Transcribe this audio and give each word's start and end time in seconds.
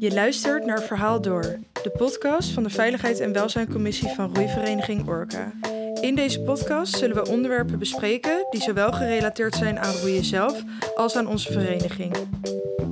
Je 0.00 0.12
luistert 0.12 0.64
naar 0.64 0.82
Verhaal 0.82 1.20
Door, 1.20 1.58
de 1.82 1.90
podcast 1.90 2.50
van 2.50 2.62
de 2.62 2.70
Veiligheid 2.70 3.20
en 3.20 3.32
Welzijncommissie 3.32 4.08
van 4.08 4.34
Roeivereniging 4.34 5.08
Orca. 5.08 5.52
In 6.00 6.14
deze 6.14 6.40
podcast 6.40 6.96
zullen 6.96 7.16
we 7.16 7.30
onderwerpen 7.30 7.78
bespreken 7.78 8.46
die 8.50 8.60
zowel 8.60 8.92
gerelateerd 8.92 9.54
zijn 9.54 9.78
aan 9.78 9.94
roeien 9.94 10.24
zelf 10.24 10.62
als 10.94 11.16
aan 11.16 11.26
onze 11.26 11.52
vereniging. 11.52 12.14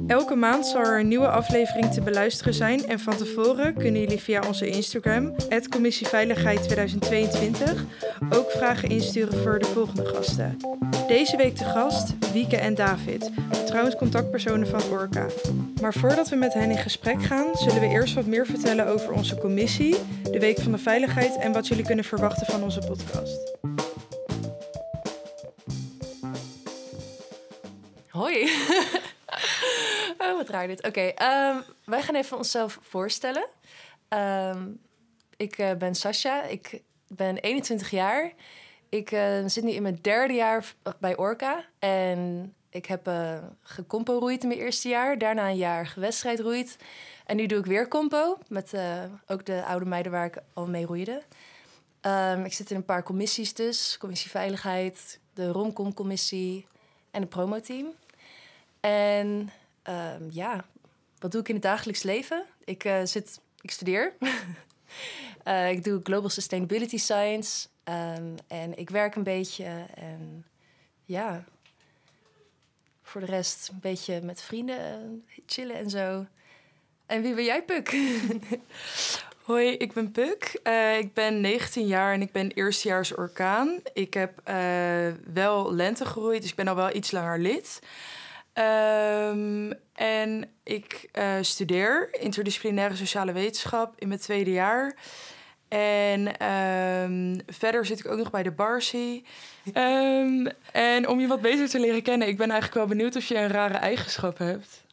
Elke 0.07 0.34
maand 0.34 0.66
zal 0.66 0.80
er 0.80 1.00
een 1.00 1.09
nieuwe 1.09 1.29
aflevering 1.29 1.93
te 1.93 2.00
beluisteren 2.00 2.55
zijn 2.55 2.86
en 2.86 2.98
van 2.98 3.16
tevoren 3.16 3.75
kunnen 3.75 4.00
jullie 4.00 4.20
via 4.20 4.43
onze 4.46 4.68
Instagram, 4.68 5.34
Commissieveiligheid 5.70 6.62
2022, 6.62 7.84
ook 8.30 8.50
vragen 8.50 8.88
insturen 8.88 9.42
voor 9.42 9.59
de 9.59 9.64
volgende 9.64 10.05
gasten. 10.05 10.56
Deze 11.09 11.37
week 11.37 11.56
te 11.56 11.64
gast 11.64 12.32
Wieke 12.32 12.56
en 12.56 12.74
David, 12.74 13.30
trouwens 13.66 13.96
contactpersonen 13.96 14.69
van 14.69 14.82
Orca. 14.91 15.27
Maar 15.80 15.95
voordat 15.95 16.29
we 16.29 16.37
met 16.37 16.54
hen 16.54 16.70
in 16.70 16.79
gesprek 16.79 17.23
gaan, 17.23 17.46
zullen 17.54 17.80
we 17.80 17.88
eerst 17.88 18.15
wat 18.15 18.27
meer 18.27 18.46
vertellen 18.46 18.87
over 18.87 19.12
onze 19.12 19.38
commissie, 19.38 19.96
de 20.23 20.38
Week 20.38 20.60
van 20.60 20.73
de 20.73 20.79
Veiligheid 20.79 21.37
en 21.38 21.52
wat 21.52 21.68
jullie 21.68 21.84
kunnen 21.84 22.04
verwachten 22.04 22.46
van 22.46 22.62
onze 22.62 22.80
podcast. 22.80 23.57
Hoi. 28.09 28.48
oh, 30.30 30.37
wat 30.37 30.48
raar 30.48 30.66
dit. 30.66 30.87
Oké, 30.87 31.01
ehm, 31.01 31.61
wij 31.85 32.03
gaan 32.03 32.15
even 32.15 32.37
onszelf 32.37 32.79
voorstellen. 32.83 33.47
Ehm, 34.09 34.69
ik 35.37 35.59
uh, 35.59 35.73
ben 35.73 35.95
Sascha, 35.95 36.43
ik 36.43 36.83
ben 37.09 37.37
21 37.37 37.91
jaar. 37.91 38.33
Ik 38.89 39.11
uh, 39.11 39.47
zit 39.47 39.65
nu 39.65 39.71
in 39.71 39.83
mijn 39.83 39.99
derde 40.01 40.35
jaar 40.35 40.75
bij 40.99 41.16
Orca. 41.16 41.65
En 41.79 42.55
ik 42.71 42.87
heb 42.87 43.09
uh, 43.09 43.39
gecompo-roeid 43.62 44.43
in 44.43 44.49
mijn 44.49 44.60
eerste 44.60 44.88
jaar. 44.88 45.18
Daarna 45.18 45.49
een 45.49 45.57
jaar 45.57 45.87
gewedstrijdroeid. 45.87 46.77
En 47.27 47.37
nu 47.37 47.46
doe 47.46 47.59
ik 47.59 47.66
weer 47.66 47.88
compo. 47.88 48.38
Met 48.49 48.73
ook 49.27 49.45
de 49.45 49.65
oude 49.65 49.85
meiden 49.85 50.13
waar 50.13 50.27
ik 50.27 50.38
al 50.55 50.66
mee 50.66 50.87
roeide. 50.87 51.23
Um, 52.07 52.45
ik 52.45 52.52
zit 52.52 52.71
in 52.71 52.77
een 52.77 52.85
paar 52.85 53.02
commissies 53.02 53.55
dus. 53.55 53.99
Commissie 53.99 54.30
Veiligheid, 54.30 55.21
de 55.35 55.49
Romcom-commissie 55.49 56.66
en 57.11 57.21
het 57.21 57.30
promoteam. 57.30 57.95
En 58.80 59.51
um, 59.88 60.29
ja, 60.30 60.65
wat 61.18 61.32
doe 61.32 61.40
ik 61.40 61.48
in 61.48 61.54
het 61.54 61.62
dagelijks 61.62 62.02
leven? 62.02 62.45
Ik, 62.65 62.84
uh, 62.84 63.01
zit, 63.04 63.40
ik 63.60 63.70
studeer. 63.70 64.12
uh, 65.44 65.70
ik 65.75 65.84
doe 65.84 66.00
Global 66.03 66.28
Sustainability 66.28 66.98
Science. 66.98 67.69
Um, 67.84 68.34
en 68.47 68.78
ik 68.78 68.91
werk 68.91 69.15
een 69.15 69.22
beetje. 69.22 69.87
En 69.94 70.44
ja, 71.04 71.44
voor 73.03 73.20
de 73.20 73.26
rest 73.26 73.69
een 73.69 73.81
beetje 73.81 74.20
met 74.20 74.43
vrienden 74.43 75.25
chillen 75.47 75.76
en 75.76 75.91
zo. 75.91 76.26
En 77.06 77.22
wie 77.22 77.34
ben 77.34 77.44
jij, 77.44 77.62
Puk? 77.62 77.97
Hoi, 79.47 79.69
ik 79.69 79.93
ben 79.93 80.10
Puk. 80.10 80.60
Ik 80.98 81.15
ben 81.15 81.41
19 81.41 81.87
jaar 81.87 82.12
en 82.12 82.22
ik 82.22 82.32
ben 82.32 82.50
eerstejaars 82.50 83.15
orkaan. 83.15 83.81
Ik 83.93 84.15
heb 84.15 84.41
wel 85.32 85.75
lente 85.75 86.04
geroeid, 86.04 86.41
dus 86.41 86.50
ik 86.50 86.56
ben 86.56 86.69
al 86.69 86.75
wel 86.75 86.94
iets 86.94 87.10
langer 87.10 87.38
lid. 87.38 87.81
Um, 88.59 89.72
en 89.93 90.50
ik 90.62 91.09
uh, 91.12 91.34
studeer 91.41 92.09
interdisciplinaire 92.21 92.97
sociale 92.97 93.32
wetenschap 93.32 93.94
in 93.99 94.09
mijn 94.09 94.21
tweede 94.21 94.53
jaar. 94.53 94.97
En 95.69 96.47
um, 96.47 97.41
verder 97.47 97.87
zit 97.87 97.99
ik 97.99 98.09
ook 98.09 98.19
nog 98.19 98.31
bij 98.31 98.43
de 98.43 98.53
Barcy. 98.53 99.25
Um, 99.75 100.49
en 100.72 101.09
om 101.09 101.21
je 101.21 101.27
wat 101.27 101.41
beter 101.41 101.69
te 101.69 101.81
leren 101.81 102.03
kennen, 102.03 102.28
ik 102.28 102.37
ben 102.37 102.50
eigenlijk 102.50 102.78
wel 102.78 102.97
benieuwd 102.97 103.16
of 103.16 103.25
je 103.25 103.37
een 103.37 103.49
rare 103.49 103.77
eigenschap 103.77 104.38
hebt. 104.38 104.84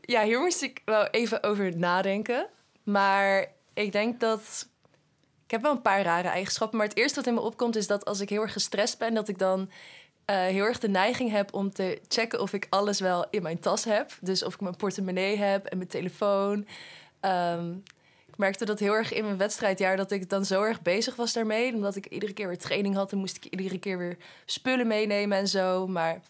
ja, 0.00 0.22
hier 0.24 0.40
moest 0.40 0.62
ik 0.62 0.82
wel 0.84 1.06
even 1.06 1.42
over 1.42 1.76
nadenken. 1.76 2.46
Maar 2.82 3.46
ik 3.74 3.92
denk 3.92 4.20
dat. 4.20 4.70
Ik 5.44 5.58
heb 5.58 5.62
wel 5.62 5.76
een 5.76 5.82
paar 5.82 6.02
rare 6.02 6.28
eigenschappen. 6.28 6.78
Maar 6.78 6.86
het 6.86 6.96
eerste 6.96 7.16
wat 7.16 7.26
in 7.26 7.34
me 7.34 7.40
opkomt 7.40 7.76
is 7.76 7.86
dat 7.86 8.04
als 8.04 8.20
ik 8.20 8.28
heel 8.28 8.42
erg 8.42 8.52
gestrest 8.52 8.98
ben, 8.98 9.14
dat 9.14 9.28
ik 9.28 9.38
dan 9.38 9.70
heel 10.36 10.64
erg 10.64 10.78
de 10.78 10.88
neiging 10.88 11.30
heb 11.30 11.54
om 11.54 11.72
te 11.72 12.00
checken 12.08 12.40
of 12.40 12.52
ik 12.52 12.66
alles 12.70 13.00
wel 13.00 13.26
in 13.30 13.42
mijn 13.42 13.58
tas 13.58 13.84
heb. 13.84 14.10
Dus 14.20 14.44
of 14.44 14.54
ik 14.54 14.60
mijn 14.60 14.76
portemonnee 14.76 15.36
heb 15.36 15.66
en 15.66 15.76
mijn 15.76 15.88
telefoon. 15.88 16.66
Um, 17.20 17.82
ik 18.26 18.38
merkte 18.38 18.64
dat 18.64 18.78
heel 18.78 18.92
erg 18.92 19.12
in 19.12 19.24
mijn 19.24 19.36
wedstrijdjaar 19.36 19.96
dat 19.96 20.10
ik 20.10 20.28
dan 20.28 20.44
zo 20.44 20.62
erg 20.62 20.82
bezig 20.82 21.16
was 21.16 21.32
daarmee. 21.32 21.74
Omdat 21.74 21.96
ik 21.96 22.06
iedere 22.06 22.32
keer 22.32 22.46
weer 22.48 22.58
training 22.58 22.94
had 22.94 23.12
en 23.12 23.18
moest 23.18 23.36
ik 23.36 23.44
iedere 23.44 23.78
keer 23.78 23.98
weer 23.98 24.16
spullen 24.44 24.86
meenemen 24.86 25.38
en 25.38 25.48
zo. 25.48 25.86
Maar 25.86 26.12
het 26.12 26.22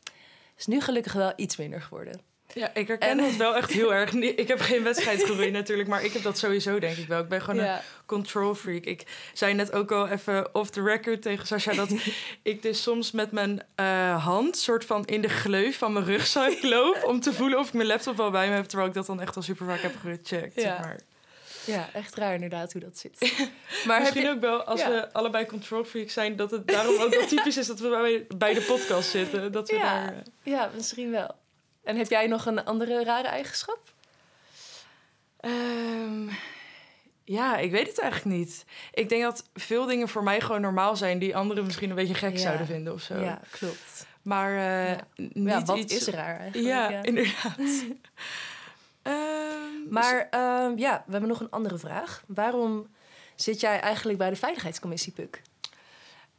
is 0.59 0.67
nu 0.67 0.81
gelukkig 0.81 1.13
wel 1.13 1.33
iets 1.37 1.57
minder 1.57 1.83
geworden. 1.83 2.32
Ja, 2.55 2.75
ik 2.75 2.89
herken 2.89 3.09
en... 3.09 3.17
dat 3.17 3.37
wel 3.37 3.57
echt 3.57 3.71
heel 3.71 3.95
erg. 3.95 4.13
Ik 4.43 4.49
heb 4.49 4.61
geen 4.61 4.83
wedstrijd 4.83 5.25
geroeid 5.25 5.53
natuurlijk, 5.53 5.89
maar 5.89 6.05
ik 6.05 6.13
heb 6.13 6.23
dat 6.23 6.39
sowieso 6.39 6.79
denk 6.79 6.97
ik 6.97 7.09
wel. 7.09 7.21
Ik 7.21 7.29
ben 7.29 7.43
gewoon 7.43 7.61
een 7.61 7.79
control 8.07 8.55
freak. 8.55 8.85
Ik 8.85 9.07
zei 9.33 9.55
net 9.55 9.73
ook 9.73 9.93
al 9.93 10.09
even 10.09 10.55
off 10.55 10.71
the 10.71 10.83
record 10.83 11.23
tegen 11.23 11.47
Sascha 11.47 11.73
dat 11.73 11.91
ik 12.43 12.63
dus 12.63 12.83
soms 12.83 13.11
met 13.11 13.33
mijn 13.33 13.63
uh, 13.81 14.25
hand 14.25 14.57
soort 14.57 14.85
van 14.85 15.05
in 15.05 15.21
de 15.21 15.29
gleuf 15.29 15.79
van 15.79 15.93
mijn 15.93 16.05
rugzak 16.05 16.63
loop 16.77 17.05
om 17.05 17.21
te 17.21 17.33
voelen 17.33 17.59
of 17.59 17.67
ik 17.67 17.73
mijn 17.73 17.87
laptop 17.87 18.17
wel 18.17 18.31
bij 18.31 18.49
me 18.49 18.55
heb, 18.55 18.65
terwijl 18.65 18.89
ik 18.89 18.95
dat 18.95 19.07
dan 19.07 19.21
echt 19.21 19.37
al 19.37 19.43
super 19.43 19.67
vaak 19.67 19.81
heb 19.81 19.95
gecheckt. 20.01 20.55
Ja. 20.55 20.63
Zeg 20.63 20.79
maar. 20.79 21.01
Ja, 21.65 21.89
echt 21.93 22.15
raar 22.15 22.35
inderdaad 22.35 22.73
hoe 22.73 22.81
dat 22.81 22.99
zit. 22.99 23.49
Maar 23.87 24.01
Misschien 24.01 24.29
ook 24.29 24.41
wel, 24.41 24.63
als 24.63 24.85
we 24.85 25.13
allebei 25.13 25.47
control 25.47 25.85
freaks 25.85 26.13
zijn... 26.13 26.37
dat 26.37 26.51
het 26.51 26.67
daarom 26.67 27.01
ook 27.01 27.15
wel 27.15 27.27
typisch 27.27 27.57
is 27.57 27.67
dat 27.67 27.79
we 27.79 27.89
bij, 27.89 28.39
bij 28.39 28.55
de 28.55 28.61
podcast 28.61 29.11
zitten. 29.11 29.53
Dat 29.53 29.71
we 29.71 29.77
ja. 29.77 30.05
Daar, 30.05 30.15
uh... 30.15 30.21
ja, 30.43 30.71
misschien 30.75 31.11
wel. 31.11 31.41
En 31.83 31.97
heb 31.97 32.09
jij 32.09 32.27
nog 32.27 32.47
een 32.47 32.65
andere 32.65 33.05
rare 33.05 33.29
eigenschap? 33.29 33.81
Um, 35.41 36.31
ja, 37.25 37.57
ik 37.57 37.71
weet 37.71 37.87
het 37.87 37.99
eigenlijk 37.99 38.37
niet. 38.37 38.65
Ik 38.93 39.09
denk 39.09 39.23
dat 39.23 39.49
veel 39.55 39.87
dingen 39.87 40.09
voor 40.09 40.23
mij 40.23 40.41
gewoon 40.41 40.61
normaal 40.61 40.97
zijn... 40.97 41.19
die 41.19 41.37
anderen 41.37 41.65
misschien 41.65 41.91
een 41.91 41.97
beetje 41.97 42.15
gek 42.15 42.39
zouden 42.39 42.67
vinden 42.67 42.93
of 42.93 43.03
zo. 43.03 43.19
Ja, 43.19 43.41
klopt. 43.51 44.07
Maar 44.23 44.51
uh, 44.53 44.89
ja. 44.89 45.07
niet 45.15 45.49
ja, 45.49 45.63
wat 45.63 45.79
iets... 45.79 45.95
is 45.95 46.07
raar 46.07 46.39
eigenlijk? 46.39 46.69
Ja, 46.69 47.03
inderdaad. 47.03 47.59
um, 49.03 49.87
maar 49.97 50.29
um, 50.65 50.79
ja, 50.79 51.03
we 51.07 51.13
hebben 51.13 51.29
nog 51.29 51.41
een 51.41 51.51
andere 51.51 51.79
vraag. 51.79 52.23
Waarom 52.27 52.87
zit 53.35 53.61
jij 53.61 53.81
eigenlijk 53.81 54.19
bij 54.19 54.31
de 54.31 54.37
Veiligheidscommissie 54.37 55.13
PUK? 55.13 55.43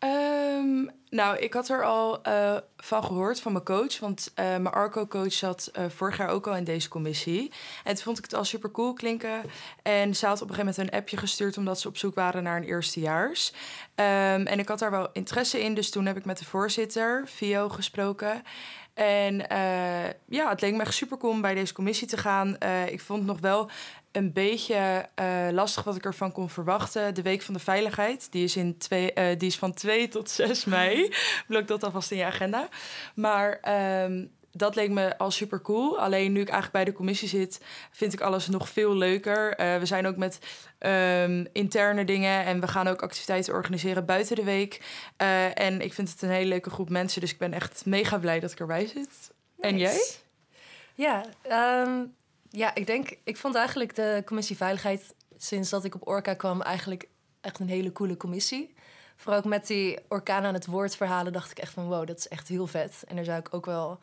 Um, 0.03 0.89
nou, 1.09 1.37
ik 1.37 1.53
had 1.53 1.69
er 1.69 1.83
al 1.83 2.27
uh, 2.27 2.57
van 2.77 3.03
gehoord 3.03 3.39
van 3.41 3.51
mijn 3.51 3.63
coach. 3.63 3.99
Want 3.99 4.31
uh, 4.35 4.45
mijn 4.45 4.67
Arco-coach 4.67 5.33
zat 5.33 5.71
uh, 5.79 5.85
vorig 5.89 6.17
jaar 6.17 6.29
ook 6.29 6.47
al 6.47 6.55
in 6.55 6.63
deze 6.63 6.89
commissie. 6.89 7.51
En 7.83 7.93
toen 7.93 8.03
vond 8.03 8.17
ik 8.17 8.23
het 8.23 8.33
al 8.33 8.43
super 8.43 8.71
cool 8.71 8.93
klinken. 8.93 9.41
En 9.83 10.15
ze 10.15 10.25
had 10.25 10.41
op 10.41 10.49
een 10.49 10.55
gegeven 10.55 10.73
moment 10.75 10.93
een 10.93 10.99
appje 10.99 11.17
gestuurd... 11.17 11.57
omdat 11.57 11.79
ze 11.79 11.87
op 11.87 11.97
zoek 11.97 12.15
waren 12.15 12.43
naar 12.43 12.57
een 12.57 12.63
eerstejaars. 12.63 13.51
Um, 13.95 14.45
en 14.45 14.59
ik 14.59 14.67
had 14.67 14.79
daar 14.79 14.91
wel 14.91 15.09
interesse 15.11 15.61
in. 15.63 15.73
Dus 15.73 15.89
toen 15.89 16.05
heb 16.05 16.17
ik 16.17 16.25
met 16.25 16.37
de 16.37 16.45
voorzitter, 16.45 17.27
Vio, 17.27 17.69
gesproken. 17.69 18.43
En 18.93 19.35
ja, 20.25 20.49
het 20.49 20.61
leek 20.61 20.73
me 20.73 20.81
echt 20.81 20.93
super 20.93 21.17
cool 21.17 21.39
bij 21.39 21.53
deze 21.53 21.73
commissie 21.73 22.07
te 22.07 22.17
gaan. 22.17 22.57
ik 22.87 23.01
vond 23.01 23.25
nog 23.25 23.39
wel 23.39 23.69
een 24.13 24.33
beetje 24.33 25.09
uh, 25.21 25.47
lastig 25.51 25.83
wat 25.83 25.95
ik 25.95 26.05
ervan 26.05 26.31
kon 26.31 26.49
verwachten. 26.49 27.13
De 27.13 27.21
Week 27.21 27.41
van 27.41 27.53
de 27.53 27.59
Veiligheid, 27.59 28.31
die 28.31 28.43
is, 28.43 28.55
in 28.55 28.77
twee, 28.77 29.11
uh, 29.15 29.25
die 29.37 29.47
is 29.47 29.57
van 29.57 29.73
2 29.73 30.07
tot 30.07 30.29
6 30.29 30.65
mei. 30.75 31.13
Blok 31.47 31.67
dat 31.67 31.83
alvast 31.83 32.11
in 32.11 32.17
je 32.17 32.25
agenda. 32.25 32.67
Maar 33.15 33.59
um, 34.03 34.31
dat 34.51 34.75
leek 34.75 34.89
me 34.89 35.17
al 35.17 35.31
super 35.31 35.61
cool. 35.61 35.99
Alleen 35.99 36.31
nu 36.31 36.39
ik 36.39 36.49
eigenlijk 36.49 36.71
bij 36.71 36.85
de 36.85 36.97
commissie 36.97 37.27
zit, 37.27 37.61
vind 37.91 38.13
ik 38.13 38.21
alles 38.21 38.47
nog 38.47 38.69
veel 38.69 38.95
leuker. 38.95 39.59
Uh, 39.59 39.77
we 39.77 39.85
zijn 39.85 40.07
ook 40.07 40.17
met 40.17 40.39
um, 40.79 41.47
interne 41.51 42.05
dingen 42.05 42.45
en 42.45 42.59
we 42.59 42.67
gaan 42.67 42.87
ook 42.87 43.01
activiteiten 43.01 43.53
organiseren 43.53 44.05
buiten 44.05 44.35
de 44.35 44.43
week. 44.43 44.81
en 45.53 45.81
ik 45.81 45.93
vind 45.93 46.09
het 46.09 46.21
een 46.21 46.29
hele 46.29 46.49
leuke 46.49 46.69
groep 46.69 46.89
mensen, 46.89 47.21
dus 47.21 47.31
ik 47.31 47.37
ben 47.37 47.53
echt 47.53 47.85
mega 47.85 48.17
blij 48.17 48.39
dat 48.39 48.51
ik 48.51 48.59
erbij 48.59 48.85
zit. 48.85 48.93
Nice. 48.95 49.29
En 49.57 49.77
jij? 49.77 49.99
Ja, 50.95 51.25
um 51.85 52.13
ja, 52.55 52.75
ik 52.75 52.87
denk, 52.87 53.17
ik 53.23 53.37
vond 53.37 53.55
eigenlijk 53.55 53.95
de 53.95 54.21
commissie 54.25 54.57
Veiligheid 54.57 55.13
sinds 55.37 55.69
dat 55.69 55.83
ik 55.83 55.95
op 55.95 56.07
Orca 56.07 56.33
kwam 56.33 56.61
eigenlijk 56.61 57.07
echt 57.41 57.59
een 57.59 57.69
hele 57.69 57.91
coole 57.91 58.17
commissie. 58.17 58.73
Vooral 59.15 59.39
ook 59.39 59.45
met 59.45 59.67
die 59.67 59.99
orkaan 60.07 60.43
aan 60.43 60.53
het 60.53 60.65
woord 60.65 60.95
verhalen 60.95 61.33
dacht 61.33 61.51
ik 61.51 61.59
echt 61.59 61.73
van 61.73 61.87
wow, 61.87 62.07
dat 62.07 62.17
is 62.17 62.27
echt 62.27 62.47
heel 62.47 62.67
vet. 62.67 63.03
En 63.07 63.15
daar 63.15 63.25
zou 63.25 63.39
ik 63.39 63.53
ook 63.53 63.65
wel 63.65 63.99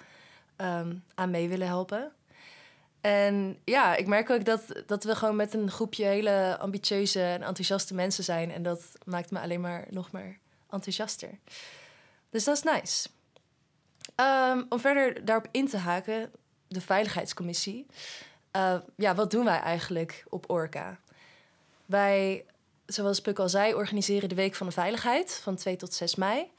um, 0.57 1.05
aan 1.15 1.31
mee 1.31 1.49
willen 1.49 1.67
helpen. 1.67 2.13
En 3.01 3.59
ja, 3.65 3.97
ik 3.97 4.07
merk 4.07 4.31
ook 4.31 4.45
dat, 4.45 4.83
dat 4.87 5.05
we 5.05 5.15
gewoon 5.17 5.37
met 5.37 5.55
een 5.55 5.71
groepje 5.71 6.05
hele 6.05 6.57
ambitieuze 6.59 7.23
en 7.23 7.43
enthousiaste 7.43 7.95
mensen 7.95 8.25
zijn. 8.25 8.51
En 8.51 8.63
dat 8.63 8.83
maakt 9.05 9.31
me 9.31 9.41
alleen 9.41 9.61
maar 9.61 9.87
nog 9.91 10.13
meer 10.13 10.39
enthousiaster. 10.71 11.39
Dus 12.31 12.45
dat 12.45 12.57
is 12.57 12.63
nice. 12.63 13.09
Um, 14.17 14.67
om 14.69 14.81
verder 14.81 15.25
daarop 15.25 15.49
in 15.51 15.69
te 15.69 15.77
haken, 15.77 16.31
de 16.69 16.81
Veiligheidscommissie. 16.81 17.87
Uh, 18.57 18.77
ja, 18.97 19.15
wat 19.15 19.31
doen 19.31 19.45
wij 19.45 19.61
eigenlijk 19.61 20.25
op 20.29 20.51
Orca? 20.51 20.99
Wij, 21.87 22.45
zoals 22.87 23.21
Puk 23.21 23.39
al 23.39 23.49
zei, 23.49 23.75
organiseren 23.75 24.29
de 24.29 24.35
Week 24.35 24.55
van 24.55 24.67
de 24.67 24.73
Veiligheid 24.73 25.41
van 25.43 25.57
2 25.57 25.77
tot 25.77 25.95
6 25.95 26.15
mei. 26.15 26.51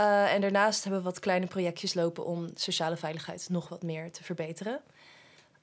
Uh, 0.00 0.32
en 0.32 0.40
daarnaast 0.40 0.84
hebben 0.84 1.02
we 1.02 1.08
wat 1.08 1.18
kleine 1.18 1.46
projectjes 1.46 1.94
lopen 1.94 2.24
om 2.24 2.50
sociale 2.54 2.96
veiligheid 2.96 3.48
nog 3.50 3.68
wat 3.68 3.82
meer 3.82 4.12
te 4.12 4.24
verbeteren. 4.24 4.80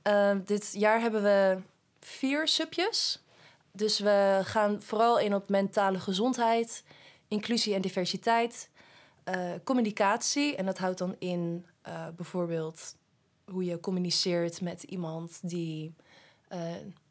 Ehm, 0.01 0.39
dit 0.45 0.73
jaar 0.73 0.99
hebben 0.99 1.23
we 1.23 1.57
vier 1.99 2.47
subjes. 2.47 3.23
Dus 3.71 3.99
we 3.99 4.39
gaan 4.43 4.81
vooral 4.81 5.19
in 5.19 5.35
op 5.35 5.49
mentale 5.49 5.99
gezondheid, 5.99 6.83
inclusie 7.27 7.73
en 7.73 7.81
diversiteit, 7.81 8.69
eh, 9.23 9.51
communicatie. 9.63 10.55
En 10.55 10.65
dat 10.65 10.77
houdt 10.77 10.97
dan 10.97 11.15
in 11.19 11.65
eh, 11.81 12.07
bijvoorbeeld 12.15 12.95
hoe 13.51 13.65
je 13.65 13.79
communiceert 13.79 14.61
met 14.61 14.83
iemand 14.83 15.39
die 15.41 15.93
eh, 16.47 16.59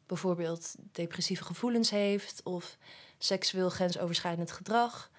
bijvoorbeeld 0.05 0.75
depressieve 0.91 1.43
gevoelens 1.43 1.89
heeft 1.89 2.41
of 2.43 2.77
seksueel 3.17 3.69
grensoverschrijdend 3.69 4.51
gedrag. 4.51 5.11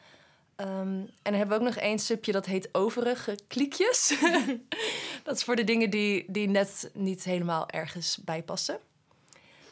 Ehm, 0.56 0.69
en 0.69 1.11
dan 1.23 1.35
hebben 1.35 1.59
we 1.59 1.65
ook 1.65 1.75
nog 1.75 1.82
één 1.82 1.99
subje 1.99 2.32
dat 2.32 2.47
heet 2.47 2.69
overige 2.73 3.38
kliekjes. 3.47 4.15
dat 5.25 5.37
is 5.37 5.44
voor 5.44 5.56
de 5.56 5.65
dingen 5.65 5.91
die, 5.91 6.25
die 6.29 6.49
net 6.49 6.91
niet 6.94 7.25
helemaal 7.25 7.69
ergens 7.69 8.19
bij 8.25 8.43
passen. 8.43 8.79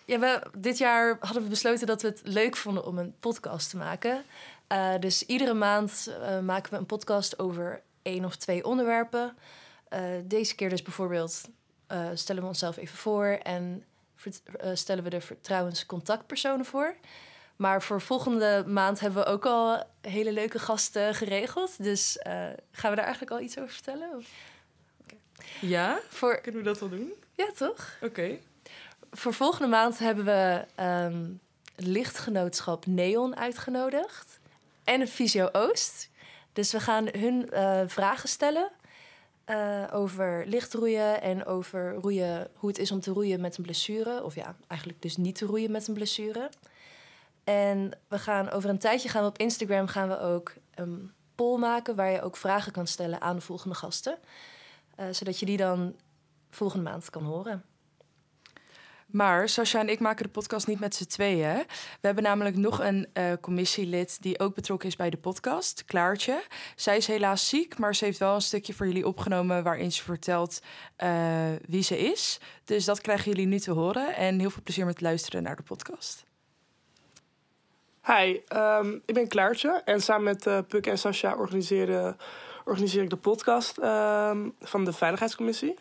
Ja, 0.05 0.19
we, 0.19 0.43
dit 0.59 0.79
jaar 0.79 1.17
hadden 1.21 1.43
we 1.43 1.49
besloten 1.49 1.87
dat 1.87 2.03
we 2.03 2.09
het 2.09 2.21
leuk 2.25 2.57
vonden 2.57 2.87
om 2.87 2.99
een 2.99 3.15
podcast 3.21 3.71
te 3.71 3.77
maken. 3.77 4.25
Uh, 4.73 4.99
dus 5.01 5.23
iedere 5.23 5.55
maand 5.55 6.07
uh, 6.09 6.41
maken 6.41 6.73
we 6.73 6.79
een 6.79 6.87
podcast 6.87 7.39
over 7.39 7.83
één 8.03 8.25
of 8.25 8.37
twee 8.37 8.65
onderwerpen. 8.65 9.37
Uh, 9.91 10.01
deze 10.25 10.55
keer 10.55 10.69
dus 10.69 10.83
bijvoorbeeld 10.83 11.49
stellen 12.15 12.43
we 12.43 12.49
onszelf 12.49 12.77
even 12.77 12.97
voor 12.97 13.27
en 13.27 13.85
stellen 14.73 15.05
we 15.05 15.11
de 15.11 15.21
vertrouwenscontactpersonen 15.21 16.67
voor. 16.67 16.97
Maar 17.57 17.83
voor 17.83 18.01
volgende 18.01 18.65
maand 18.67 19.01
hebben 19.01 19.25
we 19.25 19.31
ook 19.31 19.47
al 19.47 19.85
hele 20.01 20.33
leuke 20.33 20.59
gasten 20.59 21.15
geregeld. 21.15 21.83
Dus 21.83 22.19
gaan 22.71 22.91
we 22.91 22.97
daar 22.97 23.05
eigenlijk 23.05 23.31
al 23.31 23.41
iets 23.41 23.59
over 23.59 23.73
vertellen? 23.73 24.25
Okay. 25.03 25.19
Ja, 25.61 25.99
voor... 26.09 26.41
kunnen 26.41 26.63
we 26.63 26.67
dat 26.67 26.81
wel 26.81 26.89
doen? 26.89 27.13
Ja, 27.33 27.53
toch? 27.57 27.97
Oké. 27.97 28.07
Okay. 28.07 28.43
Voor 29.11 29.35
volgende 29.35 29.69
maand 29.69 29.99
hebben 29.99 30.25
we 30.25 30.65
um, 30.83 31.41
lichtgenootschap 31.77 32.87
Neon 32.87 33.37
uitgenodigd. 33.37 34.39
En 34.85 35.01
een 35.01 35.09
Visio 35.09 35.49
Oost. 35.53 36.11
Dus 36.53 36.73
we 36.73 36.81
gaan 36.81 37.09
hun 37.19 37.49
vragen 37.89 38.29
stellen 38.29 38.71
uh, 39.51 39.85
over 39.93 40.45
lichtroeien 40.47 41.23
en 41.23 41.45
over 41.45 41.95
roeien, 41.95 42.49
hoe 42.55 42.69
het 42.69 42.79
is 42.79 42.91
om 42.91 43.01
te 43.01 43.11
roeien 43.11 43.41
met 43.41 43.57
een 43.57 43.65
blessure. 43.65 44.25
Of 44.25 44.35
ja, 44.35 44.57
eigenlijk 44.67 45.03
dus 45.03 45.17
niet 45.17 45.35
te 45.35 45.47
roeien 45.47 45.71
met 45.71 45.89
een 45.89 45.95
blessure. 45.95 46.51
En 47.45 47.99
we 48.09 48.19
gaan 48.19 48.51
over 48.51 48.71
een 48.71 48.79
tijdje 48.79 49.09
gaan 49.09 49.23
we 49.23 49.29
op 49.29 49.39
Instagram 49.39 49.87
gaan 49.87 50.09
we 50.09 50.21
ook 50.21 50.55
een 50.75 51.13
poll 51.35 51.59
maken 51.59 51.97
waar 51.97 52.11
je 52.11 52.23
ook 52.23 52.37
vragen 52.37 52.73
kan 52.73 52.87
stellen 52.87 53.21
aan 53.21 53.37
de 53.37 53.43
volgende 53.43 53.75
gasten. 53.75 54.19
Uh, 55.01 55.07
zodat 55.11 55.39
je 55.39 55.47
die 55.47 55.57
dan 55.57 55.95
volgende 56.51 56.91
maand 56.91 57.11
kan 57.11 57.23
horen. 57.23 57.65
Maar 59.07 59.49
Sascha 59.49 59.81
en 59.81 59.89
ik 59.89 60.01
maken 60.01 60.25
de 60.25 60.31
podcast 60.31 60.67
niet 60.67 60.81
met 60.81 60.95
z'n 60.95 61.05
tweeën. 61.05 61.57
We 62.01 62.07
hebben 62.07 62.25
namelijk 62.25 62.57
nog 62.57 62.81
een 62.81 63.09
uh, 63.15 63.33
commissielid 63.41 64.23
die 64.23 64.39
ook 64.39 64.55
betrokken 64.55 64.89
is 64.89 64.97
bij 64.97 65.11
de 65.11 65.17
podcast, 65.17 65.85
Klaartje. 65.85 66.43
Zij 66.77 66.97
is 66.97 67.07
helaas 67.07 67.49
ziek, 67.49 67.79
maar 67.79 67.95
ze 67.95 68.05
heeft 68.05 68.19
wel 68.19 68.35
een 68.35 68.41
stukje 68.41 68.75
voor 68.75 68.87
jullie 68.87 69.07
opgenomen 69.07 69.63
waarin 69.63 69.93
ze 69.93 70.03
vertelt 70.03 70.63
uh, 71.05 71.45
wie 71.67 71.83
ze 71.83 71.99
is. 71.99 72.41
Dus 72.65 72.85
dat 72.85 73.01
krijgen 73.01 73.31
jullie 73.31 73.47
nu 73.47 73.59
te 73.59 73.71
horen. 73.71 74.15
En 74.17 74.39
heel 74.39 74.51
veel 74.51 74.63
plezier 74.63 74.87
met 74.87 75.01
luisteren 75.01 75.43
naar 75.43 75.57
de 75.57 75.63
podcast. 75.63 76.25
Hi, 78.05 78.41
um, 78.57 79.03
ik 79.05 79.15
ben 79.15 79.29
Klaartje 79.29 79.83
en 79.85 80.01
samen 80.01 80.25
met 80.25 80.47
uh, 80.47 80.59
Puk 80.69 80.87
en 80.87 80.99
Sascha 80.99 81.37
organiseer, 81.37 82.17
organiseer 82.65 83.03
ik 83.03 83.11
de 83.11 83.17
podcast 83.17 83.79
um, 83.79 84.55
van 84.61 84.85
de 84.85 84.93
Veiligheidscommissie. 84.93 85.75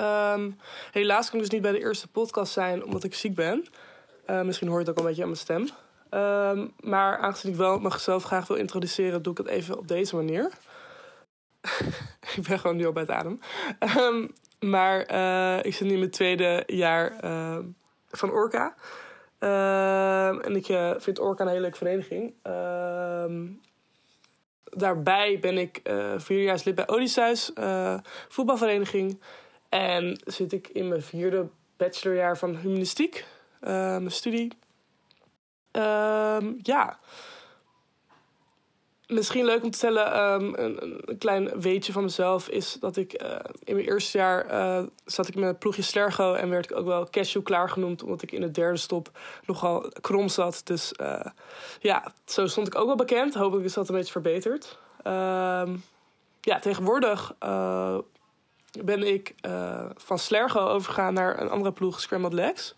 Um, 0.00 0.56
helaas 0.92 1.30
kan 1.30 1.34
ik 1.34 1.44
dus 1.44 1.52
niet 1.52 1.62
bij 1.62 1.72
de 1.72 1.80
eerste 1.80 2.08
podcast 2.08 2.52
zijn 2.52 2.84
omdat 2.84 3.04
ik 3.04 3.14
ziek 3.14 3.34
ben. 3.34 3.66
Uh, 4.30 4.42
misschien 4.42 4.68
hoor 4.68 4.80
je 4.80 4.84
het 4.84 4.90
ook 4.90 4.96
al 4.96 5.02
een 5.02 5.08
beetje 5.08 5.22
aan 5.22 5.28
mijn 5.28 5.40
stem. 5.40 5.68
Um, 6.20 6.72
maar 6.80 7.18
aangezien 7.18 7.50
ik 7.50 7.56
wel 7.56 7.78
mezelf 7.78 8.24
graag 8.24 8.46
wil 8.46 8.56
introduceren, 8.56 9.22
doe 9.22 9.32
ik 9.32 9.38
het 9.38 9.46
even 9.46 9.78
op 9.78 9.88
deze 9.88 10.16
manier. 10.16 10.52
ik 12.36 12.42
ben 12.48 12.58
gewoon 12.58 12.76
nu 12.76 12.86
al 12.86 12.92
bij 12.92 13.02
het 13.02 13.10
adem. 13.10 13.40
Um, 13.98 14.30
maar 14.60 15.12
uh, 15.12 15.64
ik 15.64 15.74
zit 15.74 15.86
nu 15.86 15.92
in 15.92 15.98
mijn 15.98 16.10
tweede 16.10 16.62
jaar 16.66 17.12
van 18.08 18.30
Orca. 18.30 18.74
en 20.42 20.56
ik 20.56 20.68
uh, 20.68 20.90
vind 20.96 21.18
Orca 21.18 21.42
een 21.42 21.48
hele 21.48 21.60
leuke 21.60 21.76
vereniging. 21.76 22.34
daarbij 24.64 25.38
ben 25.40 25.58
ik 25.58 25.80
vierjaars 26.16 26.62
bij 26.62 26.88
Odysseus, 26.88 27.52
voetbalvereniging. 28.28 29.18
En 29.68 30.20
zit 30.24 30.52
ik 30.52 30.68
in 30.68 30.88
mijn 30.88 31.02
vierde 31.02 31.48
bachelorjaar 31.76 32.38
van 32.38 32.56
humanistiek, 32.56 33.24
uh, 33.60 33.68
mijn 33.70 34.10
studie. 34.10 34.52
Uh, 35.72 36.38
ja. 36.62 36.98
Misschien 39.06 39.44
leuk 39.44 39.62
om 39.62 39.70
te 39.70 39.78
vertellen, 39.78 40.32
um, 40.32 40.54
een, 40.54 41.00
een, 41.06 41.18
klein 41.18 41.60
weetje 41.60 41.92
van 41.92 42.02
mezelf 42.02 42.48
is 42.48 42.76
dat 42.80 42.96
ik 42.96 43.22
uh, 43.22 43.36
in 43.64 43.74
mijn 43.74 43.86
eerste 43.86 44.18
jaar 44.18 44.50
uh, 44.50 44.86
zat 45.04 45.28
ik 45.28 45.34
met 45.34 45.58
ploegje 45.58 45.82
Slergo 45.82 46.34
en 46.34 46.48
werd 46.48 46.70
ik 46.70 46.76
ook 46.76 46.86
wel 46.86 47.08
cashew 47.10 47.42
klaar 47.42 47.70
genoemd, 47.70 48.02
omdat 48.02 48.22
ik 48.22 48.32
in 48.32 48.40
de 48.40 48.50
derde 48.50 48.78
stop 48.78 49.18
nogal 49.46 49.92
krom 50.00 50.28
zat. 50.28 50.60
Dus 50.64 50.92
ja, 51.80 52.12
zo 52.24 52.46
stond 52.46 52.66
ik 52.66 52.74
ook 52.74 52.86
wel 52.86 52.96
bekend. 52.96 53.34
Hopelijk 53.34 53.66
is 53.66 53.74
dat 53.74 53.88
een 53.88 53.94
beetje 53.94 54.12
verbeterd. 54.12 54.78
Ehm, 55.02 55.76
ja, 56.40 56.58
tegenwoordig 56.58 57.34
ben 58.84 59.02
ik 59.02 59.34
uh, 59.46 59.84
van 59.96 60.18
Slergo 60.18 60.66
overgegaan 60.66 61.14
naar 61.14 61.40
een 61.40 61.50
andere 61.50 61.72
ploeg, 61.72 62.00
Scrambled 62.00 62.32
Legs. 62.32 62.74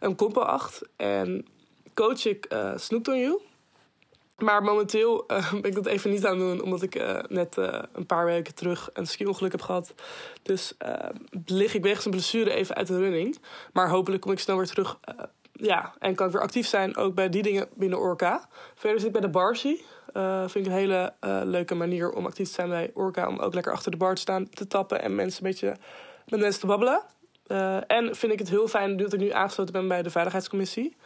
Een 0.00 0.16
compo 0.16 0.40
8. 0.40 0.82
En 0.96 1.46
coach 1.94 2.24
ik 2.24 2.46
uh, 2.52 2.72
Snoop 2.76 3.08
on 3.08 3.18
You. 3.18 3.40
Maar 4.36 4.62
momenteel 4.62 5.24
uh, 5.28 5.52
ben 5.52 5.70
ik 5.70 5.74
dat 5.74 5.86
even 5.86 6.10
niet 6.10 6.26
aan 6.26 6.38
het 6.38 6.48
doen, 6.48 6.62
omdat 6.62 6.82
ik 6.82 7.22
net 7.28 7.56
een 7.92 8.06
paar 8.06 8.24
weken 8.24 8.54
terug 8.54 8.90
een 8.92 9.06
ski-ongeluk 9.06 9.52
heb 9.52 9.62
gehad. 9.62 9.94
Dus 10.42 10.74
lig 11.44 11.74
ik 11.74 11.82
wegens 11.82 12.04
een 12.04 12.10
blessure 12.10 12.50
even 12.50 12.74
uit 12.74 12.86
de 12.86 12.98
running. 12.98 13.38
Maar 13.72 13.88
hopelijk 13.88 14.22
kom 14.22 14.32
ik 14.32 14.38
snel 14.38 14.56
weer 14.56 14.66
terug. 14.66 14.98
ja, 15.52 15.94
en 15.98 16.14
kan 16.14 16.26
ik 16.26 16.32
weer 16.32 16.42
actief 16.42 16.66
zijn, 16.66 16.96
ook 16.96 17.14
bij 17.14 17.28
die 17.28 17.42
dingen 17.42 17.68
binnen 17.74 17.98
Orca. 17.98 18.48
Verder 18.74 18.98
zit 18.98 19.06
ik 19.06 19.12
bij 19.12 19.22
de 19.22 19.30
Barsi. 19.30 19.82
Uh, 20.14 20.40
vind 20.40 20.66
ik 20.66 20.72
een 20.72 20.78
hele 20.78 21.12
uh, 21.24 21.40
leuke 21.44 21.74
manier 21.74 22.12
om 22.12 22.26
actief 22.26 22.48
te 22.48 22.54
zijn 22.54 22.68
bij 22.68 22.90
Orca. 22.94 23.28
Om 23.28 23.38
ook 23.38 23.54
lekker 23.54 23.72
achter 23.72 23.90
de 23.90 23.96
bar 23.96 24.14
te 24.14 24.20
staan, 24.20 24.48
te 24.48 24.66
tappen 24.66 25.02
en 25.02 25.14
mensen 25.14 25.44
een 25.44 25.50
beetje 25.50 25.76
met 26.28 26.40
mensen 26.40 26.60
te 26.60 26.66
babbelen. 26.66 27.02
Uh, 27.46 27.76
en 27.86 28.16
vind 28.16 28.32
ik 28.32 28.38
het 28.38 28.48
heel 28.48 28.68
fijn 28.68 28.96
dat 28.96 29.12
ik 29.12 29.20
nu 29.20 29.30
aangesloten 29.30 29.72
ben 29.72 29.88
bij 29.88 30.02
de 30.02 30.10
Veiligheidscommissie. 30.10 30.96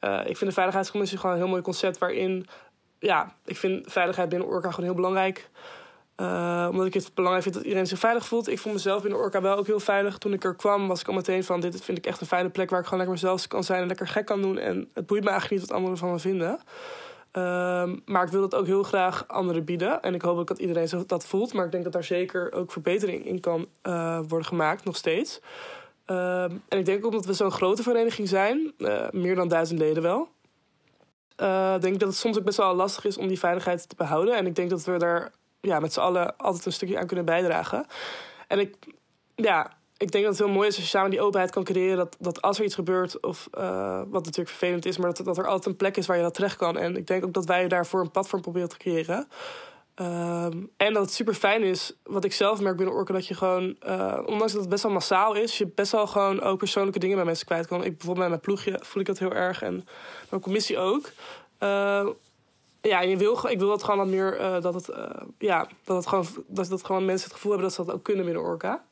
ik 0.00 0.36
vind 0.36 0.40
de 0.40 0.52
Veiligheidscommissie 0.52 1.18
gewoon 1.18 1.34
een 1.34 1.40
heel 1.40 1.50
mooi 1.50 1.62
concept 1.62 1.98
waarin... 1.98 2.46
Ja, 2.98 3.32
ik 3.44 3.56
vind 3.56 3.92
veiligheid 3.92 4.28
binnen 4.28 4.48
Orca 4.48 4.70
gewoon 4.70 4.84
heel 4.84 4.94
belangrijk. 4.94 5.48
omdat 6.70 6.86
ik 6.86 6.94
het 6.94 7.14
belangrijk 7.14 7.42
vind 7.42 7.54
dat 7.54 7.64
iedereen 7.64 7.86
zich 7.86 7.98
veilig 7.98 8.26
voelt. 8.26 8.48
Ik 8.48 8.58
vond 8.58 8.74
mezelf 8.74 9.02
binnen 9.02 9.20
Orca 9.20 9.40
wel 9.40 9.56
ook 9.56 9.66
heel 9.66 9.80
veilig. 9.80 10.18
Toen 10.18 10.32
ik 10.32 10.44
er 10.44 10.54
kwam 10.54 10.88
was 10.88 11.00
ik 11.00 11.08
al 11.08 11.14
meteen 11.14 11.44
van... 11.44 11.60
dit 11.60 11.84
vind 11.84 11.98
ik 11.98 12.06
echt 12.06 12.20
een 12.20 12.26
fijne 12.26 12.48
plek 12.48 12.70
waar 12.70 12.80
ik 12.80 12.84
gewoon 12.84 13.04
lekker 13.04 13.20
mezelf 13.20 13.46
kan 13.46 13.64
zijn... 13.64 13.80
en 13.80 13.88
lekker 13.88 14.08
gek 14.08 14.26
kan 14.26 14.42
doen. 14.42 14.58
En 14.58 14.90
het 14.94 15.06
boeit 15.06 15.24
me 15.24 15.30
eigenlijk 15.30 15.60
niet 15.60 15.68
wat 15.70 15.78
anderen 15.78 15.98
van 15.98 16.10
me 16.10 16.18
vinden. 16.18 16.60
Um, 17.38 18.02
maar 18.04 18.24
ik 18.24 18.30
wil 18.30 18.40
dat 18.40 18.54
ook 18.54 18.66
heel 18.66 18.82
graag 18.82 19.28
anderen 19.28 19.64
bieden. 19.64 20.02
En 20.02 20.14
ik 20.14 20.22
hoop 20.22 20.38
ook 20.38 20.46
dat 20.46 20.58
iedereen 20.58 21.04
dat 21.06 21.26
voelt. 21.26 21.52
Maar 21.52 21.64
ik 21.64 21.70
denk 21.70 21.84
dat 21.84 21.92
daar 21.92 22.04
zeker 22.04 22.52
ook 22.52 22.72
verbetering 22.72 23.26
in 23.26 23.40
kan 23.40 23.66
uh, 23.82 24.20
worden 24.28 24.46
gemaakt, 24.46 24.84
nog 24.84 24.96
steeds. 24.96 25.40
Um, 26.06 26.62
en 26.68 26.78
ik 26.78 26.84
denk 26.84 27.04
ook 27.04 27.10
omdat 27.10 27.26
we 27.26 27.32
zo'n 27.32 27.50
grote 27.50 27.82
vereniging 27.82 28.28
zijn, 28.28 28.72
uh, 28.78 29.10
meer 29.10 29.34
dan 29.34 29.48
duizend 29.48 29.78
leden 29.78 30.02
wel. 30.02 30.28
Uh, 31.36 31.70
denk 31.80 31.94
ik 31.94 32.00
dat 32.00 32.08
het 32.08 32.18
soms 32.18 32.38
ook 32.38 32.44
best 32.44 32.56
wel 32.56 32.74
lastig 32.74 33.04
is 33.04 33.16
om 33.16 33.28
die 33.28 33.38
veiligheid 33.38 33.88
te 33.88 33.96
behouden. 33.96 34.36
En 34.36 34.46
ik 34.46 34.54
denk 34.54 34.70
dat 34.70 34.84
we 34.84 34.96
daar 34.98 35.32
ja, 35.60 35.80
met 35.80 35.92
z'n 35.92 36.00
allen 36.00 36.36
altijd 36.36 36.66
een 36.66 36.72
stukje 36.72 36.98
aan 36.98 37.06
kunnen 37.06 37.24
bijdragen. 37.24 37.86
En 38.48 38.58
ik, 38.58 38.76
ja, 39.34 39.72
ik 39.98 40.10
denk 40.10 40.24
dat 40.24 40.38
het 40.38 40.46
heel 40.46 40.54
mooi 40.54 40.68
is 40.68 40.74
als 40.74 40.84
je 40.84 40.90
samen 40.90 41.10
die 41.10 41.20
openheid 41.20 41.50
kan 41.50 41.64
creëren. 41.64 41.96
Dat, 41.96 42.16
dat 42.18 42.42
als 42.42 42.58
er 42.58 42.64
iets 42.64 42.74
gebeurt, 42.74 43.20
of 43.20 43.48
uh, 43.58 44.00
wat 44.08 44.24
natuurlijk 44.24 44.56
vervelend 44.56 44.86
is, 44.86 44.96
maar 44.98 45.14
dat, 45.14 45.24
dat 45.24 45.38
er 45.38 45.46
altijd 45.46 45.66
een 45.66 45.76
plek 45.76 45.96
is 45.96 46.06
waar 46.06 46.16
je 46.16 46.22
dat 46.22 46.34
terecht 46.34 46.56
kan. 46.56 46.78
En 46.78 46.96
ik 46.96 47.06
denk 47.06 47.24
ook 47.24 47.32
dat 47.32 47.44
wij 47.44 47.68
daarvoor 47.68 48.00
een 48.00 48.10
platform 48.10 48.42
proberen 48.42 48.68
te 48.68 48.76
creëren. 48.76 49.28
Um, 50.00 50.70
en 50.76 50.92
dat 50.92 51.02
het 51.02 51.12
super 51.12 51.34
fijn 51.34 51.62
is, 51.62 51.96
wat 52.02 52.24
ik 52.24 52.32
zelf 52.32 52.60
merk 52.60 52.76
binnen 52.76 52.94
Orca, 52.94 53.12
dat 53.12 53.26
je 53.26 53.34
gewoon, 53.34 53.76
uh, 53.86 54.18
ondanks 54.26 54.52
dat 54.52 54.60
het 54.60 54.70
best 54.70 54.82
wel 54.82 54.92
massaal 54.92 55.34
is, 55.34 55.58
je 55.58 55.66
best 55.66 55.92
wel 55.92 56.06
gewoon 56.06 56.42
ook 56.42 56.58
persoonlijke 56.58 56.98
dingen 56.98 57.16
bij 57.16 57.24
mensen 57.24 57.46
kwijt 57.46 57.66
kan. 57.66 57.84
Ik 57.84 57.96
bijvoorbeeld 57.96 58.18
bij 58.18 58.28
mijn 58.28 58.40
ploegje 58.40 58.80
voel 58.82 59.00
ik 59.00 59.06
dat 59.06 59.18
heel 59.18 59.32
erg 59.32 59.62
en 59.62 59.88
mijn 60.28 60.42
commissie 60.42 60.78
ook. 60.78 61.10
Uh, 61.60 62.06
ja, 62.80 63.00
je 63.00 63.16
wil, 63.16 63.48
ik 63.48 63.58
wil 63.58 63.68
dat 63.68 63.82
gewoon 63.82 63.98
wat 63.98 64.08
meer, 64.08 64.60
dat, 64.60 64.74
het, 64.74 64.90
ja, 65.38 65.68
dat, 65.84 65.96
het 65.96 66.06
gewoon, 66.06 66.26
dat, 66.46 66.68
dat 66.68 66.84
gewoon 66.84 67.04
mensen 67.04 67.26
het 67.26 67.36
gevoel 67.36 67.52
hebben 67.52 67.68
dat 67.68 67.78
ze 67.78 67.84
dat 67.84 67.94
ook 67.94 68.04
kunnen 68.04 68.24
binnen 68.24 68.42
Orca. 68.42 68.84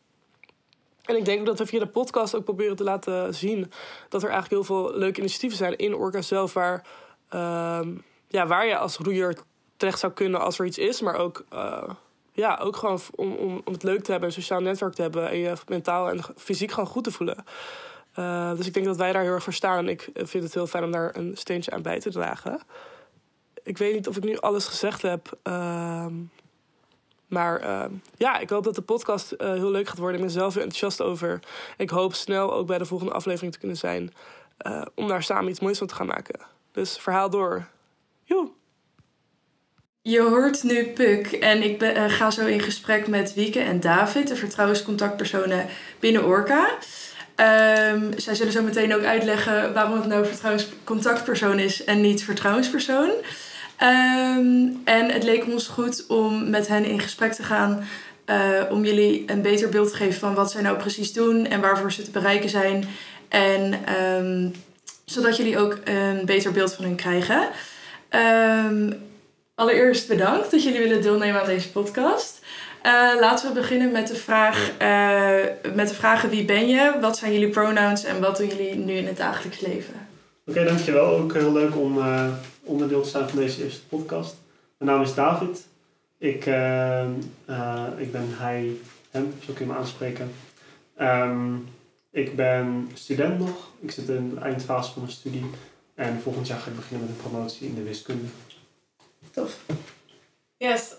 En 1.04 1.16
ik 1.16 1.25
denk 1.25 1.46
dat 1.46 1.58
we 1.58 1.66
via 1.66 1.78
de 1.78 1.87
podcast 1.87 2.34
ook 2.34 2.44
proberen 2.44 2.76
te 2.76 2.84
laten 2.84 3.34
zien 3.34 3.73
dat 4.08 4.23
er 4.23 4.30
eigenlijk 4.30 4.68
heel 4.68 4.76
veel 4.76 4.99
leuke 4.99 5.20
initiatieven 5.20 5.58
zijn 5.58 5.76
in 5.76 5.94
Orca 5.94 6.23
zelf, 6.23 6.52
waar, 6.52 6.87
uh, 7.34 7.80
ja, 8.28 8.46
waar 8.46 8.66
je 8.66 8.76
als 8.76 8.96
roeier 8.96 9.37
terecht 9.76 9.99
zou 9.99 10.12
kunnen 10.12 10.40
als 10.40 10.58
er 10.58 10.66
iets 10.66 10.78
is, 10.78 11.00
maar 11.00 11.16
ook 11.16 11.44
uh, 11.52 11.82
ja, 12.32 12.58
ook 12.62 12.76
gewoon 12.76 13.00
om, 13.14 13.32
om, 13.32 13.61
om 13.64 13.73
het 13.73 13.82
leuk 13.82 14.02
te 14.04 14.11
hebben, 14.11 14.28
een 14.28 14.34
sociaal 14.34 14.61
netwerk 14.61 14.94
te 14.94 15.02
hebben 15.02 15.30
en 15.30 15.38
je 15.38 15.52
mentaal 15.68 16.11
en 16.11 16.20
fysiek 16.37 16.70
gewoon 16.70 16.88
goed 16.88 17.04
te 17.04 17.12
voelen. 17.12 17.44
Uh, 18.18 18.56
dus 18.56 18.66
ik 18.66 18.75
denk 18.75 18.87
dat 18.87 18.96
wij 18.96 19.12
daar 19.12 19.23
heel 19.23 19.32
erg 19.32 19.42
voor 19.42 19.52
staan. 19.52 19.78
En 19.78 19.88
ik 19.88 20.11
vind 20.14 20.44
het 20.44 20.54
heel 20.54 20.66
fijn 20.66 20.84
om 20.84 20.90
daar 20.90 21.16
een 21.16 21.37
steentje 21.37 21.70
aan 21.70 21.82
bij 21.82 22.00
te 22.00 22.11
dragen. 22.11 22.61
Ik 23.62 23.78
weet 23.78 23.94
niet 23.94 24.08
of 24.08 24.16
ik 24.16 24.25
nu 24.25 24.38
alles 24.38 24.66
gezegd 24.66 25.02
heb. 25.02 25.38
Maar 27.28 27.62
uh, 27.62 27.85
ja, 28.16 28.38
ik 28.38 28.50
hoop 28.50 28.64
dat 28.64 28.75
de 28.75 28.83
podcast 28.83 29.35
uh, 29.38 29.52
heel 29.52 29.71
leuk 29.71 29.88
gaat 29.88 29.99
worden. 29.99 30.16
Ik 30.16 30.26
ben 30.26 30.35
zelf 30.35 30.54
heel 30.54 30.62
enthousiast 30.62 31.02
over. 31.02 31.40
Ik 31.76 31.90
hoop 31.90 32.14
snel 32.14 32.52
ook 32.52 32.66
bij 32.66 32.78
de 32.78 32.85
volgende 32.85 33.12
aflevering 33.12 33.52
te 33.52 33.59
kunnen 33.59 33.76
zijn. 33.76 34.14
Uh, 34.66 34.83
om 34.95 35.09
daar 35.09 35.23
samen 35.23 35.50
iets 35.50 35.61
moois 35.61 35.78
van 35.78 35.87
te 35.87 35.95
gaan 35.95 36.07
maken. 36.07 36.40
Dus 36.73 36.99
verhaal 36.99 37.31
door. 37.31 37.66
Joe. 38.25 38.49
Je 40.02 40.21
hoort 40.21 40.62
nu 40.62 40.87
Puk 40.87 41.33
en 41.33 41.62
ik 41.62 41.83
uh, 41.83 42.04
ga 42.09 42.31
zo 42.31 42.47
in 42.47 42.61
gesprek 42.61 43.07
met 43.07 43.35
Wieke 43.35 43.61
en 43.61 43.81
David, 43.81 44.28
de 44.28 44.37
vertrouwenscontactpersonen 44.37 45.66
binnen 46.00 46.25
Orca. 46.25 46.78
Um, 47.37 48.11
zij 48.16 48.35
zullen 48.35 48.52
zo 48.52 48.62
meteen 48.62 48.95
ook 48.95 49.04
uitleggen 49.04 49.73
waarom 49.73 49.97
het 49.97 50.07
nou 50.07 50.26
vertrouwenscontactpersoon 50.26 51.59
is 51.59 51.85
en 51.85 52.00
niet 52.00 52.25
vertrouwenspersoon. 52.25 53.11
Um, 53.83 54.81
en 54.85 55.11
het 55.11 55.23
leek 55.23 55.47
ons 55.47 55.66
goed 55.66 56.04
om 56.09 56.50
met 56.50 56.69
hen 56.69 56.85
in 56.85 57.00
gesprek 57.00 57.33
te 57.33 57.43
gaan. 57.43 57.85
Uh, 58.26 58.71
om 58.71 58.85
jullie 58.85 59.25
een 59.26 59.43
beter 59.43 59.69
beeld 59.69 59.90
te 59.90 59.97
geven 59.97 60.21
van 60.21 60.35
wat 60.35 60.50
zij 60.50 60.62
nou 60.62 60.76
precies 60.76 61.12
doen 61.12 61.47
en 61.47 61.61
waarvoor 61.61 61.93
ze 61.93 62.02
te 62.02 62.11
bereiken 62.11 62.49
zijn. 62.49 62.85
En 63.28 63.75
um, 64.02 64.52
zodat 65.04 65.37
jullie 65.37 65.59
ook 65.59 65.78
een 65.85 66.23
beter 66.25 66.52
beeld 66.52 66.75
van 66.75 66.85
hun 66.85 66.97
krijgen. 66.97 67.49
allereerst 69.54 70.09
bedankt 70.09 70.50
dat 70.50 70.62
jullie 70.62 70.81
willen 70.81 71.02
deelnemen 71.02 71.40
aan 71.40 71.47
deze 71.47 71.71
podcast. 71.71 72.40
Uh, 72.87 73.21
laten 73.21 73.49
we 73.49 73.54
beginnen 73.54 73.93
met 73.93 74.09
de, 74.09 74.14
vraag, 74.14 74.71
uh, 74.83 75.75
met 75.75 75.88
de 75.88 75.95
vragen 75.95 76.31
wie 76.31 76.45
ben 76.45 76.69
je, 76.69 76.93
wat 77.00 77.16
zijn 77.16 77.33
jullie 77.33 77.49
pronouns 77.49 78.04
en 78.04 78.21
wat 78.21 78.37
doen 78.37 78.47
jullie 78.47 78.75
nu 78.75 78.93
in 78.93 79.07
het 79.07 79.16
dagelijks 79.16 79.61
leven? 79.61 79.95
Oké, 80.47 80.64
dankjewel. 80.64 81.07
Ook 81.07 81.33
heel 81.33 81.52
leuk 81.52 81.76
om 81.76 81.99
onderdeel 82.64 83.04
zijn 83.04 83.28
van 83.28 83.38
deze 83.38 83.64
eerste 83.64 83.87
podcast. 83.87 84.35
Mijn 84.78 84.90
naam 84.90 85.02
is 85.02 85.14
David. 85.14 85.66
Ik, 86.18 86.47
ik 87.99 88.12
ben 88.12 88.28
hij, 88.28 88.76
hem, 89.11 89.35
zo 89.44 89.52
kun 89.52 89.66
je 89.66 89.73
me 89.73 89.78
aanspreken. 89.78 90.33
Um, 91.00 91.68
ik 92.11 92.37
ben 92.37 92.90
student 92.94 93.38
nog. 93.38 93.71
Ik 93.80 93.90
zit 93.90 94.09
in 94.09 94.35
de 94.35 94.40
eindfase 94.40 94.92
van 94.92 95.02
mijn 95.02 95.14
studie. 95.14 95.44
En 95.94 96.21
volgend 96.21 96.47
jaar 96.47 96.59
ga 96.59 96.71
ik 96.71 96.76
beginnen 96.76 97.06
met 97.06 97.16
een 97.16 97.30
promotie 97.30 97.68
in 97.68 97.75
de 97.75 97.83
wiskunde. 97.83 98.26
Tof. 99.30 99.59
Yes, 100.56 100.90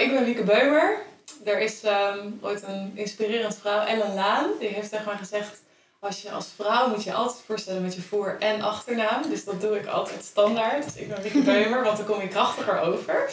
ik 0.00 0.10
ben 0.10 0.24
Wieke 0.24 0.44
Beumer 0.44 1.10
er 1.44 1.60
is 1.60 1.82
um, 1.84 2.38
ooit 2.40 2.62
een 2.62 2.92
inspirerend 2.94 3.56
vrouw, 3.56 3.84
Ellen 3.84 4.14
Laan, 4.14 4.50
die 4.58 4.68
heeft 4.68 4.90
tegen 4.90 5.06
mij 5.06 5.16
gezegd: 5.16 5.61
als 6.02 6.22
je 6.22 6.30
als 6.30 6.48
vrouw 6.56 6.88
moet 6.88 7.04
je 7.04 7.12
altijd 7.12 7.44
voorstellen 7.46 7.82
met 7.82 7.94
je 7.94 8.02
voor- 8.02 8.36
en 8.38 8.62
achternaam. 8.62 9.22
Dus 9.28 9.44
dat 9.44 9.60
doe 9.60 9.78
ik 9.78 9.86
altijd 9.86 10.24
standaard. 10.24 10.84
Dus 10.84 10.96
ik 10.96 11.08
ben 11.08 11.22
Wieke 11.22 11.40
Beumer, 11.40 11.84
want 11.84 11.96
dan 11.96 12.06
kom 12.06 12.20
je 12.20 12.28
krachtiger 12.28 12.80
over. 12.80 13.30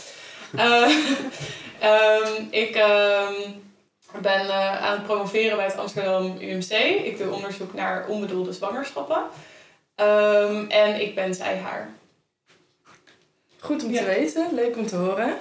Uh, 0.55 0.89
um, 1.83 2.47
ik 2.65 2.75
um, 2.75 3.63
ben 4.21 4.45
uh, 4.45 4.83
aan 4.83 4.91
het 4.91 5.03
promoveren 5.03 5.55
bij 5.55 5.65
het 5.65 5.77
Amsterdam 5.77 6.37
UMC. 6.39 6.71
Ik 7.03 7.17
doe 7.17 7.33
onderzoek 7.33 7.73
naar 7.73 8.07
onbedoelde 8.07 8.53
zwangerschappen. 8.53 9.23
en 10.69 11.01
ik 11.01 11.15
ben 11.15 11.33
zij 11.33 11.57
haar. 11.57 11.89
Goed 13.59 13.83
om 13.83 13.93
te 13.93 13.99
ja. 13.99 14.05
weten, 14.05 14.53
leuk 14.53 14.77
om 14.77 14.87
te 14.87 14.95
horen. 14.95 15.37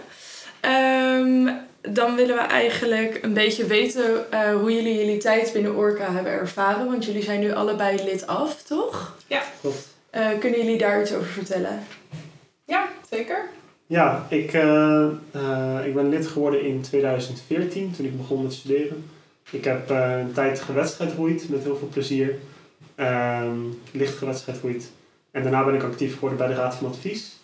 Dan 1.93 2.15
willen 2.17 2.37
we 2.37 2.43
eigenlijk 2.43 3.19
een 3.23 3.33
beetje 3.33 3.67
weten 3.67 4.27
uh, 4.33 4.55
hoe 4.55 4.73
jullie 4.73 4.95
jullie 4.99 5.19
tijd 5.19 5.53
binnen 5.53 5.77
Orca 5.77 6.13
hebben 6.13 6.33
ervaren. 6.33 6.87
Want 6.87 7.05
jullie 7.05 7.23
zijn 7.23 7.41
nu 7.41 7.53
allebei 7.53 8.05
lid 8.05 8.27
af, 8.27 8.63
toch? 8.63 9.17
Ja. 9.27 9.43
Klopt. 9.61 9.97
Uh, 10.15 10.29
kunnen 10.41 10.61
jullie 10.61 10.79
daar 10.79 11.01
iets 11.01 11.15
over 11.15 11.27
vertellen? 11.27 11.83
Ja, 12.65 12.89
zeker. 13.11 13.49
Ja, 13.87 14.27
ik, 14.29 14.53
uh, 14.53 15.09
ik 15.85 15.95
ben 15.95 16.09
lid 16.09 16.27
geworden 16.27 16.63
in 16.63 16.81
2014 16.81 17.93
toen 17.97 18.07
ik 18.07 18.17
begon 18.17 18.43
met 18.43 18.53
studeren. 18.53 19.11
Ik 19.51 19.65
heb 19.65 19.91
een 19.91 20.33
tijd 20.33 20.61
gewedstrijdroeid 20.61 21.49
met 21.49 21.63
heel 21.63 21.77
veel 21.77 21.89
plezier. 21.89 22.39
Ehm, 22.95 23.59
licht 23.93 24.17
gewedstrijdroeid. 24.17 24.91
En 25.31 25.43
daarna 25.43 25.65
ben 25.65 25.75
ik 25.75 25.83
actief 25.83 26.15
geworden 26.15 26.39
bij 26.39 26.47
de 26.47 26.55
Raad 26.55 26.75
van 26.75 26.87
Advies. 26.87 27.37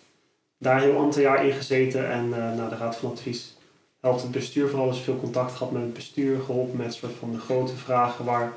Daar 0.57 0.81
heel 0.81 0.99
aantal 0.99 1.21
jaar 1.21 1.45
in 1.45 1.53
gezeten 1.53 2.09
en 2.09 2.29
naar 2.29 2.69
de 2.69 2.75
Raad 2.75 2.95
van 2.95 3.11
Advies 3.11 3.54
helpt 4.05 4.21
het 4.21 4.31
bestuur 4.31 4.69
vooral 4.69 4.89
dus 4.89 4.99
veel 4.99 5.19
contact 5.19 5.51
gehad 5.51 5.71
met 5.71 5.81
het 5.81 5.93
bestuur, 5.93 6.39
geholpen 6.39 6.77
met 6.77 6.93
soort 6.93 7.13
van 7.19 7.31
de 7.31 7.39
grote 7.39 7.75
vragen 7.75 8.25
waar 8.25 8.53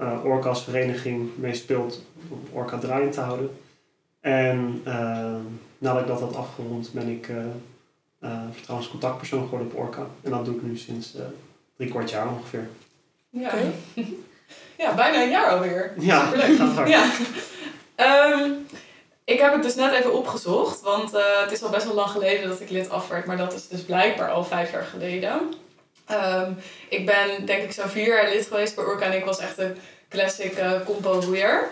uh, 0.00 0.24
Orca 0.24 0.48
als 0.48 0.64
vereniging 0.64 1.30
mee 1.36 1.54
speelt 1.54 2.02
om 2.28 2.40
Orca 2.52 2.78
draaiend 2.78 3.12
te 3.12 3.20
houden. 3.20 3.50
En 4.20 4.82
uh, 4.86 5.34
nadat 5.78 6.00
ik 6.00 6.06
dat 6.06 6.20
had 6.20 6.36
afgerond 6.36 6.92
ben 6.92 7.08
ik 7.08 7.28
uh, 7.28 8.30
vertrouwenscontactpersoon 8.52 9.42
geworden 9.42 9.66
op 9.66 9.78
Orca. 9.78 10.06
En 10.22 10.30
dat 10.30 10.44
doe 10.44 10.54
ik 10.54 10.62
nu 10.62 10.76
sinds 10.76 11.16
drie 11.76 11.90
kwart 11.90 12.10
jaar 12.10 12.28
ongeveer. 12.28 12.68
Ja. 13.30 13.46
Okay. 13.46 13.72
ja, 14.82 14.94
bijna 14.94 15.22
een 15.22 15.30
jaar 15.30 15.50
alweer. 15.50 15.94
Ja, 15.98 16.26
Superleuk. 16.26 16.86
Ja. 16.86 17.10
Um, 17.96 18.66
ik 19.28 19.40
heb 19.40 19.52
het 19.52 19.62
dus 19.62 19.74
net 19.74 19.92
even 19.92 20.12
opgezocht, 20.12 20.80
want 20.80 21.14
uh, 21.14 21.20
het 21.40 21.52
is 21.52 21.62
al 21.62 21.70
best 21.70 21.84
wel 21.84 21.94
lang 21.94 22.10
geleden 22.10 22.48
dat 22.48 22.60
ik 22.60 22.70
lid 22.70 22.90
af 22.90 23.08
werd, 23.08 23.26
maar 23.26 23.36
dat 23.36 23.52
is 23.52 23.68
dus 23.68 23.80
blijkbaar 23.80 24.30
al 24.30 24.44
vijf 24.44 24.72
jaar 24.72 24.84
geleden. 24.84 25.54
Um, 26.10 26.58
ik 26.88 27.06
ben 27.06 27.46
denk 27.46 27.62
ik 27.62 27.72
zo 27.72 27.82
vier 27.86 28.06
jaar 28.06 28.28
lid 28.28 28.46
geweest 28.46 28.74
bij 28.74 28.84
Orca 28.84 29.04
en 29.04 29.16
ik 29.16 29.24
was 29.24 29.38
echt 29.38 29.58
een 29.58 29.76
classic 30.08 30.58
uh, 30.58 30.72
compo 30.84 31.20
roeier. 31.20 31.68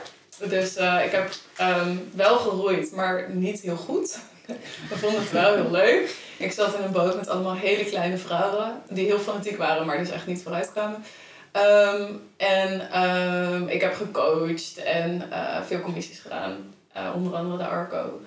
Dus 0.48 0.78
uh, 0.78 1.04
ik 1.04 1.10
heb 1.10 1.30
um, 1.60 2.10
wel 2.14 2.38
geroeid, 2.38 2.92
maar 2.92 3.30
niet 3.30 3.60
heel 3.60 3.76
goed. 3.76 4.18
ik 4.90 4.96
vond 4.96 5.16
het 5.16 5.30
wel 5.30 5.54
heel 5.54 5.70
leuk. 5.70 6.14
Ik 6.36 6.52
zat 6.52 6.74
in 6.74 6.82
een 6.82 6.92
boot 6.92 7.16
met 7.16 7.28
allemaal 7.28 7.54
hele 7.54 7.84
kleine 7.84 8.16
vrouwen 8.16 8.82
die 8.88 9.06
heel 9.06 9.18
fanatiek 9.18 9.56
waren, 9.56 9.86
maar 9.86 9.98
dus 9.98 10.10
echt 10.10 10.26
niet 10.26 10.42
vooruit 10.42 10.72
kwamen. 10.72 11.04
Um, 11.52 12.20
en 12.36 13.68
ik 13.68 13.80
heb 13.80 13.94
gecoacht 13.94 14.76
en 14.76 15.30
veel 15.66 15.80
commissies 15.80 16.18
gedaan. 16.18 16.74
Uh, 16.96 17.12
onder 17.14 17.34
andere 17.34 17.56
de 17.56 17.66
ARCO. 17.66 18.20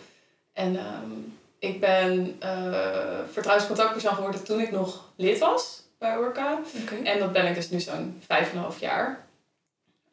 En 0.53 0.75
um, 0.75 1.37
ik 1.59 1.79
ben 1.79 2.39
uh, 2.43 3.19
vertrouwenscontactpersoon 3.31 4.15
geworden 4.15 4.43
toen 4.43 4.59
ik 4.59 4.71
nog 4.71 5.05
lid 5.15 5.39
was 5.39 5.83
bij 5.97 6.17
Orca. 6.17 6.59
Okay. 6.81 7.03
En 7.03 7.19
dat 7.19 7.31
ben 7.31 7.47
ik 7.47 7.55
dus 7.55 7.69
nu 7.69 7.79
zo'n 7.79 8.21
vijf 8.25 8.49
en 8.51 8.57
een 8.57 8.61
half 8.61 8.79
jaar. 8.79 9.25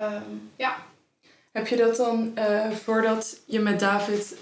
Um, 0.00 0.50
ja. 0.56 0.76
Heb 1.52 1.66
je 1.66 1.76
dat 1.76 1.96
dan, 1.96 2.32
uh, 2.38 2.70
voordat 2.70 3.38
je 3.46 3.60
met 3.60 3.80
David 3.80 4.36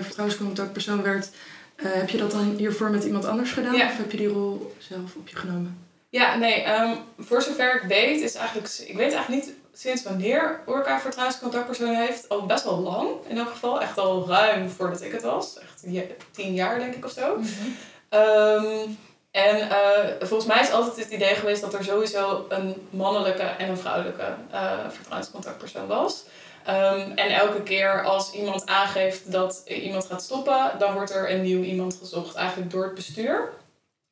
vertrouwenscontactpersoon 0.00 1.02
werd, 1.02 1.30
heb 1.76 2.08
je 2.08 2.18
dat 2.18 2.30
dan 2.30 2.54
hiervoor 2.56 2.90
met 2.90 3.04
iemand 3.04 3.24
anders 3.24 3.52
gedaan? 3.52 3.74
Ja. 3.74 3.86
Of 3.86 3.96
heb 3.96 4.10
je 4.10 4.16
die 4.16 4.28
rol 4.28 4.74
zelf 4.78 5.14
op 5.14 5.28
je 5.28 5.36
genomen? 5.36 5.88
Ja, 6.08 6.36
nee, 6.36 6.68
um, 6.68 6.96
voor 7.18 7.42
zover 7.42 7.74
ik 7.82 7.88
weet, 7.88 8.20
is 8.20 8.34
eigenlijk, 8.34 8.68
ik 8.68 8.96
weet 8.96 9.12
eigenlijk 9.12 9.44
niet 9.44 9.54
sinds 9.80 10.02
wanneer 10.02 10.60
Orca 10.66 11.00
vertrouwenscontactpersoon 11.00 11.94
heeft. 11.94 12.28
Al 12.28 12.46
best 12.46 12.64
wel 12.64 12.78
lang 12.78 13.08
in 13.28 13.38
elk 13.38 13.48
geval. 13.48 13.80
Echt 13.80 13.98
al 13.98 14.28
ruim 14.28 14.70
voordat 14.70 15.02
ik 15.02 15.12
het 15.12 15.22
was. 15.22 15.58
Echt 15.58 15.84
tien 16.30 16.54
jaar 16.54 16.78
denk 16.78 16.94
ik 16.94 17.04
of 17.04 17.10
zo. 17.10 17.36
Mm 17.36 17.44
-hmm. 17.44 18.20
um, 18.20 18.98
en 19.30 19.56
uh, 19.56 20.26
volgens 20.26 20.48
mij 20.48 20.60
is 20.60 20.70
altijd 20.70 20.96
het 20.96 21.10
idee 21.10 21.34
geweest 21.34 21.60
dat 21.60 21.74
er 21.74 21.84
sowieso 21.84 22.46
een 22.48 22.88
mannelijke 22.90 23.42
en 23.42 23.68
een 23.68 23.78
vrouwelijke 23.78 24.34
uh, 24.52 24.88
vertrouwenscontactpersoon 24.88 25.86
was. 25.86 26.24
Um, 26.68 27.12
en 27.14 27.30
elke 27.30 27.62
keer 27.62 28.04
als 28.04 28.32
iemand 28.32 28.66
aangeeft 28.66 29.32
dat 29.32 29.62
iemand 29.66 30.06
gaat 30.06 30.22
stoppen, 30.22 30.70
dan 30.78 30.94
wordt 30.94 31.14
er 31.14 31.30
een 31.30 31.42
nieuw 31.42 31.62
iemand 31.62 31.96
gezocht, 32.00 32.34
eigenlijk 32.34 32.70
door 32.70 32.84
het 32.84 32.94
bestuur. 32.94 33.48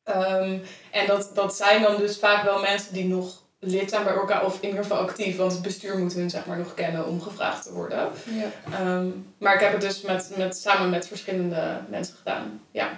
Um, 0.05 0.63
en 0.91 1.07
dat, 1.07 1.31
dat 1.35 1.57
zijn 1.57 1.83
dan 1.83 1.97
dus 1.97 2.19
vaak 2.19 2.45
wel 2.45 2.61
mensen 2.61 2.95
die 2.95 3.05
nog 3.05 3.47
lid 3.59 3.91
zijn 3.91 4.05
bij 4.05 4.17
Orca 4.17 4.45
of 4.45 4.55
in 4.61 4.69
ieder 4.69 4.83
geval 4.83 4.99
actief, 4.99 5.37
want 5.37 5.53
het 5.53 5.63
bestuur 5.63 5.99
moet 5.99 6.13
hun 6.13 6.31
zeg 6.31 6.47
maar 6.47 6.59
nog 6.59 6.75
kennen 6.75 7.07
om 7.07 7.21
gevraagd 7.21 7.63
te 7.63 7.73
worden. 7.73 8.09
Ja. 8.25 8.97
Um, 8.97 9.27
maar 9.39 9.55
ik 9.55 9.61
heb 9.61 9.73
het 9.73 9.81
dus 9.81 10.03
met, 10.03 10.31
met, 10.37 10.57
samen 10.57 10.91
met 10.91 11.07
verschillende 11.07 11.81
mensen 11.91 12.17
gedaan. 12.17 12.61
Ja. 12.71 12.91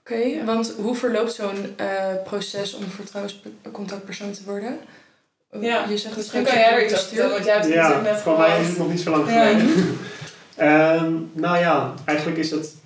Oké, 0.00 0.12
okay, 0.14 0.30
ja. 0.30 0.44
want 0.44 0.74
hoe 0.80 0.94
verloopt 0.94 1.32
zo'n 1.32 1.74
uh, 1.80 2.22
proces 2.24 2.74
om 2.74 2.82
vertrouwenscontactpersoon 2.82 4.32
te 4.32 4.44
worden? 4.44 4.78
Ja, 5.60 5.84
je 5.88 5.96
zegt 5.96 6.16
misschien 6.16 6.42
kan 6.42 6.54
jij 6.54 6.72
er 6.72 6.84
iets 6.84 7.12
over 7.12 7.28
want 7.30 7.44
jij 7.44 7.52
hebt 7.52 7.64
het 7.64 7.74
ja, 7.74 7.82
natuurlijk 7.82 8.14
net 8.14 8.20
voor 8.22 8.38
mij 8.38 8.60
is 8.60 8.68
het 8.68 8.78
nog 8.78 8.88
niet 8.88 9.00
zo 9.00 9.10
lang 9.10 9.24
geleden. 9.24 9.96
Ja. 10.56 10.94
um, 11.02 11.30
nou 11.32 11.58
ja, 11.58 11.94
eigenlijk 12.04 12.38
is 12.38 12.50
het 12.50 12.76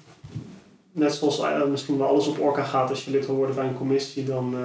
net 0.92 1.14
zoals 1.14 1.40
uh, 1.40 1.64
misschien 1.64 1.99
wel 1.99 2.09
alles 2.09 2.26
op 2.26 2.40
Orca 2.40 2.62
gaat, 2.62 2.90
als 2.90 3.04
je 3.04 3.11
lid 3.11 3.26
wil 3.26 3.35
worden 3.35 3.54
bij 3.54 3.64
een 3.64 3.76
commissie, 3.76 4.25
dan 4.25 4.54
uh, 4.54 4.61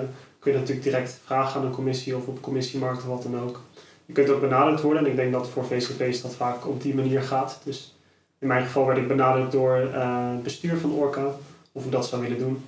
kun 0.48 0.56
je 0.56 0.62
natuurlijk 0.62 0.88
direct 0.88 1.20
vragen 1.26 1.60
aan 1.60 1.66
een 1.66 1.72
commissie 1.74 2.16
of 2.16 2.28
op 2.28 2.42
commissiemarkt 2.42 2.98
of 2.98 3.08
wat 3.08 3.24
dan 3.24 3.40
ook. 3.40 3.62
Je 4.06 4.14
kunt 4.14 4.30
ook 4.30 4.42
benaderd 4.42 4.82
worden 4.82 5.06
en 5.06 5.10
ik 5.10 5.16
denk 5.16 5.32
dat 5.32 5.50
voor 5.50 5.66
VCP's 5.66 6.22
dat 6.22 6.36
vaak 6.36 6.68
op 6.68 6.82
die 6.82 6.96
manier 6.96 7.22
gaat. 7.22 7.60
Dus 7.64 7.96
in 8.40 8.48
mijn 8.48 8.66
geval 8.66 8.86
werd 8.86 8.98
ik 8.98 9.08
benaderd 9.08 9.52
door 9.52 9.80
uh, 9.80 10.30
het 10.32 10.44
bestuur 10.44 10.78
van 10.78 10.92
Orca 10.92 11.32
of 11.72 11.86
ik 11.86 11.92
dat 11.92 12.08
zou 12.08 12.22
willen 12.22 12.38
doen. 12.38 12.64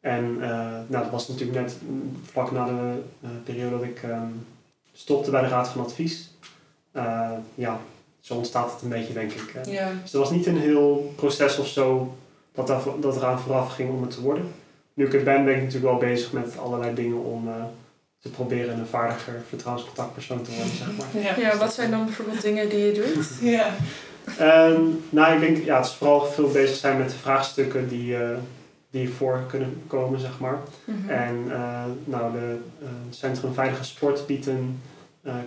En 0.00 0.24
uh, 0.24 0.48
nou, 0.86 1.02
dat 1.02 1.10
was 1.10 1.28
natuurlijk 1.28 1.60
net 1.60 1.76
vlak 2.30 2.50
na 2.50 2.64
de 2.64 3.02
uh, 3.24 3.30
periode 3.44 3.70
dat 3.70 3.82
ik 3.82 4.02
um, 4.02 4.46
stopte 4.92 5.30
bij 5.30 5.40
de 5.40 5.48
Raad 5.48 5.68
van 5.68 5.84
Advies. 5.84 6.30
Ja, 7.54 7.80
zo 8.20 8.34
ontstaat 8.34 8.72
het 8.72 8.82
een 8.82 8.88
beetje, 8.88 9.12
denk 9.12 9.32
ik. 9.32 9.66
Ja. 9.66 9.92
Dus 10.02 10.12
er 10.12 10.18
was 10.18 10.30
niet 10.30 10.46
een 10.46 10.58
heel 10.60 11.12
proces 11.16 11.58
of 11.58 11.66
zo 11.66 12.16
dat, 12.52 12.66
daar, 12.66 12.82
dat 13.00 13.16
eraan 13.16 13.40
vooraf 13.40 13.74
ging 13.74 13.90
om 13.90 14.02
het 14.02 14.10
te 14.10 14.20
worden. 14.20 14.52
Nu 14.94 15.06
ik 15.06 15.12
het 15.12 15.24
ben, 15.24 15.44
ben 15.44 15.54
ik 15.54 15.62
natuurlijk 15.62 15.92
wel 15.92 16.10
bezig 16.10 16.32
met 16.32 16.58
allerlei 16.58 16.94
dingen 16.94 17.24
om 17.24 17.48
te 18.22 18.30
proberen 18.30 18.78
een 18.78 18.86
vaardiger 18.86 19.42
vertrouwenscontactpersoon 19.48 20.42
te 20.42 20.50
worden, 20.50 20.76
zeg 20.76 20.88
maar. 20.96 21.22
Ja, 21.22 21.48
ja 21.48 21.56
wat 21.56 21.74
zijn 21.74 21.90
dan 21.90 22.04
bijvoorbeeld 22.04 22.42
dingen 22.42 22.68
die 22.68 22.78
je 22.78 22.92
doet? 22.92 23.28
ja. 23.56 23.74
Um, 24.40 25.02
nou, 25.10 25.34
ik 25.34 25.40
denk, 25.40 25.64
ja, 25.64 25.76
het 25.76 25.86
is 25.86 25.92
vooral 25.92 26.26
veel 26.26 26.50
bezig 26.50 26.76
zijn 26.76 26.98
met 26.98 27.10
de 27.10 27.16
vraagstukken 27.16 27.88
die, 27.88 28.16
uh, 28.16 28.28
die 28.90 29.08
voor 29.08 29.44
kunnen 29.48 29.82
komen, 29.86 30.20
zeg 30.20 30.38
maar. 30.38 30.58
Mhm. 30.84 30.96
Mm 30.96 31.02
-hmm. 31.02 31.10
En 31.10 31.44
uh, 31.46 31.84
nou, 32.04 32.32
de 32.32 32.58
uh, 32.82 32.88
Centrum 33.10 33.54
Veilige 33.54 33.84
Sport 33.84 34.26
biedt 34.26 34.46
een 34.46 34.80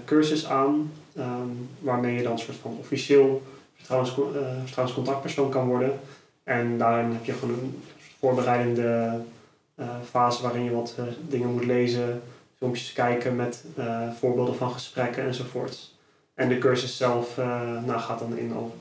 cursus 0.05 0.47
aan, 0.47 0.91
um, 1.17 1.69
waarmee 1.79 2.15
je 2.15 2.23
dan 2.23 2.31
een 2.31 2.39
soort 2.39 2.57
van 2.61 2.77
officieel 2.79 3.43
vertrouwens, 3.75 4.17
vertrouwenscontactpersoon 4.63 5.49
kan 5.49 5.67
worden. 5.67 5.99
En 6.43 6.77
daarin 6.77 7.11
heb 7.11 7.25
je 7.25 7.33
gewoon 7.33 7.59
een 7.59 7.83
voorbereidende 8.19 9.19
fase 10.09 10.41
waarin 10.41 10.63
je 10.63 10.71
wat 10.71 10.95
dingen 11.21 11.51
moet 11.51 11.65
lezen, 11.65 12.21
filmpjes 12.57 12.93
kijken 12.93 13.35
met 13.35 13.63
voorbeelden 14.19 14.55
van 14.55 14.71
gesprekken 14.71 15.23
enzovoorts. 15.23 15.95
En 16.35 16.49
de 16.49 16.57
cursus 16.57 16.97
zelf 16.97 17.37
uh, 17.37 17.81
nou, 17.83 17.99
gaat 17.99 18.19
dan 18.19 18.37
in 18.37 18.55
over, 18.55 18.75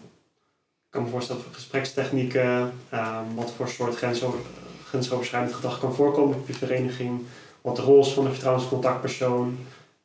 ik 0.85 0.91
kan 0.91 1.03
me 1.03 1.09
voorstellen, 1.09 1.43
gesprekstechnieken, 1.51 2.73
uh, 2.93 3.19
wat 3.35 3.53
voor 3.53 3.69
soort 3.69 3.97
grensover, 3.97 4.39
grensoverschrijdend 4.85 5.55
gedrag 5.55 5.81
kan 5.81 5.95
voorkomen 5.95 6.37
op 6.37 6.47
je 6.47 6.55
vereniging, 6.55 7.21
wat 7.61 7.77
de 7.77 7.83
rol 7.83 8.01
is 8.01 8.13
van 8.13 8.25
de 8.25 8.31
vertrouwenscontactpersoon 8.31 9.59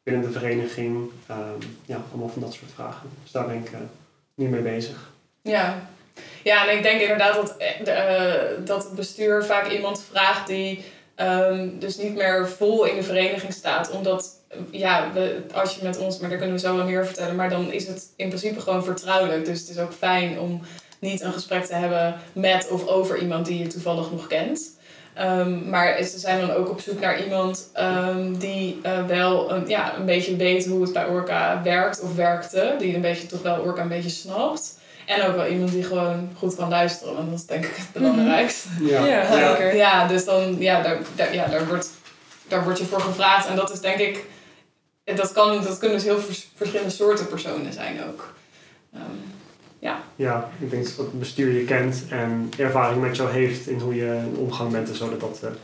binnen 0.03 0.23
de 0.23 0.31
vereniging, 0.31 1.09
uh, 1.31 1.37
ja, 1.85 2.01
allemaal 2.11 2.29
van 2.29 2.41
dat 2.41 2.53
soort 2.53 2.71
vragen. 2.71 3.09
Dus 3.23 3.31
daar 3.31 3.45
ben 3.45 3.55
ik 3.55 3.71
nu 4.33 4.47
mee 4.47 4.61
bezig. 4.61 5.11
Ja. 5.41 5.89
Ja, 6.43 6.67
en 6.67 6.77
ik 6.77 6.83
denk 6.83 7.01
inderdaad 7.01 7.35
dat, 7.35 7.55
de, 7.83 8.57
dat 8.65 8.83
het 8.83 8.95
bestuur 8.95 9.43
vaak 9.43 9.71
iemand 9.71 10.03
vraagt 10.11 10.47
die 10.47 10.83
um, 11.15 11.79
dus 11.79 11.97
niet 11.97 12.15
meer 12.15 12.49
vol 12.49 12.85
in 12.85 12.95
de 12.95 13.03
vereniging 13.03 13.53
staat, 13.53 13.91
omdat 13.91 14.37
ja, 14.71 15.11
we, 15.13 15.41
als 15.53 15.75
je 15.75 15.83
met 15.83 15.97
ons, 15.97 16.19
maar 16.19 16.29
daar 16.29 16.37
kunnen 16.37 16.55
we 16.55 16.61
zo 16.61 16.75
wel 16.75 16.85
meer 16.85 17.05
vertellen, 17.05 17.35
maar 17.35 17.49
dan 17.49 17.71
is 17.71 17.87
het 17.87 18.07
in 18.15 18.27
principe 18.27 18.59
gewoon 18.59 18.83
vertrouwelijk. 18.83 19.45
Dus 19.45 19.59
het 19.59 19.69
is 19.69 19.79
ook 19.79 19.93
fijn 19.93 20.39
om 20.39 20.61
niet 20.99 21.21
een 21.21 21.33
gesprek 21.33 21.65
te 21.65 21.73
hebben 21.73 22.15
met 22.33 22.67
of 22.69 22.87
over 22.87 23.17
iemand 23.17 23.45
die 23.45 23.59
je 23.59 23.67
toevallig 23.67 24.11
nog 24.11 24.27
kent. 24.27 24.77
Um, 25.21 25.69
maar 25.69 26.03
ze 26.03 26.19
zijn 26.19 26.39
dan 26.39 26.51
ook 26.51 26.69
op 26.69 26.81
zoek 26.81 26.99
naar 26.99 27.23
iemand 27.23 27.71
um, 27.79 28.37
die 28.37 28.81
wel 29.07 29.51
een, 29.51 29.67
ja, 29.67 29.95
een 29.95 30.05
beetje 30.05 30.35
weet 30.35 30.65
hoe 30.65 30.81
het 30.81 30.93
bij 30.93 31.05
Orca 31.05 31.61
werkt 31.63 32.01
of 32.01 32.15
werkte. 32.15 32.75
Die 32.79 32.95
een 32.95 33.01
beetje 33.01 33.27
toch 33.27 33.41
wel 33.41 33.59
Orca 33.59 33.81
een 33.81 33.87
beetje 33.87 34.09
snapt. 34.09 34.78
En 35.09 35.25
ook 35.27 35.35
wel 35.35 35.47
iemand 35.47 35.71
die 35.71 35.83
gewoon 35.83 36.29
goed 36.37 36.55
kan 36.55 36.69
luisteren, 36.69 37.13
want 37.15 37.29
dat 37.29 37.39
is 37.39 37.45
denk 37.45 37.65
ik 37.65 37.75
het 37.75 37.91
belangrijkste. 37.93 38.67
Ja, 38.81 39.05
Ja, 39.05 39.21
ja. 39.21 39.31
zeker. 39.49 39.75
Ja, 39.75 40.07
dus 40.07 40.25
dan, 40.25 40.55
ja, 40.59 40.81
daar, 40.81 40.97
daar, 41.15 41.33
ja, 41.33 41.47
daar, 41.47 41.67
wordt, 41.67 41.89
daar 42.47 42.63
wordt 42.63 42.79
je 42.79 42.85
voor 42.85 43.01
gevraagd. 43.01 43.47
En 43.47 43.55
dat 43.55 43.71
is 43.71 43.79
denk 43.79 43.97
ik, 43.99 44.25
dat, 45.03 45.31
kan, 45.31 45.63
dat 45.63 45.77
kunnen 45.77 45.97
dus 45.97 46.05
heel 46.05 46.19
vers- 46.19 46.49
verschillende 46.55 46.91
soorten 46.91 47.27
personen 47.27 47.73
zijn 47.73 47.99
ook. 48.07 48.33
Ehm, 48.93 49.03
ja. 49.79 49.99
Ja, 50.15 50.49
ik 50.59 50.69
denk 50.69 50.83
dat 50.85 50.97
het 50.97 51.19
bestuur 51.19 51.53
je 51.53 51.63
kent 51.63 52.03
en 52.09 52.51
ervaring 52.57 53.01
met 53.01 53.15
jou 53.15 53.31
heeft 53.31 53.67
in 53.67 53.79
hoe 53.79 53.95
je 53.95 54.05
in 54.05 54.35
omgang 54.37 54.71
bent 54.71 54.89
en 54.89 54.95
zo, 54.95 55.09
dat 55.09 55.19
dat 55.19 55.37
eh, 55.41 55.49
het 55.49 55.57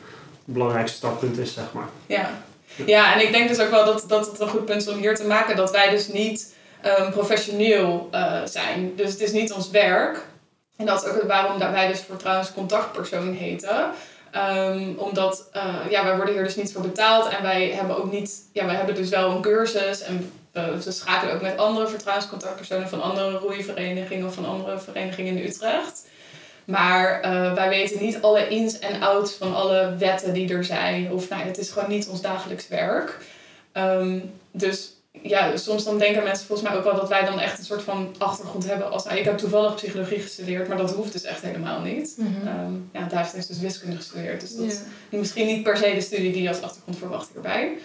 belangrijkste 0.46 0.98
startpunt 0.98 1.38
is, 1.38 1.54
zeg 1.54 1.74
maar. 1.74 1.88
Ja. 2.06 2.30
ja, 2.86 3.14
en 3.14 3.22
ik 3.22 3.32
denk 3.32 3.50
dus 3.50 3.60
ook 3.60 3.70
wel 3.72 3.86
dat, 3.86 4.04
dat 4.08 4.26
het 4.32 4.40
een 4.40 4.50
goed 4.50 4.66
punt 4.66 4.82
is 4.82 4.88
om 4.88 4.98
hier 5.00 5.16
te 5.16 5.28
maken 5.28 5.56
dat 5.56 5.72
wij 5.72 5.90
dus 5.90 6.08
niet 6.08 6.54
um, 6.86 7.12
professioneel 7.12 8.10
uh, 8.14 8.42
zijn. 8.46 8.96
Dus 8.96 9.12
het 9.12 9.22
is 9.22 9.32
niet 9.32 9.52
ons 9.52 9.70
werk. 9.70 10.26
En 10.78 10.86
dat 10.86 11.04
is 11.04 11.10
ook 11.10 11.24
waarom 11.24 11.60
wij 11.60 11.88
dus 11.88 12.00
vertrouwenscontactpersoon 12.00 13.34
heten. 13.34 13.92
Um, 14.36 14.96
omdat 14.98 15.50
uh, 15.56 15.76
ja, 15.90 16.04
wij 16.04 16.16
worden 16.16 16.34
hier 16.34 16.44
dus 16.44 16.56
niet 16.56 16.74
voor 16.74 16.82
betaald 16.82 17.28
en 17.28 17.44
wij 17.44 17.70
hebben 17.70 17.98
ook 17.98 18.12
niet, 18.12 18.42
ja, 18.54 18.66
wij 18.66 18.76
hebben 18.76 18.96
dus 18.96 19.10
wel 19.10 19.32
een 19.32 19.42
cursus 19.42 20.02
en 20.02 20.32
we, 20.52 20.84
we 20.84 20.92
schakelen 20.92 21.36
ook 21.36 21.42
met 21.42 21.58
andere 21.58 21.88
vertrouwenscontactpersonen 21.88 22.90
van 22.90 23.02
andere 23.02 23.38
roeiverenigingen 23.38 24.28
of 24.28 24.34
van 24.34 24.46
andere 24.46 24.80
verenigingen 24.80 25.38
in 25.38 25.46
Utrecht. 25.46 26.08
Maar 26.66 27.20
wij 27.56 27.70
weten 27.70 28.04
niet 28.04 28.22
alle 28.22 28.48
ins 28.48 28.80
en 28.80 29.02
outs 29.02 29.34
van 29.34 29.56
alle 29.56 29.96
wetten 29.98 30.34
die 30.34 30.54
er 30.54 30.64
zijn. 30.64 31.12
Of 31.12 31.30
nou, 31.30 31.42
het 31.42 31.58
is 31.58 31.70
gewoon 31.70 31.90
niet 31.90 32.08
ons 32.08 32.22
dagelijks 32.22 32.68
werk. 32.68 33.18
Um, 33.74 34.34
dus 34.52 34.95
ja, 35.28 35.58
soms 35.58 35.84
dan 35.84 35.98
denken 35.98 36.24
mensen 36.24 36.48
volgens 36.48 36.70
mij 36.70 36.78
ook 36.78 36.84
wel 36.84 36.96
dat 36.96 37.10
wij 37.10 37.26
dan 37.26 37.40
echt 37.40 37.60
een 37.60 37.66
soort 37.66 37.82
van 37.82 38.16
achtergrond 38.18 38.66
hebben. 38.66 38.92
Als, 38.92 39.04
nou, 39.04 39.18
ik 39.18 39.26
heb 39.26 39.38
toevallig 39.38 39.76
psychologie 39.76 40.20
gestudeerd, 40.20 40.68
maar 40.68 40.78
dat 40.78 40.94
hoeft 40.94 41.12
dus 41.12 41.24
echt 41.24 41.42
helemaal 41.42 41.82
niet. 41.82 42.16
Um, 42.20 42.90
ja, 42.94 43.08
David 43.08 43.34
heeft 43.34 43.48
dus 43.48 43.60
wiskunde 43.60 43.96
gestudeerd. 43.96 44.42
Dus 44.42 44.56
dat 44.56 44.66
is 44.66 44.80
misschien 45.10 45.46
niet 45.46 45.64
per 45.64 45.78
se 45.78 45.94
de 45.94 46.02
studie 46.02 46.32
die 46.32 46.42
je 46.42 46.50
als 46.50 46.62
achtergrond 46.62 46.98
verwacht 46.98 47.30
hierbij. 47.34 47.78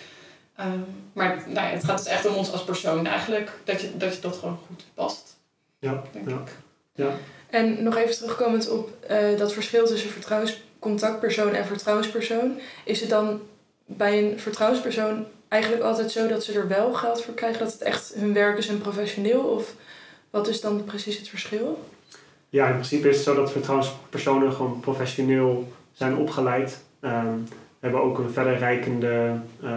Um, 0.61 0.85
maar 1.13 1.43
nou 1.47 1.67
ja, 1.67 1.73
het 1.73 1.85
gaat 1.85 1.99
dus 1.99 2.07
echt 2.07 2.27
om 2.27 2.35
ons 2.35 2.53
als 2.53 2.65
persoon 2.65 3.07
eigenlijk. 3.07 3.51
Dat 3.65 3.81
je 3.81 3.97
dat, 3.97 4.15
je 4.15 4.21
dat 4.21 4.37
gewoon 4.37 4.59
goed 4.67 4.85
past. 4.95 5.37
Ja, 5.79 6.03
denk 6.13 6.29
ja. 6.29 6.35
ik. 6.35 6.57
ja. 6.95 7.11
En 7.51 7.83
nog 7.83 7.97
even 7.97 8.15
terugkomend 8.17 8.69
op 8.69 8.91
uh, 9.11 9.39
dat 9.39 9.53
verschil 9.53 9.87
tussen 9.87 10.11
vertrouwenscontactpersoon 10.11 11.55
en 11.55 11.67
vertrouwenspersoon. 11.67 12.61
Is 12.85 13.01
het 13.01 13.11
dan 13.11 13.41
bij 13.97 14.19
een 14.19 14.39
vertrouwenspersoon 14.39 15.25
eigenlijk 15.49 15.83
altijd 15.83 16.11
zo 16.11 16.29
dat 16.29 16.45
ze 16.45 16.53
er 16.53 16.69
wel 16.69 16.93
geld 16.93 17.23
voor 17.23 17.35
krijgen? 17.35 17.59
Dat 17.59 17.73
het 17.73 17.83
echt 17.83 18.13
hun 18.15 18.33
werk 18.33 18.59
is 18.59 18.69
en 18.69 18.79
professioneel? 18.79 19.41
Of 19.41 19.75
wat 20.31 20.49
is 20.49 20.61
dan 20.61 20.85
precies 20.85 21.19
het 21.19 21.29
verschil? 21.29 21.85
Ja, 22.49 22.67
in 22.67 22.73
principe 22.73 23.09
is 23.09 23.15
het 23.15 23.25
zo 23.25 23.35
dat 23.35 23.53
vertrouwenspersonen 23.53 24.53
gewoon 24.53 24.81
professioneel 24.81 25.73
zijn 25.93 26.17
opgeleid. 26.17 26.81
Um, 27.01 27.47
hebben 27.81 28.03
ook 28.03 28.19
een 28.19 28.31
verder 28.31 28.59
rijkende 28.59 29.33
uh, 29.65 29.71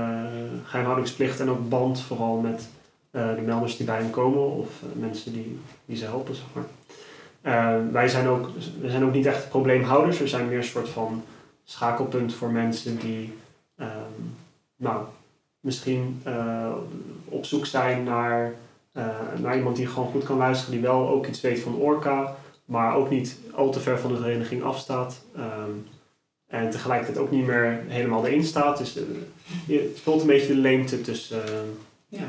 geheimhoudingsplicht 0.63 1.39
en 1.39 1.49
ook 1.49 1.69
band 1.69 2.01
vooral 2.01 2.37
met 2.37 2.67
uh, 3.11 3.35
de 3.35 3.41
melders 3.41 3.77
die 3.77 3.85
bij 3.85 3.97
hen 3.97 4.09
komen 4.09 4.51
of 4.51 4.67
uh, 4.83 5.01
mensen 5.01 5.33
die, 5.33 5.59
die 5.85 5.97
ze 5.97 6.05
helpen, 6.05 6.35
zeg 6.35 6.45
maar. 6.53 7.91
wij 7.91 8.07
zijn 8.07 8.27
ook, 8.27 8.49
we 8.81 8.89
zijn 8.89 9.03
ook 9.03 9.13
niet 9.13 9.25
echt 9.25 9.49
probleemhouders, 9.49 10.17
we 10.19 10.27
zijn 10.27 10.47
meer 10.47 10.57
een 10.57 10.63
soort 10.63 10.89
van 10.89 11.23
schakelpunt 11.63 12.33
voor 12.33 12.49
mensen 12.49 12.97
die 12.97 13.33
nou, 14.75 15.05
misschien 15.59 16.21
uh, 16.27 16.73
op 17.25 17.45
zoek 17.45 17.65
zijn 17.65 18.03
naar, 18.03 18.53
uh, 18.93 19.07
naar 19.39 19.57
iemand 19.57 19.75
die 19.75 19.87
gewoon 19.87 20.09
goed 20.09 20.23
kan 20.23 20.37
luisteren, 20.37 20.73
die 20.73 20.81
wel 20.81 21.09
ook 21.09 21.27
iets 21.27 21.41
weet 21.41 21.59
van 21.59 21.75
Orca, 21.75 22.35
maar 22.65 22.95
ook 22.95 23.09
niet 23.09 23.37
al 23.55 23.71
te 23.71 23.79
ver 23.79 23.99
van 23.99 24.13
de 24.13 24.19
vereniging 24.19 24.63
afstaat. 24.63 25.21
Um, 25.37 25.87
en 26.47 26.69
tegelijkertijd 26.69 27.17
ook 27.17 27.31
niet 27.31 27.45
meer 27.45 27.83
helemaal 27.87 28.25
erin 28.25 28.43
staat. 28.43 28.77
Dus 28.77 28.97
uh, 28.97 29.03
het 29.67 29.99
vult 29.99 30.21
een 30.21 30.27
beetje 30.27 30.53
de 30.53 30.59
leemte 30.59 31.01
tussen, 31.01 31.43
ja. 32.07 32.27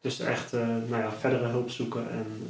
tussen 0.00 0.26
echt 0.26 0.52
nou 0.88 1.02
ja, 1.02 1.12
verdere 1.12 1.46
hulp 1.46 1.70
zoeken 1.70 2.10
en, 2.10 2.48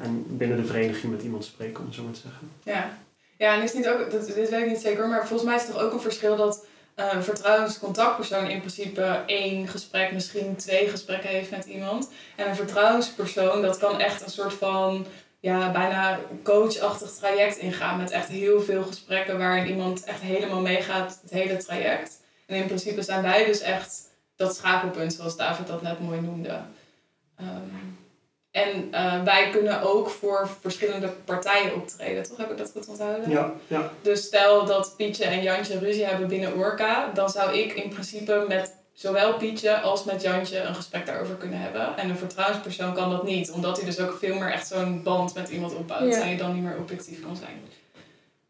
en 0.00 0.36
binnen 0.36 0.56
de 0.56 0.64
vereniging 0.64 1.12
met 1.12 1.22
iemand 1.22 1.44
spreken, 1.44 1.80
om 1.80 1.86
het 1.86 1.94
zo 1.94 2.02
maar 2.02 2.12
te 2.12 2.20
zeggen. 2.20 2.50
Ja, 2.62 2.98
ja 3.38 3.56
en 3.56 3.62
is 3.62 3.72
niet 3.72 3.88
ook, 3.88 4.10
dat, 4.10 4.26
dit 4.26 4.50
weet 4.50 4.62
ik 4.62 4.68
niet 4.68 4.80
zeker, 4.80 5.08
maar 5.08 5.26
volgens 5.26 5.48
mij 5.48 5.56
is 5.56 5.62
het 5.62 5.72
toch 5.72 5.82
ook 5.82 5.92
een 5.92 6.00
verschil 6.00 6.36
dat 6.36 6.66
een 6.94 7.22
vertrouwenscontactpersoon 7.22 8.48
in 8.48 8.58
principe 8.58 9.22
één 9.26 9.68
gesprek, 9.68 10.12
misschien 10.12 10.56
twee 10.56 10.88
gesprekken 10.88 11.28
heeft 11.28 11.50
met 11.50 11.64
iemand. 11.64 12.10
En 12.36 12.48
een 12.48 12.56
vertrouwenspersoon, 12.56 13.62
dat 13.62 13.78
kan 13.78 14.00
echt 14.00 14.22
een 14.22 14.30
soort 14.30 14.54
van 14.54 15.06
ja, 15.40 15.70
bijna 15.70 16.18
coachachtig 16.42 17.10
traject 17.10 17.56
ingaan. 17.56 17.98
Met 17.98 18.10
echt 18.10 18.28
heel 18.28 18.60
veel 18.60 18.82
gesprekken 18.82 19.38
waarin 19.38 19.66
iemand 19.66 20.04
echt 20.04 20.20
helemaal 20.20 20.60
meegaat, 20.60 21.18
het 21.22 21.30
hele 21.30 21.56
traject. 21.56 22.20
En 22.46 22.56
in 22.56 22.66
principe 22.66 23.02
zijn 23.02 23.22
wij 23.22 23.44
dus 23.44 23.60
echt 23.60 24.12
dat 24.36 24.56
schakelpunt, 24.56 25.12
zoals 25.12 25.36
David 25.36 25.66
dat 25.66 25.82
net 25.82 26.00
mooi 26.00 26.20
noemde. 26.20 26.60
Um, 27.40 27.98
en 28.54 28.88
uh, 28.92 29.22
wij 29.22 29.50
kunnen 29.50 29.82
ook 29.82 30.08
voor 30.10 30.48
verschillende 30.60 31.08
partijen 31.24 31.74
optreden, 31.74 32.22
toch? 32.22 32.36
Heb 32.36 32.50
ik 32.50 32.58
dat 32.58 32.70
goed 32.70 32.88
onthouden? 32.88 33.30
Ja, 33.30 33.52
ja. 33.66 33.90
Dus 34.02 34.24
stel 34.24 34.64
dat 34.66 34.94
Pietje 34.96 35.24
en 35.24 35.42
Jantje 35.42 35.78
ruzie 35.78 36.04
hebben 36.04 36.28
binnen 36.28 36.54
Orca, 36.56 37.10
dan 37.14 37.28
zou 37.30 37.52
ik 37.58 37.72
in 37.72 37.88
principe 37.88 38.44
met 38.48 38.74
zowel 38.92 39.36
Pietje 39.36 39.80
als 39.80 40.04
met 40.04 40.22
Jantje 40.22 40.58
een 40.60 40.74
gesprek 40.74 41.06
daarover 41.06 41.34
kunnen 41.34 41.58
hebben. 41.60 41.96
En 41.96 42.10
een 42.10 42.16
vertrouwenspersoon 42.18 42.94
kan 42.94 43.10
dat 43.10 43.24
niet, 43.24 43.50
omdat 43.50 43.76
hij 43.76 43.84
dus 43.86 44.00
ook 44.00 44.18
veel 44.18 44.34
meer 44.34 44.52
echt 44.52 44.66
zo'n 44.66 45.02
band 45.02 45.34
met 45.34 45.48
iemand 45.48 45.74
opbouwt 45.74 46.14
Ja. 46.14 46.20
en 46.22 46.28
je 46.30 46.36
dan 46.36 46.54
niet 46.54 46.62
meer 46.62 46.76
objectief 46.78 47.22
kan 47.22 47.36
zijn. 47.36 47.60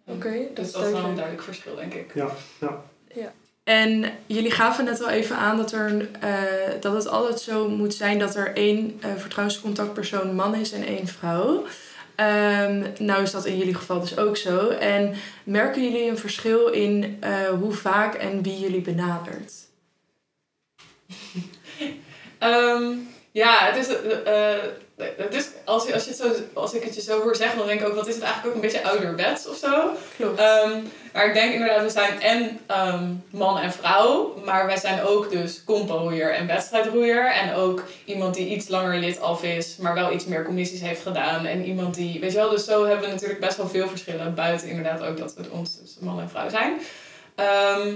Oké, 0.07 0.31
dat 0.47 0.57
Dus 0.57 0.67
is 0.67 0.73
dat 0.73 0.83
is 0.85 0.91
wel 0.91 1.05
een 1.05 1.15
duidelijk. 1.15 1.17
duidelijk 1.17 1.43
verschil, 1.43 1.75
denk 1.75 1.95
ik. 1.95 2.15
Ja, 2.15 2.29
ja. 2.61 3.33
En 3.65 4.13
jullie 4.27 4.51
gaven 4.51 4.85
net 4.85 5.03
al 5.03 5.09
even 5.09 5.37
aan 5.37 5.57
dat, 5.57 5.73
er, 5.73 6.09
eh, 6.21 6.81
dat 6.81 6.95
het 6.95 7.09
altijd 7.09 7.41
zo 7.41 7.69
moet 7.69 7.95
zijn 7.95 8.19
dat 8.19 8.37
er 8.37 8.57
één 8.57 8.99
eh, 9.01 9.11
vertrouwenscontactpersoon 9.17 10.35
man 10.35 10.55
is 10.55 10.73
en 10.73 10.87
één 10.87 11.07
vrouw. 11.07 11.65
Ehm, 12.15 12.83
nou 12.99 13.23
is 13.23 13.31
dat 13.31 13.45
in 13.45 13.59
jullie 13.59 13.75
geval 13.75 14.01
dus 14.01 14.19
ook 14.19 14.37
zo. 14.37 14.69
En 14.69 15.15
merken 15.45 15.83
jullie 15.83 16.09
een 16.09 16.19
verschil 16.19 16.69
in 16.69 17.17
eh, 17.21 17.49
hoe 17.49 17.73
vaak 17.73 18.15
en 18.15 18.43
wie 18.43 18.59
jullie 18.59 18.83
benadert? 18.83 19.53
Ehm, 22.39 22.93
ja, 23.31 23.59
het 23.59 23.77
is, 23.77 23.97
is 25.31 25.49
als, 25.65 25.93
als, 25.93 26.05
je 26.05 26.11
het 26.11 26.19
zo, 26.19 26.33
als 26.53 26.75
ik 26.75 26.83
het 26.83 26.95
je 26.95 27.01
zo 27.01 27.23
hoor 27.23 27.37
zeggen, 27.37 27.59
dan 27.59 27.67
denk 27.67 27.81
ik 27.81 27.87
ook, 27.87 27.95
wat 27.95 28.09
is 28.09 28.15
het 28.15 28.25
eigenlijk 28.25 28.57
ook 28.57 28.63
een 28.63 28.71
beetje 28.71 28.89
ouderwets 28.89 29.49
of 29.49 29.57
zo. 29.57 29.91
Klopt. 30.17 30.39
Ehm, 30.39 30.83
maar 31.13 31.27
ik 31.27 31.35
denk 31.35 31.53
inderdaad, 31.53 31.83
we 31.83 31.91
zijn 31.91 32.21
en 32.21 32.61
ehm, 32.67 33.13
man 33.31 33.59
en 33.59 33.73
vrouw, 33.73 34.35
maar 34.45 34.67
wij 34.67 34.77
zijn 34.77 35.03
ook 35.03 35.31
dus 35.31 35.65
compo-roeier 35.65 36.35
en 36.35 36.47
wedstrijdroeier. 36.47 37.33
En 37.33 37.55
ook 37.55 37.83
iemand 38.05 38.35
die 38.35 38.49
iets 38.49 38.69
langer 38.69 38.99
lid 38.99 39.21
af 39.21 39.43
is, 39.43 39.77
maar 39.77 39.95
wel 39.95 40.13
iets 40.13 40.25
meer 40.25 40.45
commissies 40.45 40.81
heeft 40.81 41.03
gedaan. 41.03 41.47
En 41.47 41.65
iemand 41.65 41.95
die, 41.95 42.21
weet 42.21 42.33
je 42.33 42.39
wel, 42.39 42.51
dus 42.51 42.65
zo 42.65 42.85
hebben 42.85 43.07
we 43.07 43.13
natuurlijk 43.13 43.41
best 43.41 43.57
wel 43.57 43.69
veel 43.69 43.89
verschillen. 43.89 44.35
Buiten 44.35 44.69
inderdaad 44.69 45.03
ook 45.03 45.19
dat 45.19 45.35
we 45.35 45.43
ons 45.51 45.81
dus 45.81 45.97
man 46.01 46.21
en 46.21 46.31
vrouw 46.31 46.49
zijn. 46.49 46.81
Ehm, 47.35 47.95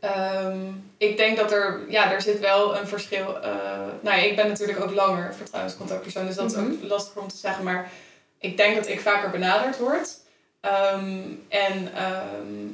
ehm, 0.00 0.58
ik 0.96 1.16
denk 1.16 1.36
dat 1.36 1.52
er, 1.52 1.80
ja, 1.88 2.12
er 2.12 2.22
zit 2.22 2.40
wel 2.40 2.76
een 2.78 2.86
verschil. 2.86 3.40
eh 3.40 3.52
nou 4.00 4.16
ja, 4.16 4.22
ik 4.22 4.36
ben 4.36 4.48
natuurlijk 4.48 4.80
ook 4.80 4.94
langer 4.94 5.34
vertrouwenscontactpersoon, 5.34 6.26
dus 6.26 6.36
dat 6.36 6.50
is 6.50 6.56
ook 6.56 6.72
lastiger 6.82 7.22
om 7.22 7.28
te 7.28 7.36
zeggen. 7.36 7.64
Maar 7.64 7.90
ik 8.38 8.56
denk 8.56 8.76
dat 8.76 8.88
ik 8.88 9.00
vaker 9.00 9.30
benaderd 9.30 9.78
word. 9.78 10.16
Ehm, 10.60 11.20
en 11.48 11.94
ehm, 11.94 12.66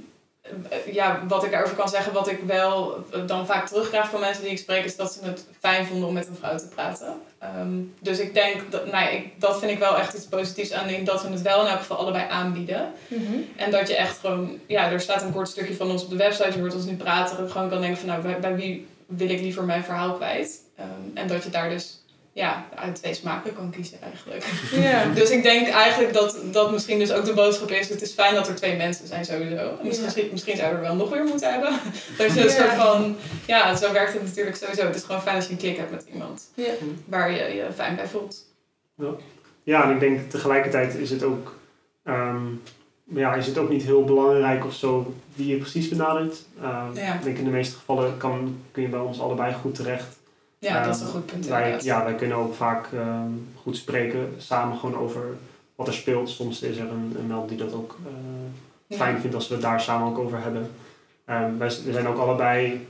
eh, 0.68 0.94
ja, 0.94 1.22
wat 1.28 1.44
ik 1.44 1.50
daarover 1.50 1.76
kan 1.76 1.88
zeggen, 1.88 2.12
wat 2.12 2.28
ik 2.28 2.40
wel 2.46 3.04
eh, 3.12 3.26
dan 3.26 3.46
vaak 3.46 3.66
terugkrijg 3.68 4.08
van 4.08 4.20
mensen 4.20 4.42
die 4.42 4.52
ik 4.52 4.58
spreek, 4.58 4.84
is 4.84 4.96
dat 4.96 5.12
ze 5.12 5.24
het 5.24 5.46
fijn 5.60 5.87
vonden 5.87 6.08
om 6.08 6.14
met 6.14 6.26
een 6.26 6.37
vrouw 6.37 6.56
te 6.56 6.68
praten. 6.68 7.22
Ehm, 7.44 7.80
dus 8.00 8.18
ik 8.18 8.35
denk, 8.35 8.70
dat, 8.70 8.92
nou 8.92 9.14
ik, 9.14 9.40
dat 9.40 9.59
vind 9.59 9.70
ik 9.70 9.78
wel 9.78 9.98
echt 9.98 10.14
iets 10.14 10.26
positiefs 10.26 10.72
aan, 10.72 10.87
denk 10.87 11.07
dat 11.07 11.22
we 11.22 11.28
het 11.28 11.42
wel 11.42 11.61
in 11.61 11.70
elk 11.70 11.78
geval 11.78 11.96
allebei 11.96 12.24
aanbieden. 12.30 12.92
En 13.57 13.70
dat 13.70 13.88
je 13.88 13.96
echt 13.96 14.18
gewoon, 14.18 14.59
ja, 14.66 14.90
er 14.90 15.00
staat 15.00 15.22
een 15.22 15.33
kort 15.33 15.48
stukje 15.48 15.74
van 15.74 15.90
ons 15.90 16.04
op 16.04 16.11
de 16.11 16.16
website, 16.16 16.52
je 16.52 16.61
hoort 16.61 16.74
ons 16.74 16.85
nu 16.85 16.96
praten, 16.96 17.37
dat 17.37 17.46
je 17.46 17.52
gewoon 17.52 17.68
kan 17.68 17.80
denken 17.80 17.98
van, 17.98 18.09
nou, 18.09 18.22
bij, 18.22 18.40
bij 18.40 18.54
wie 18.54 18.87
wil 19.07 19.28
ik 19.28 19.40
liever 19.40 19.64
mijn 19.64 19.85
verhaal 19.85 20.12
kwijt? 20.12 20.61
Ehm, 20.76 20.88
en 21.14 21.26
dat 21.26 21.44
je 21.44 21.50
daar 21.50 21.68
dus, 21.68 22.03
ja, 22.35 22.66
uit 22.75 22.94
twee 22.94 23.14
smaken 23.14 23.55
kan 23.55 23.70
kiezen 23.70 23.99
eigenlijk. 24.03 24.44
Ja. 24.88 25.05
Dus 25.14 25.31
ik 25.31 25.42
denk 25.42 25.68
eigenlijk 25.68 26.12
dat 26.12 26.38
dat 26.53 26.73
misschien 26.73 26.99
dus 26.99 27.12
ook 27.12 27.25
de 27.25 27.33
boodschap 27.35 27.70
is. 27.70 27.88
Het 27.88 28.03
is 28.03 28.12
fijn 28.12 28.35
dat 28.35 28.49
er 28.49 28.55
twee 28.55 28.77
mensen 28.77 29.07
zijn 29.07 29.25
sowieso. 29.25 29.57
En 29.81 29.87
Misschien, 29.87 30.29
misschien 30.33 30.57
zou 30.57 30.68
je 30.68 30.75
er 30.75 30.81
wel 30.81 30.94
nog 30.94 31.11
weer 31.11 31.25
moeten 31.25 31.53
hebben. 31.53 31.70
Dat 32.18 32.35
je 32.35 32.40
een 32.40 32.47
Ja. 32.47 32.53
soort 32.53 32.73
van... 32.73 33.16
Ja, 33.47 33.77
zo 33.77 33.92
werkt 33.92 34.12
het 34.12 34.23
natuurlijk 34.23 34.57
sowieso. 34.57 34.87
Het 34.87 34.94
is 34.97 35.03
gewoon 35.03 35.23
fijn 35.23 35.37
als 35.37 35.44
je 35.47 35.51
een 35.53 35.59
klik 35.59 35.77
hebt 35.77 35.90
met 35.90 36.05
iemand. 36.12 36.42
Ja. 36.55 36.73
Waar 37.05 37.31
je 37.31 37.55
je 37.55 37.66
fijn 37.75 37.97
bij 37.97 38.07
voelt. 38.07 38.37
Ja, 39.62 39.85
en 39.85 39.90
ik 39.90 40.01
denk 40.01 40.31
tegelijkertijd 40.31 40.94
is 40.94 41.11
het 41.11 41.23
ook, 41.23 41.55
ehm, 42.05 42.42
ja, 43.05 43.35
is 43.35 43.47
het 43.47 43.59
ook 43.59 43.68
niet 43.68 43.83
heel 43.83 44.05
belangrijk 44.05 44.64
of 44.64 44.75
zo 44.75 45.14
wie 45.35 45.47
je 45.47 45.57
precies 45.57 45.88
benadert. 45.88 46.42
Ehm, 46.62 46.94
Ja. 46.97 47.14
Ik 47.14 47.23
denk 47.23 47.38
in 47.38 47.44
de 47.44 47.51
meeste 47.51 47.77
gevallen 47.77 48.16
kan, 48.16 48.59
kun 48.70 48.83
je 48.83 48.88
bij 48.88 49.01
ons 49.01 49.20
allebei 49.20 49.55
goed 49.55 49.75
terecht. 49.75 50.16
Ja, 50.64 50.77
Ehm, 50.77 50.85
dat 50.87 50.94
is 50.94 51.00
een 51.00 51.07
goed 51.07 51.27
punt 51.27 51.46
Wij, 51.46 51.79
ja, 51.83 52.05
wij 52.05 52.14
kunnen 52.14 52.37
ook 52.37 52.55
vaak 52.55 52.88
ehm, 52.92 53.31
goed 53.62 53.77
spreken 53.77 54.35
samen 54.38 54.79
gewoon 54.79 54.96
over 54.96 55.22
wat 55.74 55.87
er 55.87 55.94
speelt. 55.94 56.29
Soms 56.29 56.62
is 56.62 56.77
er 56.77 56.88
een, 56.88 57.16
een 57.18 57.27
meld 57.27 57.48
die 57.48 57.59
dat 57.59 57.72
ook 57.74 57.96
eh, 58.07 58.12
Ja. 58.87 58.96
fijn 58.96 59.20
vindt 59.20 59.37
als 59.37 59.48
we 59.48 59.55
het 59.55 59.62
daar 59.62 59.81
samen 59.81 60.09
ook 60.09 60.18
over 60.18 60.40
hebben. 60.42 60.70
Ehm, 61.24 61.59
wij 61.59 61.68
we 61.85 61.92
zijn 61.92 62.07
ook 62.09 62.18
allebei 62.18 62.87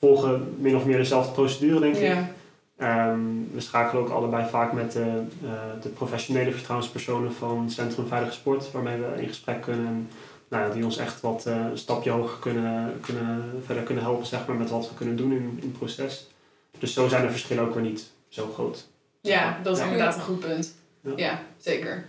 volgen 0.00 0.54
min 0.58 0.76
of 0.76 0.84
meer 0.84 0.96
dezelfde 0.96 1.32
procedure, 1.32 1.80
denk 1.80 1.96
ik. 1.96 2.02
Ja. 2.02 2.28
Ehm, 2.76 3.20
we 3.52 3.60
schakelen 3.60 4.02
ook 4.02 4.10
allebei 4.10 4.48
vaak 4.48 4.72
met 4.72 4.92
de, 4.92 5.22
eh, 5.44 5.50
de 5.82 5.88
professionele 5.88 6.52
vertrouwenspersonen 6.52 7.32
van 7.32 7.70
Centrum 7.70 8.06
Veilige 8.06 8.32
Sport, 8.32 8.72
waarmee 8.72 8.96
we 8.96 9.22
in 9.22 9.28
gesprek 9.28 9.60
kunnen. 9.62 9.86
En, 9.86 10.08
nou 10.48 10.72
die 10.72 10.84
ons 10.84 10.96
echt 10.96 11.20
wat 11.20 11.46
eh, 11.46 11.54
een 11.70 11.78
stapje 11.78 12.10
hoger 12.10 12.38
kunnen, 12.38 12.98
kunnen, 13.00 13.44
verder 13.64 13.82
kunnen 13.82 14.04
helpen 14.04 14.26
zeg 14.26 14.46
maar, 14.46 14.56
met 14.56 14.70
wat 14.70 14.88
we 14.88 14.94
kunnen 14.94 15.16
doen 15.16 15.32
in, 15.32 15.58
in 15.60 15.68
het 15.68 15.78
proces. 15.78 16.29
Dus 16.80 16.92
zo 16.92 17.08
zijn 17.08 17.22
de 17.22 17.30
verschillen 17.30 17.64
ook 17.64 17.74
weer 17.74 17.82
niet 17.82 18.10
zo 18.28 18.50
groot. 18.54 18.86
ja, 19.20 19.58
dat 19.62 19.72
is 19.76 19.78
Ja. 19.82 19.84
inderdaad 19.90 20.14
een 20.14 20.20
goed 20.22 20.40
punt. 20.40 20.74
Ja. 21.02 21.12
Ja, 21.16 21.42
zeker. 21.58 22.04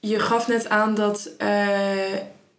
Je 0.00 0.18
gaf 0.18 0.48
net 0.48 0.68
aan 0.68 0.94
dat 0.94 1.30
eh, 1.38 2.14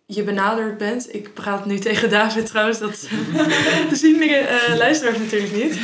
je 0.05 0.23
benaderd 0.23 0.77
bent. 0.77 1.13
Ik 1.13 1.33
praat 1.33 1.65
nu 1.65 1.79
tegen 1.79 2.09
David 2.09 2.45
trouwens, 2.45 2.79
dat 2.79 2.97
zien 4.01 4.17
de 4.19 4.35
eh, 4.35 4.75
luisteraars 4.77 5.17
natuurlijk 5.17 5.53
niet. 5.53 5.79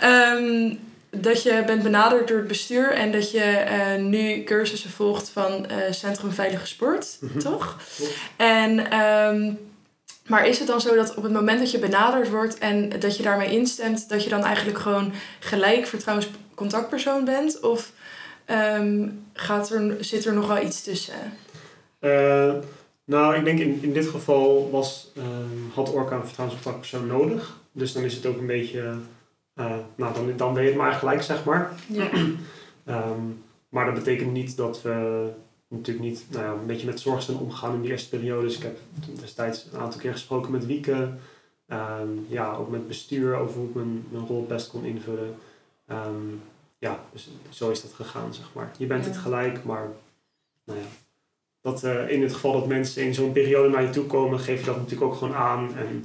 Ehm, 0.00 0.74
dat 1.10 1.42
je 1.42 1.62
bent 1.66 1.82
benaderd 1.82 2.28
door 2.28 2.36
het 2.38 2.46
bestuur 2.48 2.92
en 2.92 3.12
dat 3.12 3.30
je 3.30 3.40
eh, 3.42 3.94
nu 4.02 4.42
cursussen 4.44 4.90
volgt 4.90 5.28
van 5.28 5.66
eh, 5.66 5.76
Centrum 5.92 6.30
Veilige 6.32 6.66
Sport, 6.66 7.16
Mhm. 7.20 7.38
toch? 7.38 7.76
En, 8.36 8.90
ehm, 8.90 9.52
maar 10.32 10.46
is 10.46 10.58
het 10.58 10.68
dan 10.68 10.80
zo 10.80 10.94
dat 10.94 11.14
op 11.14 11.22
het 11.22 11.32
moment 11.32 11.58
dat 11.58 11.70
je 11.70 11.78
benaderd 11.78 12.30
wordt 12.30 12.58
en 12.58 12.88
dat 12.88 13.16
je 13.16 13.22
daarmee 13.22 13.50
instemt, 13.50 14.08
dat 14.08 14.24
je 14.24 14.30
dan 14.30 14.44
eigenlijk 14.44 14.78
gewoon 14.78 15.12
gelijk 15.40 15.86
vertrouwenscontactpersoon 15.86 17.24
bent? 17.24 17.60
Of 17.60 17.92
ehm, 18.44 19.08
gaat 19.32 19.70
er, 19.70 19.96
zit 20.00 20.24
er 20.24 20.34
nog 20.34 20.46
wel 20.46 20.62
iets 20.62 20.82
tussen? 20.82 21.14
Eh, 21.98 22.54
nou, 23.04 23.36
ik 23.36 23.44
denk 23.44 23.58
in, 23.58 23.78
in 23.82 23.92
dit 23.92 24.06
geval 24.06 24.70
was, 24.70 25.12
ehm, 25.16 25.74
had 25.74 25.92
Orca 25.92 26.16
een 26.16 26.24
vertrouwenscontactpersoon 26.24 27.06
nodig. 27.06 27.60
Dus 27.72 27.92
dan 27.92 28.02
is 28.02 28.14
het 28.14 28.26
ook 28.26 28.38
een 28.38 28.46
beetje, 28.46 28.94
eh, 29.54 29.76
nou 29.94 30.14
dan, 30.14 30.32
dan 30.36 30.54
ben 30.54 30.62
je 30.62 30.68
het 30.68 30.78
maar 30.78 30.92
gelijk 30.92 31.22
zeg 31.22 31.44
maar. 31.44 31.72
Ja. 31.86 32.08
Ehm, 32.84 33.20
maar 33.68 33.84
dat 33.84 33.94
betekent 33.94 34.32
niet 34.32 34.56
dat 34.56 34.82
we 34.82 35.28
natuurlijk 35.72 36.06
niet 36.06 36.24
nou 36.28 36.44
ja, 36.44 36.52
een 36.52 36.66
beetje 36.66 36.86
met 36.86 37.00
zorg 37.00 37.22
zijn 37.22 37.36
omgegaan 37.38 37.74
in 37.74 37.80
die 37.80 37.90
eerste 37.90 38.08
periode. 38.08 38.46
Dus 38.46 38.56
ik 38.56 38.62
heb 38.62 38.78
destijds 39.20 39.66
een 39.72 39.78
aantal 39.80 40.00
keer 40.00 40.12
gesproken 40.12 40.50
met 40.52 40.66
Wieke. 40.66 41.12
Ehm, 41.66 42.08
ja, 42.28 42.54
ook 42.54 42.70
met 42.70 42.88
bestuur 42.88 43.34
over 43.36 43.56
hoe 43.60 43.68
ik 43.68 43.74
mijn, 43.74 44.04
mijn 44.10 44.26
rol 44.26 44.46
best 44.46 44.68
kon 44.68 44.84
invullen. 44.84 45.34
Ehm, 45.86 46.26
ja, 46.78 47.04
dus 47.12 47.28
zo 47.50 47.70
is 47.70 47.82
dat 47.82 47.92
gegaan, 47.92 48.34
zeg 48.34 48.54
maar. 48.54 48.72
Je 48.78 48.86
bent 48.86 49.04
het 49.04 49.14
Ja. 49.14 49.20
gelijk, 49.20 49.64
maar 49.64 49.88
nou 50.64 50.78
ja. 50.78 50.84
Dat, 51.60 51.84
eh, 51.84 52.08
in 52.08 52.22
het 52.22 52.32
geval 52.32 52.52
dat 52.52 52.66
mensen 52.66 53.02
in 53.04 53.14
zo'n 53.14 53.32
periode 53.32 53.68
naar 53.68 53.82
je 53.82 53.90
toe 53.90 54.06
komen, 54.06 54.38
geef 54.40 54.60
je 54.60 54.66
dat 54.66 54.76
natuurlijk 54.76 55.02
ook 55.10 55.14
gewoon 55.18 55.34
aan. 55.34 55.74
En 55.74 56.04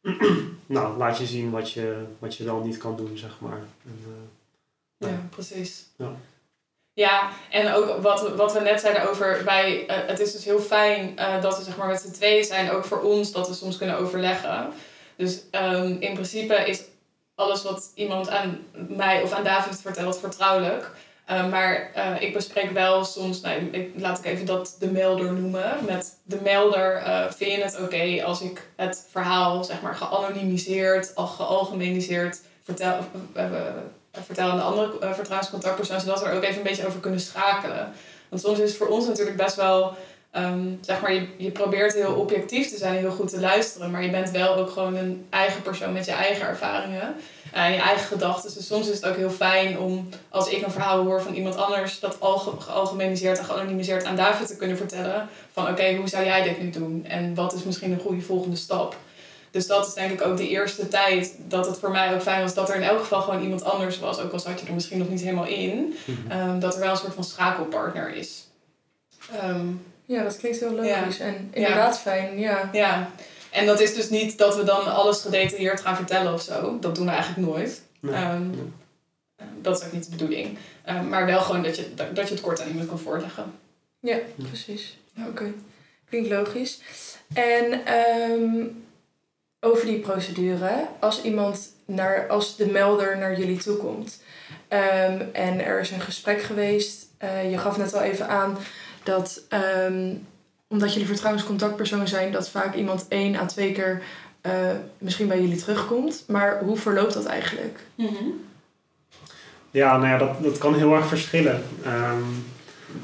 nou, 0.66 0.96
laat 0.96 1.18
je 1.18 1.26
zien 1.26 1.50
wat 1.50 1.70
je, 1.70 2.04
wat 2.18 2.36
je 2.36 2.44
wel 2.44 2.64
niet 2.64 2.76
kan 2.76 2.96
doen, 2.96 3.16
zeg 3.16 3.40
maar. 3.40 3.62
En, 3.84 3.98
eh, 4.98 5.08
Ja, 5.10 5.26
precies. 5.30 5.86
Ja. 5.96 6.16
Ja, 6.94 7.30
en 7.50 7.72
ook 7.72 8.02
wat, 8.02 8.34
wat 8.34 8.52
we 8.52 8.60
net 8.60 8.80
zeiden 8.80 9.08
over, 9.08 9.44
wij, 9.44 9.86
eh, 9.86 9.96
het 10.06 10.20
is 10.20 10.32
dus 10.32 10.44
heel 10.44 10.60
fijn 10.60 11.18
eh, 11.18 11.42
dat 11.42 11.58
we 11.58 11.64
zeg 11.64 11.76
maar 11.76 11.86
met 11.86 12.00
z'n 12.00 12.12
tweeën 12.12 12.44
zijn, 12.44 12.70
ook 12.70 12.84
voor 12.84 13.02
ons, 13.02 13.32
dat 13.32 13.48
we 13.48 13.54
soms 13.54 13.76
kunnen 13.76 13.98
overleggen. 13.98 14.72
Dus 15.16 15.42
ehm, 15.50 15.96
in 15.98 16.12
principe 16.12 16.54
is 16.54 16.82
alles 17.34 17.62
wat 17.62 17.92
iemand 17.94 18.28
aan 18.28 18.66
mij 18.72 19.22
of 19.22 19.32
aan 19.32 19.44
David 19.44 19.80
vertelt 19.80 20.18
vertrouwelijk. 20.18 20.90
Eh, 21.24 21.48
maar 21.50 21.90
eh, 21.94 22.22
ik 22.22 22.32
bespreek 22.32 22.70
wel 22.70 23.04
soms, 23.04 23.40
nou, 23.40 23.60
ik, 23.60 23.90
laat 23.96 24.18
ik 24.18 24.24
even 24.24 24.46
dat 24.46 24.76
de 24.78 24.90
melder 24.90 25.32
noemen. 25.32 25.84
Met 25.86 26.18
de 26.24 26.38
melder 26.42 27.02
vind 27.36 27.52
je 27.52 27.62
het 27.62 27.80
oké 27.80 28.24
als 28.24 28.40
ik 28.40 28.68
het 28.76 29.06
verhaal 29.10 29.64
zeg 29.64 29.82
maar 29.82 29.94
geanonimiseerd, 29.94 31.14
al 31.14 31.26
gealgemeniseerd 31.26 32.40
vertel, 32.62 32.98
eh, 34.14 34.18
eh, 34.18 34.22
vertel 34.26 34.48
aan 34.50 34.56
de 34.56 34.62
andere 34.62 34.98
eh, 35.00 35.12
vertrouwenscontactpersoon, 35.12 36.00
zodat 36.00 36.20
we 36.20 36.26
er 36.26 36.36
ook 36.36 36.42
even 36.42 36.56
een 36.56 36.62
beetje 36.62 36.86
over 36.86 37.00
kunnen 37.00 37.20
schakelen. 37.20 37.92
Want 38.28 38.42
soms 38.42 38.58
is 38.58 38.68
het 38.68 38.78
voor 38.78 38.88
ons 38.88 39.06
natuurlijk 39.06 39.36
best 39.36 39.56
wel, 39.56 39.92
ehm, 40.30 40.66
zeg 40.80 41.00
maar, 41.00 41.12
je, 41.12 41.26
je 41.36 41.50
probeert 41.50 41.94
heel 41.94 42.14
objectief 42.14 42.70
te 42.70 42.76
zijn 42.76 42.94
heel 42.94 43.10
goed 43.10 43.28
te 43.28 43.40
luisteren, 43.40 43.90
maar 43.90 44.02
je 44.02 44.10
bent 44.10 44.30
wel 44.30 44.54
ook 44.56 44.70
gewoon 44.70 44.96
een 44.96 45.26
eigen 45.30 45.62
persoon 45.62 45.92
met 45.92 46.04
je 46.04 46.12
eigen 46.12 46.46
ervaringen 46.46 47.14
en 47.52 47.72
je 47.72 47.78
eigen 47.78 48.06
gedachten. 48.06 48.54
Dus 48.54 48.66
soms 48.66 48.88
is 48.88 48.96
het 48.96 49.06
ook 49.06 49.16
heel 49.16 49.30
fijn 49.30 49.78
om, 49.78 50.08
als 50.28 50.48
ik 50.48 50.62
een 50.62 50.70
verhaal 50.70 51.04
hoor 51.04 51.22
van 51.22 51.34
iemand 51.34 51.56
anders, 51.56 52.00
dat 52.00 52.20
alge- 52.20 52.60
gealgemeniseerd 52.60 53.38
en 53.38 53.44
geanonimiseerd 53.44 54.04
aan 54.04 54.16
David 54.16 54.46
te 54.46 54.56
kunnen 54.56 54.76
vertellen. 54.76 55.28
Van 55.52 55.68
oké, 55.68 55.94
hoe 55.94 56.08
zou 56.08 56.24
jij 56.24 56.42
dit 56.42 56.62
nu 56.62 56.70
doen? 56.70 57.04
En 57.08 57.34
wat 57.34 57.52
is 57.52 57.62
misschien 57.62 57.92
een 57.92 58.00
goede 58.00 58.22
volgende 58.22 58.56
stap? 58.56 58.96
Dus 59.54 59.66
dat 59.66 59.86
is 59.86 59.94
denk 59.94 60.10
ik 60.10 60.26
ook 60.26 60.36
de 60.36 60.48
eerste 60.48 60.88
tijd 60.88 61.34
dat 61.48 61.66
het 61.66 61.78
voor 61.78 61.90
mij 61.90 62.14
ook 62.14 62.22
fijn 62.22 62.42
was 62.42 62.54
dat 62.54 62.68
er 62.68 62.74
in 62.76 62.82
elk 62.82 62.98
geval 63.00 63.20
gewoon 63.20 63.42
iemand 63.42 63.64
anders 63.64 63.98
was. 63.98 64.18
Ook 64.20 64.32
al 64.32 64.38
zat 64.38 64.60
je 64.60 64.66
er 64.66 64.72
misschien 64.74 64.98
nog 64.98 65.08
niet 65.08 65.20
helemaal 65.20 65.46
in. 65.46 65.94
ehm, 66.28 66.58
dat 66.58 66.74
er 66.74 66.80
wel 66.80 66.90
een 66.90 66.96
soort 66.96 67.14
van 67.14 67.24
schakelpartner 67.24 68.14
is. 68.16 68.48
Ehm, 69.32 69.66
Ja, 70.06 70.22
dat 70.22 70.36
klinkt 70.36 70.60
heel 70.60 70.72
logisch 70.72 71.18
en 71.18 71.32
Ja. 71.32 71.56
inderdaad 71.56 71.98
fijn, 72.00 72.38
ja. 72.38 72.68
ja, 72.72 73.10
en 73.50 73.66
dat 73.66 73.80
is 73.80 73.94
dus 73.94 74.10
niet 74.10 74.38
dat 74.38 74.56
we 74.56 74.64
dan 74.64 74.94
alles 74.94 75.20
gedetailleerd 75.20 75.80
gaan 75.80 75.96
vertellen 75.96 76.32
of 76.34 76.42
zo. 76.42 76.78
Dat 76.80 76.94
doen 76.94 77.04
we 77.06 77.10
eigenlijk 77.12 77.48
nooit. 77.48 77.82
Nee. 78.00 78.14
Ehm, 78.14 78.50
Nee. 78.50 79.48
Dat 79.62 79.80
is 79.80 79.86
ook 79.86 79.92
niet 79.92 80.04
de 80.04 80.10
bedoeling. 80.10 80.58
Maar 81.08 81.26
wel 81.26 81.40
gewoon 81.40 81.62
dat 81.62 81.76
je, 81.76 81.94
dat, 81.94 82.16
dat 82.16 82.28
je 82.28 82.34
het 82.34 82.42
kort 82.42 82.60
aan 82.60 82.68
iemand 82.68 82.88
kan 82.88 82.98
voorleggen. 82.98 83.52
Ja, 84.00 84.18
precies. 84.36 84.98
Ja, 85.14 85.26
Oké, 85.28 85.52
klinkt 86.08 86.28
logisch. 86.28 86.80
En 87.34 87.86
ehm, 87.86 88.64
over 89.64 89.86
die 89.86 89.98
procedure, 89.98 90.86
als 91.00 91.22
iemand 91.22 91.72
naar, 91.86 92.26
als 92.28 92.56
de 92.56 92.66
melder 92.66 93.18
naar 93.18 93.38
jullie 93.38 93.58
toe 93.58 93.76
komt 93.76 94.22
ehm, 94.68 95.22
en 95.32 95.64
er 95.64 95.80
is 95.80 95.90
een 95.90 96.00
gesprek 96.00 96.42
geweest 96.42 97.06
eh, 97.18 97.50
je 97.50 97.58
gaf 97.58 97.76
net 97.76 97.94
al 97.94 98.00
even 98.00 98.28
aan 98.28 98.56
dat 99.02 99.42
ehm, 99.48 100.14
omdat 100.68 100.92
jullie 100.92 101.08
vertrouwenscontactpersoon 101.08 102.08
zijn, 102.08 102.32
dat 102.32 102.48
vaak 102.48 102.74
iemand 102.74 103.06
één 103.08 103.36
à 103.36 103.46
twee 103.46 103.72
keer 103.72 104.02
eh, 104.40 104.52
misschien 104.98 105.28
bij 105.28 105.40
jullie 105.40 105.56
terugkomt. 105.56 106.24
Maar 106.26 106.62
hoe 106.62 106.76
verloopt 106.76 107.14
dat 107.14 107.24
eigenlijk? 107.24 107.78
Ja, 109.70 109.96
nou 109.96 110.08
ja, 110.08 110.18
dat, 110.18 110.42
dat 110.42 110.58
kan 110.58 110.74
heel 110.74 110.94
erg 110.94 111.06
verschillen. 111.06 111.62
Ehm, 111.84 112.22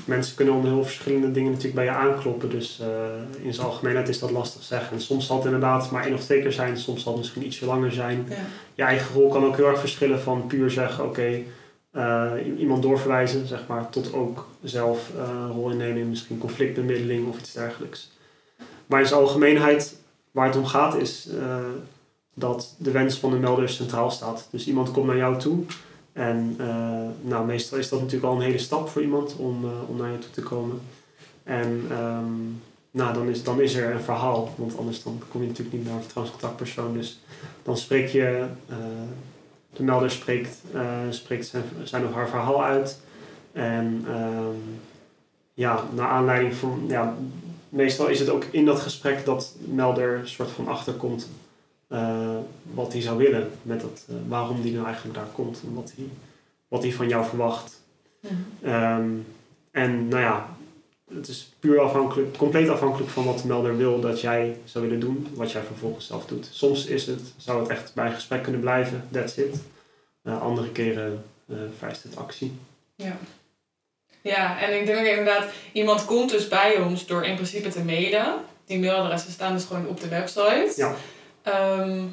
mensen 0.05 0.37
kunnen 0.37 0.55
om 0.55 0.65
heel 0.65 0.85
verschillende 0.85 1.31
dingen 1.31 1.51
natuurlijk 1.51 1.75
bij 1.75 1.85
je 1.85 1.91
aankloppen. 1.91 2.51
Dus 2.51 2.81
eh, 2.81 3.45
in 3.45 3.55
zijn 3.55 3.67
algemeenheid 3.67 4.09
is 4.09 4.19
dat 4.19 4.31
lastig 4.31 4.63
zeggen. 4.63 4.97
En 4.97 5.03
soms 5.03 5.27
zal 5.27 5.37
het 5.37 5.45
inderdaad 5.45 5.91
maar 5.91 6.05
één 6.05 6.15
of 6.15 6.21
twee 6.21 6.43
keer 6.43 6.53
zijn. 6.53 6.79
Soms 6.79 7.03
zal 7.03 7.13
het 7.13 7.21
misschien 7.21 7.47
ietsje 7.47 7.67
langer 7.67 7.93
zijn. 7.93 8.27
Ja. 8.29 8.37
Je 8.75 8.83
eigen 8.83 9.15
rol 9.15 9.29
kan 9.29 9.45
ook 9.45 9.57
heel 9.57 9.67
erg 9.69 9.81
verschillen 9.81 10.21
van 10.21 10.47
puur 10.47 10.71
zeggen... 10.71 11.05
oké, 11.05 11.43
eh, 11.91 12.33
iemand 12.59 12.83
doorverwijzen, 12.83 13.47
zeg 13.47 13.67
maar... 13.67 13.91
tot 13.91 14.13
ook 14.13 14.49
zelf 14.63 15.11
een 15.19 15.51
rol 15.51 15.71
innemen 15.71 16.01
in 16.01 16.09
misschien 16.09 16.39
conflictbemiddeling 16.39 17.29
of 17.29 17.39
iets 17.39 17.53
dergelijks. 17.53 18.11
Maar 18.87 19.01
in 19.01 19.07
zijn 19.07 19.21
algemeenheid, 19.21 19.97
waar 20.31 20.47
het 20.47 20.57
om 20.57 20.67
gaat, 20.67 20.95
is... 20.97 21.29
dat 22.35 22.75
de 22.79 22.91
wens 22.91 23.19
van 23.19 23.31
de 23.31 23.37
melder 23.37 23.69
centraal 23.69 24.11
staat. 24.11 24.49
Dus 24.51 24.67
iemand 24.67 24.91
komt 24.91 25.07
naar 25.07 25.17
jou 25.17 25.39
toe... 25.39 25.65
En 26.13 26.55
eh, 26.59 27.29
nou, 27.29 27.47
meestal 27.47 27.79
is 27.79 27.89
dat 27.89 28.01
natuurlijk 28.01 28.33
al 28.33 28.37
een 28.37 28.47
hele 28.47 28.59
stap 28.59 28.89
voor 28.89 29.03
iemand 29.03 29.37
om, 29.37 29.65
eh, 29.65 29.71
om 29.89 29.97
naar 29.97 30.11
je 30.13 30.19
toe 30.19 30.31
te 30.31 30.43
komen. 30.43 30.81
En 31.43 31.87
ehm, 31.91 32.33
nou, 32.91 33.15
dan, 33.15 33.29
is, 33.29 33.43
dan 33.45 33.61
is 33.61 33.75
er 33.75 33.95
een 33.95 34.01
verhaal, 34.01 34.55
want 34.57 34.79
anders 34.79 35.03
dan 35.03 35.23
kom 35.29 35.41
je 35.41 35.47
natuurlijk 35.47 35.77
niet 35.77 35.87
naar 35.87 35.95
een 35.95 36.03
vertrouwenscontactpersoon. 36.03 36.95
Dus 36.95 37.21
dan 37.63 37.77
spreek 37.77 38.09
je, 38.09 38.47
eh, 38.69 38.77
de 39.73 39.83
melder 39.83 40.11
spreekt, 40.11 40.57
spreekt 41.11 41.47
zijn, 41.47 41.65
zijn 41.83 42.07
of 42.07 42.13
haar 42.13 42.29
verhaal 42.29 42.65
uit. 42.65 43.01
En 43.53 44.05
ehm, 44.09 44.57
ja, 45.55 45.85
naar 45.95 46.09
aanleiding 46.09 46.55
van, 46.55 46.85
ja, 46.89 47.17
meestal 47.69 48.07
is 48.07 48.21
het 48.21 48.29
ook 48.29 48.45
in 48.51 48.65
dat 48.65 48.81
gesprek 48.81 49.25
dat 49.25 49.57
de 49.67 49.73
melder 49.73 50.21
soort 50.25 50.51
van 50.51 50.69
achterkomt 50.69 51.29
eh, 51.91 52.37
wat 52.75 52.93
hij 52.93 53.03
zou 53.03 53.19
willen 53.19 53.51
met 53.63 53.81
dat, 53.81 54.05
eh, 54.09 54.15
waarom 54.29 54.63
die 54.63 54.73
nou 54.73 54.87
eigenlijk 54.87 55.15
daar 55.15 55.29
komt 55.33 55.61
en 55.63 55.75
wat 55.75 55.93
hij, 55.97 56.07
wat 56.69 56.83
hij 56.83 56.93
van 56.93 57.09
jou 57.09 57.27
verwacht. 57.27 57.83
Ehm, 58.63 59.09
en 59.71 60.09
nou 60.09 60.23
ja, 60.23 60.57
het 61.15 61.29
is 61.29 61.53
puur 61.59 61.81
afhankelijk, 61.81 62.37
compleet 62.37 62.69
afhankelijk 62.69 63.11
van 63.11 63.25
wat 63.25 63.39
de 63.39 63.47
melder 63.47 63.77
wil 63.77 64.01
dat 64.01 64.21
jij 64.21 64.57
zou 64.65 64.85
willen 64.85 65.01
doen, 65.01 65.27
wat 65.35 65.53
jij 65.53 65.63
vervolgens 65.63 66.07
zelf 66.07 66.27
doet. 66.27 66.49
Soms 66.51 66.87
is 66.87 67.07
het, 67.07 67.21
zou 67.37 67.61
het 67.61 67.69
echt 67.69 67.95
bij 67.95 68.07
een 68.07 68.15
gesprek 68.15 68.43
kunnen 68.43 68.61
blijven, 68.61 69.09
that's 69.11 69.37
it. 69.37 69.57
Eh, 70.23 70.43
andere 70.43 70.71
keren 70.71 71.25
vereist 71.79 72.03
het 72.03 72.17
actie. 72.17 72.53
Ja. 72.95 73.19
Ja, 74.21 74.61
en 74.61 74.81
ik 74.81 74.87
denk 74.87 75.07
inderdaad, 75.07 75.51
iemand 75.73 76.05
komt 76.05 76.31
dus 76.31 76.49
bij 76.49 76.79
ons 76.79 77.07
door 77.07 77.25
in 77.25 77.35
principe 77.35 77.69
te 77.69 77.85
mailen. 77.85 78.35
Die 78.65 78.79
mailadressen 78.79 79.33
staan 79.33 79.53
dus 79.53 79.65
gewoon 79.65 79.87
op 79.87 80.01
de 80.01 80.09
website. 80.09 80.73
Ja. 80.77 80.95
Ehm, 81.43 82.05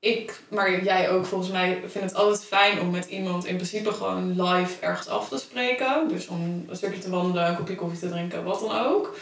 ik, 0.00 0.40
maar 0.48 0.84
jij 0.84 1.10
ook 1.10 1.26
volgens 1.26 1.50
mij, 1.50 1.82
vind 1.86 2.04
het 2.04 2.14
altijd 2.14 2.44
fijn 2.44 2.80
om 2.80 2.90
met 2.90 3.06
iemand 3.06 3.44
in 3.44 3.54
principe 3.54 3.92
gewoon 3.92 4.42
live 4.42 4.80
ergens 4.80 5.08
af 5.08 5.28
te 5.28 5.38
spreken. 5.38 6.08
Dus 6.08 6.26
om 6.26 6.64
een 6.68 6.76
stukje 6.76 7.00
te 7.00 7.10
wandelen, 7.10 7.48
een 7.48 7.56
kopje 7.56 7.74
koffie 7.74 7.98
te 7.98 8.08
drinken, 8.08 8.44
wat 8.44 8.60
dan 8.60 8.78
ook. 8.86 9.16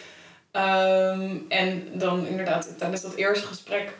Ehm, 0.50 1.36
en 1.48 1.88
dan 1.92 2.26
inderdaad 2.26 2.78
tijdens 2.78 3.02
dat 3.02 3.14
eerste 3.14 3.46
gesprek 3.46 3.94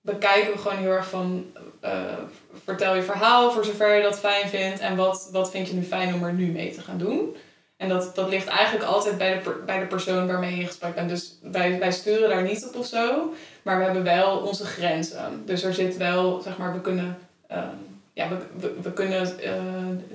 bekijken 0.00 0.52
we 0.52 0.58
gewoon 0.58 0.78
heel 0.78 0.90
erg 0.90 1.08
van... 1.08 1.52
eh, 1.80 2.18
vertel 2.64 2.94
je 2.94 3.02
verhaal 3.02 3.52
voor 3.52 3.64
zover 3.64 3.96
je 3.96 4.02
dat 4.02 4.18
fijn 4.18 4.48
vindt. 4.48 4.80
En 4.80 4.96
wat, 4.96 5.28
wat 5.32 5.50
vind 5.50 5.68
je 5.68 5.74
nu 5.74 5.82
fijn 5.82 6.14
om 6.14 6.24
er 6.24 6.32
nu 6.32 6.46
mee 6.46 6.72
te 6.72 6.80
gaan 6.80 6.98
doen. 6.98 7.36
En 7.76 7.88
dat, 7.88 8.14
dat 8.14 8.28
ligt 8.28 8.46
eigenlijk 8.46 8.86
altijd 8.86 9.18
bij 9.18 9.42
de, 9.42 9.62
bij 9.66 9.78
de 9.78 9.86
persoon 9.86 10.26
waarmee 10.26 10.54
je 10.54 10.60
in 10.60 10.66
gesprek 10.66 10.94
bent. 10.94 11.08
Dus 11.08 11.38
wij, 11.42 11.78
wij 11.78 11.92
sturen 11.92 12.28
daar 12.28 12.42
niet 12.42 12.66
op 12.66 12.74
of 12.76 12.86
zo. 12.86 13.32
Maar 13.62 13.78
we 13.78 13.84
hebben 13.84 14.02
wel 14.02 14.38
onze 14.38 14.64
grenzen. 14.64 15.42
Dus 15.46 15.62
er 15.62 15.74
zit 15.74 15.96
wel, 15.96 16.40
zeg 16.40 16.58
maar, 16.58 16.72
we 16.72 16.80
kunnen, 16.80 17.18
ehm, 17.46 17.76
ja, 18.12 18.28
we, 18.28 18.76
we, 18.82 18.92
kunnen 18.92 19.40
eh, 19.40 19.52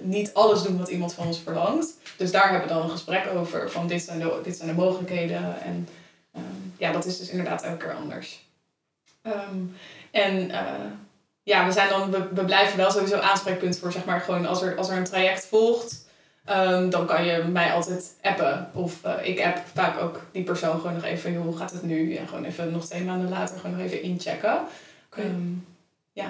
niet 0.02 0.34
alles 0.34 0.64
doen 0.64 0.78
wat 0.78 0.90
iemand 0.90 1.14
van 1.14 1.28
ons 1.28 1.40
verlangt. 1.40 1.94
Dus 2.18 2.32
daar 2.32 2.50
hebben 2.50 2.68
we 2.68 2.74
dan 2.74 2.84
een 2.84 2.90
gesprek 2.90 3.28
over. 3.36 3.72
Van 3.72 3.88
dit 3.88 4.02
zijn 4.02 4.20
de, 4.20 4.40
dit 4.44 4.58
zijn 4.58 4.70
de 4.70 4.76
mogelijkheden. 4.76 5.62
En 5.62 5.88
ehm, 6.32 6.44
ja, 6.78 6.92
dat 6.92 7.06
is 7.06 7.18
dus 7.18 7.30
inderdaad 7.30 7.64
elke 7.64 7.78
keer 7.78 7.96
anders. 7.96 8.44
Ehm, 9.22 9.60
en 10.12 10.52
eh, 10.52 10.86
ja, 11.44 11.66
we, 11.66 11.72
zijn 11.72 11.90
dan, 11.90 12.12
we, 12.12 12.28
we 12.34 12.46
blijven 12.46 12.78
wel 12.78 12.92
sowieso 12.92 13.18
aanspreekpunt 13.18 13.78
voor, 13.80 13.92
zeg 13.92 14.06
maar, 14.06 14.22
gewoon 14.22 14.46
als 14.46 14.62
er, 14.62 14.78
als 14.78 14.90
er 14.90 14.98
een 14.98 15.04
traject 15.04 15.46
volgt. 15.46 16.05
Ehm, 16.46 16.90
dan 16.90 17.06
kan 17.06 17.26
je 17.26 17.44
mij 17.52 17.72
altijd 17.72 18.14
appen. 18.22 18.70
Of 18.74 18.94
eh, 19.04 19.14
ik 19.24 19.42
app 19.46 19.58
vaak 19.74 20.02
ook 20.02 20.22
die 20.32 20.44
persoon 20.44 20.80
gewoon 20.80 20.94
nog 20.94 21.04
even, 21.04 21.34
joh, 21.34 21.44
hoe 21.44 21.58
gaat 21.58 21.72
het 21.72 21.84
nu? 21.84 22.16
En 22.16 22.28
gewoon 22.28 22.44
even 22.46 22.72
nog 22.72 22.86
twee 22.86 23.04
maanden 23.04 23.30
later 23.30 23.60
gewoon 23.60 23.76
nog 23.78 23.86
even 23.86 24.02
inchecken. 24.02 24.60
Ehm, 25.10 25.52
ja, 26.14 26.28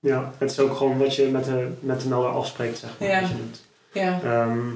Ja, 0.00 0.32
het 0.38 0.50
is 0.50 0.58
ook 0.58 0.76
gewoon 0.76 0.98
wat 0.98 1.14
je 1.14 1.24
met 1.26 1.44
de, 1.44 1.72
met 1.80 2.00
de 2.00 2.08
melder 2.08 2.30
afspreekt, 2.30 2.78
zeg 2.78 2.90
maar. 2.98 3.08
Ja. 3.08 3.20
wat 3.20 3.30
je 3.30 3.36
doet. 3.36 3.60
ja. 3.92 4.20
Ehm, 4.24 4.68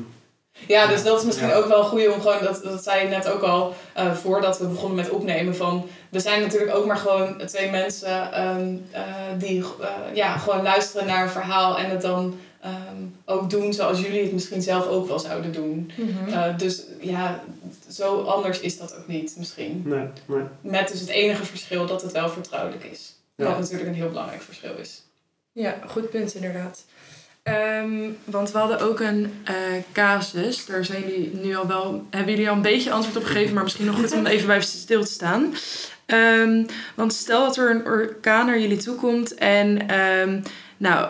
Ja, 0.67 0.87
dus 0.87 1.03
dat 1.03 1.19
is 1.19 1.25
misschien 1.25 1.49
Ja. 1.49 1.55
ook 1.55 1.67
wel 1.67 1.79
een 1.79 1.85
goede 1.85 2.13
om 2.13 2.21
gewoon, 2.21 2.43
dat, 2.45 2.61
dat 2.65 2.83
zei 2.83 3.03
je 3.03 3.09
net 3.09 3.29
ook 3.31 3.43
al, 3.43 3.75
eh, 3.95 4.13
voordat 4.13 4.59
we 4.59 4.67
begonnen 4.67 4.97
met 4.97 5.11
opnemen, 5.11 5.57
van 5.57 5.87
we 6.09 6.21
zijn 6.21 6.41
natuurlijk 6.41 6.75
ook 6.77 6.87
maar 6.87 6.97
gewoon 6.97 7.43
twee 7.47 7.71
mensen 7.71 8.33
ehm, 8.33 8.77
eh, 8.91 9.03
die 9.39 9.65
eh, 9.81 9.89
ja, 10.15 10.37
gewoon 10.37 10.63
luisteren 10.63 11.07
naar 11.07 11.23
een 11.23 11.29
verhaal 11.31 11.79
en 11.79 11.91
het 11.91 12.03
dan 12.03 12.39
ehm, 12.63 13.03
ook 13.25 13.51
doen 13.51 13.73
zoals 13.73 14.01
jullie 14.01 14.23
het 14.23 14.33
misschien 14.33 14.63
zelf 14.63 14.87
ook 14.87 15.07
wel 15.09 15.19
zouden 15.19 15.53
doen. 15.53 15.91
Eh, 16.29 16.59
dus 16.59 16.83
ja, 17.01 17.45
zo 17.91 18.23
anders 18.23 18.61
is 18.61 18.79
dat 18.79 18.97
ook 18.97 19.07
niet 19.07 19.35
misschien. 19.39 19.83
nee, 19.85 20.07
nee. 20.27 20.43
Met 20.61 20.89
dus 20.89 21.01
het 21.01 21.09
enige 21.09 21.45
verschil 21.45 21.87
dat 21.87 22.03
het 22.03 22.13
wel 22.13 22.29
vertrouwelijk 22.29 22.85
is. 22.85 23.15
Ja. 23.35 23.45
Wat 23.45 23.59
natuurlijk 23.59 23.89
een 23.89 23.95
heel 23.95 24.09
belangrijk 24.09 24.43
verschil 24.43 24.77
is. 24.77 25.03
Ja, 25.53 25.79
goed 25.87 26.11
punt 26.11 26.35
inderdaad. 26.35 26.85
Ehm, 27.43 28.11
want 28.25 28.53
we 28.53 28.59
hadden 28.59 28.81
ook 28.81 29.01
een 29.01 29.33
eh, 29.45 29.55
casus. 29.93 30.67
Daar 30.67 30.85
zijn 30.85 31.01
jullie 31.01 31.31
nu 31.43 31.57
al 31.57 31.67
wel, 31.67 32.07
hebben 32.11 32.33
jullie 32.33 32.49
al 32.49 32.57
een 32.57 32.63
beetje 32.63 32.93
antwoord 32.93 33.17
op 33.17 33.25
gegeven, 33.25 33.55
maar 33.55 33.63
misschien 33.63 33.87
nog 33.87 33.97
goed 33.97 34.13
om 34.13 34.27
even 34.27 34.47
bij 34.47 34.61
stil 34.61 35.05
te 35.05 35.13
staan. 35.13 35.55
Ehm, 36.07 36.65
want 36.95 37.13
stel 37.13 37.45
dat 37.45 37.57
er 37.57 37.71
een 37.71 37.87
orkaan 37.87 38.47
naar 38.47 38.61
jullie 38.61 38.77
toe 38.77 38.97
komt 38.97 39.35
en 39.35 39.89
ehm, 39.89 40.41
nou, 40.77 41.09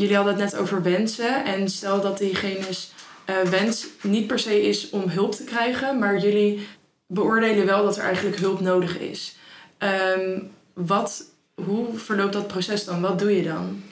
jullie 0.00 0.16
hadden 0.16 0.34
het 0.34 0.52
net 0.52 0.60
over 0.60 0.82
wensen. 0.82 1.44
En 1.44 1.68
stel 1.68 2.00
dat 2.00 2.18
diegene's 2.18 2.92
eh, 3.24 3.40
wens 3.40 3.86
niet 4.02 4.26
per 4.26 4.38
se 4.38 4.62
is 4.62 4.90
om 4.90 5.08
hulp 5.08 5.32
te 5.32 5.44
krijgen, 5.44 5.98
maar 5.98 6.18
jullie 6.18 6.66
beoordelen 7.06 7.66
wel 7.66 7.84
dat 7.84 7.96
er 7.96 8.04
eigenlijk 8.04 8.36
hulp 8.36 8.60
nodig 8.60 8.98
is. 8.98 9.36
Ehm, 9.78 10.38
wat, 10.72 11.24
hoe 11.54 11.98
verloopt 11.98 12.32
dat 12.32 12.46
proces 12.46 12.84
dan? 12.84 13.00
Wat 13.00 13.18
doe 13.18 13.36
je 13.36 13.42
dan? 13.42 13.82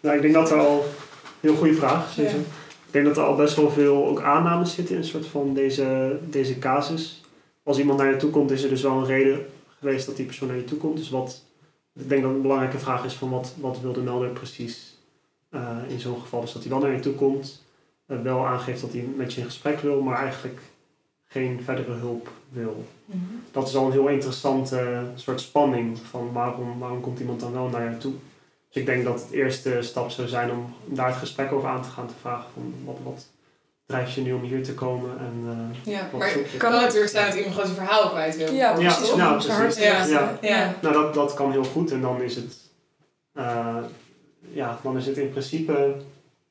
Nou, 0.00 0.16
ik 0.16 0.22
denk 0.22 0.34
dat 0.34 0.50
er 0.50 0.58
al... 0.58 0.84
Heel 1.40 1.54
goede 1.54 1.74
vraag. 1.74 2.16
Ja. 2.16 2.22
Ik 2.22 2.90
denk 2.90 3.04
dat 3.04 3.16
er 3.16 3.22
al 3.22 3.36
best 3.36 3.56
wel 3.56 3.70
veel 3.70 4.06
ook 4.06 4.20
aannames 4.20 4.74
zitten 4.74 4.94
in 4.94 5.00
een 5.00 5.06
soort 5.06 5.26
van 5.26 5.54
deze, 5.54 6.18
deze 6.30 6.58
casus. 6.58 7.22
Als 7.62 7.78
iemand 7.78 7.98
naar 7.98 8.10
je 8.10 8.16
toe 8.16 8.30
komt, 8.30 8.50
is 8.50 8.62
er 8.62 8.68
dus 8.68 8.82
wel 8.82 8.98
een 8.98 9.06
reden 9.06 9.46
geweest 9.78 10.06
dat 10.06 10.16
die 10.16 10.26
persoon 10.26 10.48
naar 10.48 10.56
je 10.56 10.64
toe 10.64 10.78
komt. 10.78 10.96
Dus 10.96 11.10
wat, 11.10 11.42
ik 11.94 12.08
denk 12.08 12.22
dat 12.22 12.30
een 12.30 12.42
belangrijke 12.42 12.78
vraag 12.78 13.04
is 13.04 13.14
van 13.14 13.30
wat, 13.30 13.54
wat 13.60 13.80
wil 13.80 13.92
de 13.92 14.00
melder 14.00 14.28
precies 14.28 14.98
eh, 15.48 15.78
in 15.88 16.00
zo'n 16.00 16.20
geval. 16.20 16.40
Dus 16.40 16.52
dat 16.52 16.62
hij 16.62 16.70
wel 16.70 16.80
naar 16.80 16.92
je 16.92 17.00
toe 17.00 17.14
komt, 17.14 17.62
eh, 18.06 18.20
wel 18.20 18.46
aangeeft 18.46 18.80
dat 18.80 18.92
hij 18.92 19.02
met 19.16 19.32
je 19.32 19.40
in 19.40 19.46
gesprek 19.46 19.80
wil, 19.80 20.00
maar 20.00 20.18
eigenlijk 20.18 20.60
geen 21.24 21.62
verdere 21.64 21.92
hulp 21.92 22.30
wil. 22.48 22.84
Dat 23.50 23.68
is 23.68 23.76
al 23.76 23.86
een 23.86 23.92
heel 23.92 24.08
interessante 24.08 25.04
soort 25.14 25.40
spanning 25.40 25.98
van 25.98 26.32
waarom, 26.32 26.78
waarom 26.78 27.00
komt 27.00 27.20
iemand 27.20 27.40
dan 27.40 27.52
wel 27.52 27.68
naar 27.68 27.90
je 27.90 27.98
toe. 27.98 28.12
Dus 28.68 28.82
ik 28.82 28.86
denk 28.86 29.04
dat 29.04 29.22
het 29.22 29.30
eerste 29.30 29.82
stap 29.82 30.10
zou 30.10 30.28
zijn 30.28 30.50
om 30.50 30.74
daar 30.84 31.06
het 31.08 31.16
gesprek 31.16 31.52
over 31.52 31.68
aan 31.68 31.82
te 31.82 31.88
gaan. 31.88 32.06
Te 32.06 32.14
vragen 32.20 32.50
van 32.54 32.74
wat, 32.84 32.96
wat 33.02 33.26
drijft 33.86 34.12
je 34.12 34.20
nu 34.20 34.32
om 34.32 34.42
hier 34.42 34.64
te 34.64 34.74
komen 34.74 35.18
en 35.18 35.44
eh, 35.84 35.92
Ja, 35.92 36.08
maar 36.18 36.32
het 36.32 36.56
kan 36.56 36.72
natuurlijk 36.72 37.10
zijn 37.10 37.26
dat 37.26 37.34
iemand 37.34 37.54
gewoon 37.54 37.74
zijn 37.74 37.86
verhaal 37.86 38.10
kwijt 38.10 38.36
wil. 38.36 38.52
Ja, 38.52 38.78
Ja, 38.78 39.34
precies. 39.36 39.76
ja, 39.76 40.04
Ja. 40.06 40.06
Ja. 40.06 40.38
Ja. 40.40 40.74
Nou, 40.82 40.94
dat, 40.94 41.14
dat 41.14 41.34
kan 41.34 41.52
heel 41.52 41.64
goed 41.64 41.90
en 41.90 42.00
dan 42.00 42.22
is 42.22 42.36
het, 42.36 42.56
eh, 43.32 43.76
ja, 44.40 44.78
dan 44.82 44.96
is 44.96 45.06
het 45.06 45.16
in 45.16 45.30
principe 45.30 45.96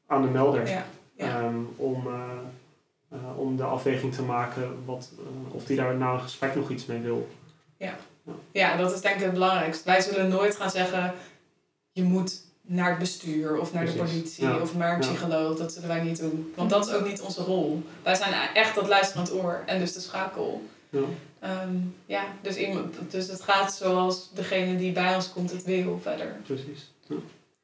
aan 0.08 0.22
de 0.22 0.28
melder 0.28 0.68
Ja, 0.70 0.86
ja. 1.16 1.26
ehm, 1.40 1.56
om, 1.76 2.08
eh, 2.08 3.18
om 3.36 3.58
de 3.58 3.64
afweging 3.64 4.14
te 4.14 4.22
maken 4.22 4.86
wat, 4.86 5.12
of 5.52 5.66
die 5.66 5.78
daar 5.78 5.96
na 5.96 6.14
een 6.14 6.22
gesprek 6.22 6.56
nog 6.56 6.70
iets 6.70 6.86
mee 6.86 7.00
wil. 7.00 7.30
Ja, 8.52 8.78
dat 8.78 8.94
is 8.94 9.02
denk 9.02 9.16
ik 9.16 9.22
het 9.22 9.34
belangrijkste. 9.34 9.84
Wij 9.86 10.02
zullen 10.02 10.30
nooit 10.30 10.56
gaan 10.56 10.70
zeggen, 10.70 11.14
je 11.92 12.04
moet 12.04 12.43
naar 12.68 12.90
het 12.90 13.00
bestuur 13.00 13.58
of 13.58 13.74
naar 13.74 13.86
de 13.86 13.92
politie 13.92 14.48
Ja. 14.48 14.58
of 14.58 14.76
naar 14.76 14.94
een 14.94 15.00
psycholoog. 15.00 15.58
Dat 15.58 15.74
zullen 15.74 15.88
wij 15.88 16.02
niet 16.02 16.20
doen. 16.20 16.54
Want 16.56 16.70
dat 16.70 16.88
is 16.88 16.94
ook 16.94 17.08
niet 17.08 17.22
onze 17.22 17.44
rol. 17.44 17.84
Wij 18.04 18.16
zijn 18.16 18.34
echt 18.54 18.76
dat 18.76 18.88
luisterend 18.88 19.34
oor 19.34 19.64
en 19.66 19.80
dus 19.80 19.94
de 19.94 20.00
schakel. 20.00 20.62
Ja. 20.90 21.00
Ehm, 21.40 21.76
ja, 22.06 22.24
dus, 22.42 22.56
iemand, 22.56 22.96
dus 23.10 23.28
het 23.28 23.42
gaat 23.42 23.74
zoals 23.74 24.30
degene 24.34 24.78
die 24.78 24.92
bij 24.92 25.16
ons 25.16 25.32
komt 25.34 25.52
het 25.52 25.64
wil 25.64 26.00
verder. 26.02 26.36
Precies. 26.46 26.92
Ja. 27.08 27.16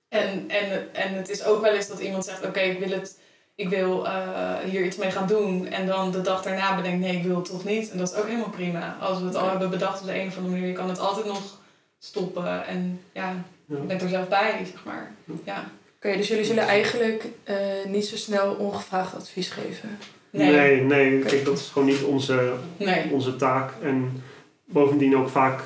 En, 0.09 0.49
en, 0.49 0.93
en 0.93 1.13
het 1.13 1.29
is 1.29 1.43
ook 1.43 1.61
wel 1.61 1.73
eens 1.73 1.87
dat 1.87 1.99
iemand 1.99 2.25
zegt, 2.25 2.45
oké, 2.45 2.59
ik 2.59 2.79
wil 2.79 2.89
het... 2.91 3.19
ik 3.55 3.69
wil 3.69 4.05
eh, 4.07 4.57
hier 4.57 4.85
iets 4.85 4.97
mee 4.97 5.11
gaan 5.11 5.27
doen. 5.27 5.67
En 5.67 5.85
dan 5.85 6.11
de 6.11 6.21
dag 6.21 6.41
daarna 6.43 6.75
bedenk, 6.75 6.99
nee, 6.99 7.17
ik 7.17 7.23
wil 7.23 7.35
het 7.35 7.45
toch 7.45 7.63
niet. 7.65 7.91
En 7.91 7.97
dat 7.97 8.11
is 8.11 8.15
ook 8.17 8.27
helemaal 8.27 8.49
prima. 8.49 8.97
Als 8.99 9.19
we 9.19 9.25
het 9.25 9.35
al 9.35 9.49
hebben 9.49 9.69
bedacht 9.69 10.01
op 10.01 10.07
de 10.07 10.19
een 10.19 10.27
of 10.27 10.35
andere 10.37 10.53
manier, 10.53 10.67
je 10.69 10.73
kan 10.73 10.89
het 10.89 10.99
altijd 10.99 11.25
nog 11.25 11.59
stoppen. 11.99 12.65
En 12.65 13.01
ja, 13.13 13.35
Je 13.69 13.75
bent 13.87 14.01
er 14.01 14.09
zelf 14.09 14.27
bij, 14.27 14.65
zeg 14.71 14.85
maar. 14.85 15.11
Ja. 15.43 15.71
Oké, 15.95 16.17
dus 16.17 16.27
jullie 16.27 16.45
zullen 16.45 16.63
eigenlijk 16.67 17.25
eh, 17.43 17.55
niet 17.87 18.05
zo 18.05 18.15
snel 18.15 18.53
ongevraagd 18.53 19.15
advies 19.15 19.49
geven. 19.49 19.97
Nee. 20.29 20.51
Nee, 20.51 20.81
nee, 20.81 21.19
kijk, 21.19 21.45
dat 21.45 21.57
is 21.57 21.67
gewoon 21.67 21.87
niet 21.87 22.03
onze, 22.03 22.53
Nee. 22.77 23.11
onze 23.11 23.35
taak. 23.35 23.71
En 23.81 24.23
bovendien 24.65 25.17
ook 25.17 25.29
vaak 25.29 25.61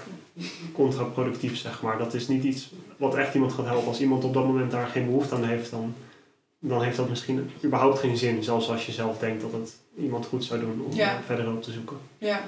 contraproductief, 0.74 1.58
zeg 1.58 1.82
maar. 1.82 1.98
Dat 1.98 2.14
is 2.14 2.28
niet 2.28 2.44
iets 2.44 2.72
wat 2.98 3.16
echt 3.16 3.34
iemand 3.34 3.54
gaat 3.54 3.66
helpen. 3.66 3.88
Als 3.88 4.02
iemand 4.02 4.24
op 4.24 4.34
dat 4.34 4.46
moment 4.46 4.72
daar 4.72 4.88
geen 4.88 5.06
behoefte 5.06 5.36
aan 5.36 5.44
heeft, 5.44 5.72
dan, 5.72 5.94
dan 6.60 6.84
heeft 6.84 6.98
dat 6.98 7.10
misschien 7.10 7.52
überhaupt 7.64 8.00
geen 8.00 8.18
zin. 8.18 8.44
Zelfs 8.44 8.70
als 8.70 8.86
je 8.86 8.92
zelf 8.92 9.18
denkt 9.18 9.42
dat 9.42 9.52
het 9.52 9.74
iemand 9.98 10.26
goed 10.26 10.44
zou 10.44 10.60
doen 10.60 10.86
om 10.90 10.94
Ja. 10.96 11.20
verder 11.26 11.46
hulp 11.46 11.64
te 11.64 11.72
zoeken. 11.72 11.98
Ja. 12.18 12.42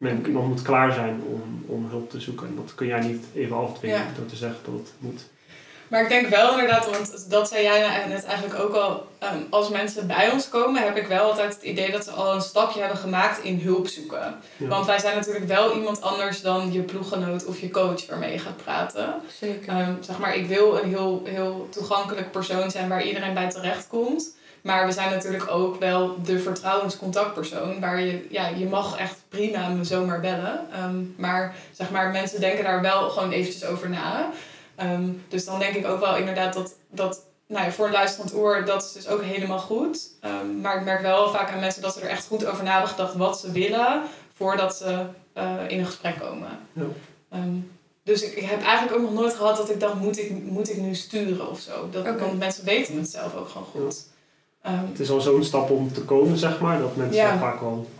Men. 0.00 0.26
Iemand 0.26 0.46
moet 0.48 0.62
klaar 0.62 0.92
zijn 0.92 1.22
om, 1.26 1.64
om 1.66 1.86
hulp 1.88 2.10
te 2.10 2.20
zoeken. 2.20 2.46
En 2.46 2.56
dat 2.56 2.74
kun 2.74 2.86
jij 2.86 3.00
niet 3.00 3.24
even 3.34 3.56
afdwingen 3.56 3.96
Ja. 3.98 4.06
door 4.16 4.26
te 4.26 4.36
zeggen 4.36 4.58
dat 4.64 4.74
het 4.74 4.92
moet. 4.98 5.20
Maar 5.88 6.02
ik 6.02 6.08
denk 6.08 6.28
wel 6.28 6.50
inderdaad, 6.50 6.90
want 6.90 7.30
dat 7.30 7.48
zei 7.48 7.62
jij 7.62 8.06
net 8.08 8.24
eigenlijk 8.24 8.60
ook 8.60 8.74
al. 8.74 9.06
ehm, 9.18 9.36
als 9.50 9.68
mensen 9.68 10.06
bij 10.06 10.30
ons 10.32 10.48
komen, 10.48 10.82
heb 10.82 10.96
ik 10.96 11.06
wel 11.06 11.24
altijd 11.30 11.54
het 11.54 11.62
idee 11.62 11.90
dat 11.90 12.04
ze 12.04 12.10
al 12.10 12.34
een 12.34 12.40
stapje 12.40 12.80
hebben 12.80 12.98
gemaakt 12.98 13.42
in 13.44 13.58
hulp 13.60 13.86
zoeken. 13.86 14.34
Ja. 14.56 14.66
Want 14.68 14.86
wij 14.86 14.98
zijn 14.98 15.16
natuurlijk 15.16 15.46
wel 15.46 15.74
iemand 15.76 16.00
anders 16.02 16.40
dan 16.40 16.72
je 16.72 16.80
ploeggenoot 16.82 17.44
of 17.44 17.60
je 17.60 17.70
coach 17.70 18.06
waarmee 18.06 18.32
je 18.32 18.38
gaat 18.38 18.56
praten. 18.56 19.14
Zeker. 19.40 19.68
Ehm, 19.68 19.92
zeg 20.00 20.18
maar, 20.18 20.34
ik 20.36 20.46
wil 20.46 20.78
een 20.82 20.88
heel, 20.88 21.22
heel 21.24 21.68
toegankelijk 21.70 22.30
persoon 22.30 22.70
zijn 22.70 22.88
waar 22.88 23.04
iedereen 23.04 23.34
bij 23.34 23.50
terecht 23.50 23.86
komt. 23.86 24.36
Maar 24.62 24.86
we 24.86 24.92
zijn 24.92 25.10
natuurlijk 25.10 25.50
ook 25.50 25.78
wel 25.78 26.22
de 26.22 26.38
vertrouwenscontactpersoon. 26.38 27.80
Waar 27.80 28.00
je, 28.00 28.26
ja, 28.30 28.48
je 28.48 28.66
mag 28.66 28.98
echt 28.98 29.16
prima 29.28 29.68
me 29.68 29.84
zomaar 29.84 30.20
bellen. 30.20 30.66
Ehm, 30.72 31.02
maar 31.16 31.54
zeg 31.72 31.90
maar, 31.90 32.10
mensen 32.10 32.40
denken 32.40 32.64
daar 32.64 32.80
wel 32.80 33.10
gewoon 33.10 33.30
eventjes 33.30 33.64
over 33.64 33.90
na. 33.90 34.30
Ehm, 34.74 35.08
dus 35.28 35.44
dan 35.44 35.58
denk 35.58 35.74
ik 35.74 35.86
ook 35.86 36.00
wel 36.00 36.16
inderdaad 36.16 36.52
dat, 36.52 36.74
dat 36.90 37.24
nou 37.46 37.64
ja, 37.64 37.72
voor 37.72 37.86
een 37.86 37.92
luisterend 37.92 38.34
oor, 38.34 38.64
dat 38.64 38.82
is 38.82 38.92
dus 38.92 39.08
ook 39.08 39.22
helemaal 39.22 39.58
goed. 39.58 40.10
Ehm, 40.20 40.60
maar 40.60 40.76
ik 40.76 40.84
merk 40.84 41.02
wel 41.02 41.30
vaak 41.30 41.50
aan 41.50 41.60
mensen 41.60 41.82
dat 41.82 41.94
ze 41.94 42.00
er 42.00 42.08
echt 42.08 42.26
goed 42.26 42.46
over 42.46 42.64
na 42.64 42.70
hebben 42.72 42.90
gedacht 42.90 43.14
wat 43.14 43.40
ze 43.40 43.52
willen 43.52 44.02
voordat 44.34 44.76
ze 44.76 45.06
eh, 45.32 45.56
in 45.68 45.78
een 45.78 45.86
gesprek 45.86 46.18
komen. 46.18 46.48
Ja. 46.72 47.38
Dus 48.02 48.22
ik, 48.22 48.32
ik 48.32 48.44
heb 48.44 48.62
eigenlijk 48.62 48.96
ook 48.96 49.10
nog 49.10 49.20
nooit 49.20 49.34
gehad 49.34 49.56
dat 49.56 49.70
ik 49.70 49.80
dacht, 49.80 49.94
moet 49.94 50.18
ik, 50.18 50.42
moet 50.42 50.70
ik 50.70 50.76
nu 50.76 50.94
sturen 50.94 51.50
of 51.50 51.60
zo? 51.60 51.88
Dat. 51.90 52.20
Want 52.20 52.38
mensen 52.38 52.64
weten 52.64 52.96
het 52.96 53.10
zelf 53.10 53.34
ook 53.34 53.48
gewoon 53.48 53.66
goed. 53.66 54.06
Ehm, 54.62 54.86
Het 54.90 55.00
is 55.00 55.10
al 55.10 55.20
zo'n 55.20 55.44
stap 55.44 55.70
om 55.70 55.92
te 55.92 56.00
komen, 56.00 56.38
zeg 56.38 56.60
maar, 56.60 56.78
dat 56.78 56.96
mensen 56.96 57.16
Ja. 57.22 57.38
vaak 57.38 57.60
wel, 57.60 57.90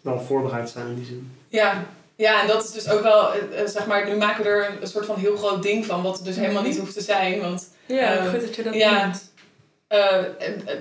wel 0.00 0.20
voorbereid 0.20 0.70
zijn 0.70 0.86
in 0.86 0.94
die 0.94 1.04
zin. 1.04 1.32
ja. 1.48 1.84
ja, 2.16 2.40
en 2.42 2.46
dat 2.48 2.64
is 2.64 2.72
dus 2.72 2.88
ook 2.90 3.02
wel, 3.02 3.32
eh, 3.32 3.60
eh, 3.60 3.68
zeg 3.68 3.86
maar, 3.86 4.08
nu 4.08 4.16
maken 4.16 4.44
we 4.44 4.50
er 4.50 4.76
een 4.80 4.88
soort 4.88 5.06
van 5.06 5.16
heel 5.16 5.36
groot 5.36 5.62
ding 5.62 5.86
van, 5.86 6.02
wat 6.02 6.16
het 6.16 6.24
dus 6.24 6.36
helemaal 6.36 6.62
niet 6.62 6.78
hoeft 6.78 6.94
te 6.94 7.00
zijn. 7.00 7.40
Want 7.40 7.68
ja, 7.86 8.16
eh, 8.16 8.30
goed 8.30 8.40
dat 8.40 8.54
je 8.56 8.62
dat 8.62 8.74
ja. 8.74 9.10
Eh, 9.88 10.18
eh, 10.18 10.24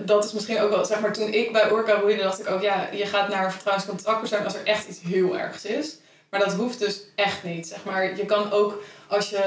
dat 0.06 0.26
is 0.26 0.34
misschien 0.34 0.60
ook 0.62 0.70
wel, 0.70 0.86
zeg 0.86 1.00
maar, 1.00 1.14
toen 1.14 1.34
ik 1.34 1.52
bij 1.52 1.72
Orca 1.72 2.00
roeide, 2.00 2.24
dacht 2.24 2.40
ik 2.40 2.50
ook, 2.50 2.62
ja, 2.62 2.90
je 2.92 3.06
gaat 3.06 3.30
naar 3.30 3.46
een 3.46 3.52
vertrouwenscontactpersoon 3.52 4.44
als 4.44 4.56
er 4.56 4.66
echt 4.66 4.88
iets 4.88 5.00
heel 5.02 5.38
ergs 5.38 5.66
is. 5.66 5.98
Maar 6.30 6.40
dat 6.40 6.54
hoeft 6.54 6.80
dus 6.80 7.02
echt 7.16 7.44
niet. 7.44 7.68
Zeg 7.68 7.84
maar, 7.84 8.18
je 8.18 8.26
kan 8.26 8.52
ook 8.52 8.82
als 9.08 9.30
je 9.30 9.44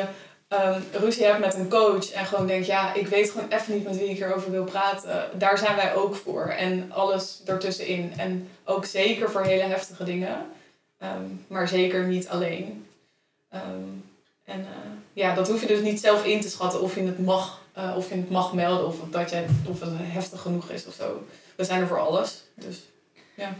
ehm, 0.49 0.81
ruzie 0.93 1.25
hebt 1.25 1.39
met 1.39 1.55
een 1.55 1.69
coach 1.69 2.11
en 2.11 2.27
gewoon 2.27 2.47
denkt, 2.47 2.67
ja, 2.67 2.95
ik 2.95 3.07
weet 3.07 3.31
gewoon 3.31 3.49
even 3.49 3.75
niet 3.75 3.85
met 3.85 3.99
wie 3.99 4.09
ik 4.09 4.17
hierover 4.17 4.51
wil 4.51 4.65
praten. 4.65 5.31
Daar 5.35 5.59
zijn 5.59 5.77
wij 5.77 5.95
ook 5.95 6.17
voor. 6.17 6.47
En 6.47 6.93
alles 6.93 7.43
ertussenin. 7.45 8.13
En 8.17 8.49
ook 8.65 8.85
zeker 8.85 9.31
voor 9.31 9.43
hele 9.43 9.63
heftige 9.63 10.05
dingen. 10.05 10.47
Ehm, 10.99 11.25
maar 11.47 11.69
zeker 11.69 12.07
niet 12.07 12.29
alleen. 12.29 12.87
Ehm, 13.51 13.63
en 14.45 14.61
eh, 14.61 14.91
ja, 15.13 15.35
dat 15.35 15.49
hoef 15.49 15.61
je 15.61 15.67
dus 15.67 15.81
niet 15.81 16.01
zelf 16.01 16.25
in 16.25 16.41
te 16.41 16.51
schatten 16.51 16.81
of 16.81 16.95
je 16.95 17.03
het 17.03 17.19
mag, 17.19 17.63
eh, 17.73 17.95
of 17.97 18.09
je 18.09 18.15
het 18.15 18.31
mag 18.31 18.53
melden 18.53 18.87
of 18.87 18.97
dat 19.11 19.31
jij, 19.31 19.47
of 19.67 19.81
het 19.81 19.91
heftig 19.95 20.41
genoeg 20.41 20.71
is 20.71 20.87
of 20.87 20.95
zo. 20.95 21.27
We 21.57 21.65
zijn 21.65 21.81
er 21.81 21.87
voor 21.87 22.01
alles. 22.01 22.43
Dus 22.55 22.83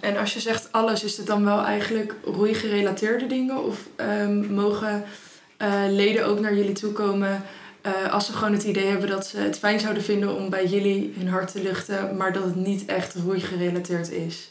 En 0.01 0.17
als 0.17 0.35
je 0.35 0.41
zegt 0.41 0.73
alles, 0.73 1.05
is 1.05 1.17
het 1.17 1.27
dan 1.27 1.45
wel 1.45 1.65
eigenlijk 1.65 2.15
roeigerelateerde 2.25 3.27
dingen? 3.27 3.65
Of 3.65 3.79
mogen 4.49 5.05
leden 5.91 6.27
ook 6.27 6.41
naar 6.41 6.55
jullie 6.55 6.73
toe 6.75 6.93
komen 6.93 7.43
eh, 7.81 8.13
als 8.13 8.27
ze 8.27 8.33
gewoon 8.33 8.53
het 8.53 8.65
idee 8.65 8.87
hebben 8.87 9.09
dat 9.09 9.27
ze 9.27 9.39
het 9.39 9.59
fijn 9.59 9.81
zouden 9.81 10.03
vinden 10.03 10.37
om 10.37 10.51
bij 10.51 10.67
jullie 10.67 11.15
hun 11.19 11.29
hart 11.29 11.53
te 11.53 11.63
luchten, 11.63 12.17
maar 12.17 12.33
dat 12.33 12.45
het 12.45 12.57
niet 12.57 12.85
echt 12.85 13.15
roeigerelateerd 13.15 14.11
is? 14.11 14.51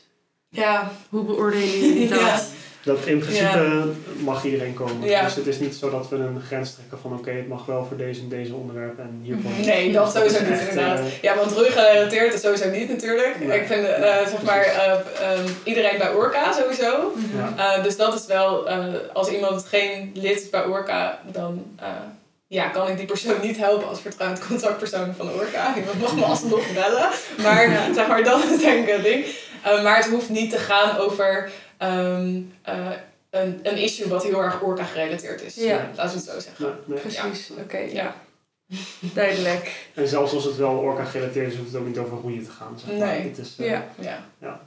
ja, 0.49 0.91
Hoe 1.09 1.23
beoordelen 1.23 1.79
jullie 1.79 2.09
dat? 2.19 2.47
Dat 2.87 3.05
in 3.05 3.19
principe 3.19 3.83
mag 4.17 4.43
iedereen 4.43 4.73
komen. 4.73 5.07
Ja. 5.07 5.23
Dus 5.23 5.35
het 5.35 5.47
is 5.47 5.59
niet 5.59 5.75
zo 5.75 5.89
dat 5.89 6.09
we 6.09 6.15
een 6.15 6.41
grens 6.47 6.73
trekken 6.73 6.97
van 7.01 7.13
oké, 7.13 7.31
het 7.31 7.47
mag 7.47 7.65
wel 7.65 7.85
voor 7.85 7.97
deze 7.97 8.21
en 8.21 8.29
deze 8.29 8.53
onderwerpen 8.53 9.03
en 9.03 9.19
hiervoor. 9.23 9.51
Nee, 9.65 9.91
dat 9.91 10.11
sowieso 10.13 10.39
niet 10.39 10.59
inderdaad. 10.59 10.99
eh, 10.99 11.05
Ja, 11.21 11.35
want 11.35 11.51
ruggerelateerd 11.51 12.33
is 12.33 12.41
sowieso 12.41 12.69
niet 12.69 12.89
natuurlijk. 12.89 13.35
Nee. 13.39 13.59
Ik 13.59 13.67
vind, 13.67 13.85
eh, 13.87 14.27
zeg 14.27 14.41
maar, 14.43 14.61
eh, 14.63 14.91
ehm, 14.91 15.47
iedereen 15.63 15.97
bij 15.97 16.13
Orca 16.13 16.51
sowieso. 16.53 17.13
Ja. 17.57 17.81
Dus 17.81 17.97
dat 17.97 18.13
is 18.13 18.25
wel, 18.25 18.69
als 19.13 19.29
iemand 19.29 19.65
geen 19.65 20.11
lid 20.13 20.41
is 20.41 20.49
bij 20.49 20.65
Orca, 20.65 21.19
dan 21.31 21.65
ja, 22.47 22.67
kan 22.67 22.87
ik 22.87 22.97
die 22.97 23.05
persoon 23.05 23.35
niet 23.41 23.57
helpen 23.57 23.87
als 23.87 24.01
vertrouwend 24.01 24.47
contactpersoon 24.47 25.13
van 25.17 25.31
Orca. 25.31 25.73
Iemand 25.77 26.01
mag 26.01 26.15
me 26.15 26.23
alsnog 26.33 26.73
bellen. 26.73 27.09
Maar 27.43 27.89
zeg 27.95 28.07
maar, 28.07 28.23
dat 28.23 28.43
is 28.43 28.59
denk 28.61 28.87
ik 28.87 28.93
het 28.93 29.03
ding. 29.03 29.25
Maar 29.83 29.97
het 29.97 30.09
hoeft 30.09 30.29
niet 30.29 30.49
te 30.51 30.57
gaan 30.57 30.97
over 30.97 31.49
ehm, 31.77 32.41
eh, 32.61 32.91
een, 33.29 33.59
een 33.63 33.77
issue 33.77 34.07
wat 34.07 34.23
heel 34.23 34.43
erg 34.43 34.61
Orca 34.61 34.83
gerelateerd 34.83 35.41
is. 35.41 35.55
Ja. 35.55 35.89
Laten 35.95 36.19
we 36.19 36.25
het 36.25 36.29
zo 36.29 36.39
zeggen. 36.39 36.65
Nee, 36.65 36.73
nee. 36.85 36.99
Precies, 36.99 37.49
oké, 37.59 37.77
ja. 37.77 37.93
Ja. 37.93 38.15
Duidelijk. 38.99 39.89
En 39.93 40.07
zelfs 40.07 40.33
als 40.33 40.43
het 40.43 40.55
wel 40.55 40.77
orka 40.77 41.03
gerelateerd 41.05 41.51
is, 41.51 41.57
hoeft 41.57 41.71
het 41.71 41.81
ook 41.81 41.87
niet 41.87 41.97
over 41.97 42.17
roeien 42.17 42.43
te 42.43 42.51
gaan. 42.51 42.79
Zeg 42.79 42.97
maar. 42.97 43.07
Nee. 43.07 43.21
Het 43.21 43.37
is, 43.37 43.55
eh, 43.57 43.69
Ja. 43.69 43.85
Ja. 44.39 44.61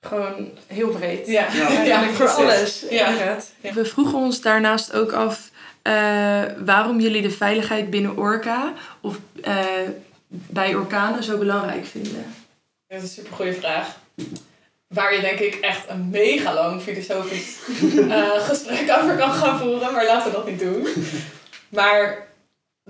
Gewoon 0.00 0.50
heel 0.66 0.88
breed. 0.88 1.26
Ja, 1.26 1.52
Ja. 1.52 1.68
Eigenlijk 1.68 2.12
voor 2.12 2.28
alles. 2.28 2.84
Ja. 2.90 3.36
We 3.74 3.84
vroegen 3.84 4.18
ons 4.18 4.40
daarnaast 4.40 4.92
ook 4.92 5.12
af 5.12 5.50
eh, 5.82 6.42
waarom 6.64 7.00
jullie 7.00 7.22
de 7.22 7.30
veiligheid 7.30 7.90
binnen 7.90 8.16
Orca 8.16 8.72
of 9.00 9.18
eh, 9.42 9.66
bij 10.28 10.74
orkanen 10.74 11.22
zo 11.22 11.38
belangrijk 11.38 11.84
vinden. 11.86 12.34
Dat 12.86 13.02
is 13.02 13.02
een 13.02 13.08
super 13.08 13.32
goede 13.36 13.54
vraag. 13.54 13.96
Waar 14.88 15.14
je 15.14 15.20
denk 15.20 15.38
ik 15.38 15.54
echt 15.54 15.88
een 15.88 16.10
mega 16.10 16.54
lang 16.54 16.82
filosofisch 16.82 17.58
eh, 18.08 18.30
gesprek 18.30 18.98
over 19.00 19.16
kan 19.16 19.32
gaan 19.32 19.58
voeren, 19.58 19.92
maar 19.92 20.04
laten 20.04 20.30
we 20.30 20.36
dat 20.36 20.46
niet 20.46 20.58
doen. 20.58 20.88
Maar 21.68 22.26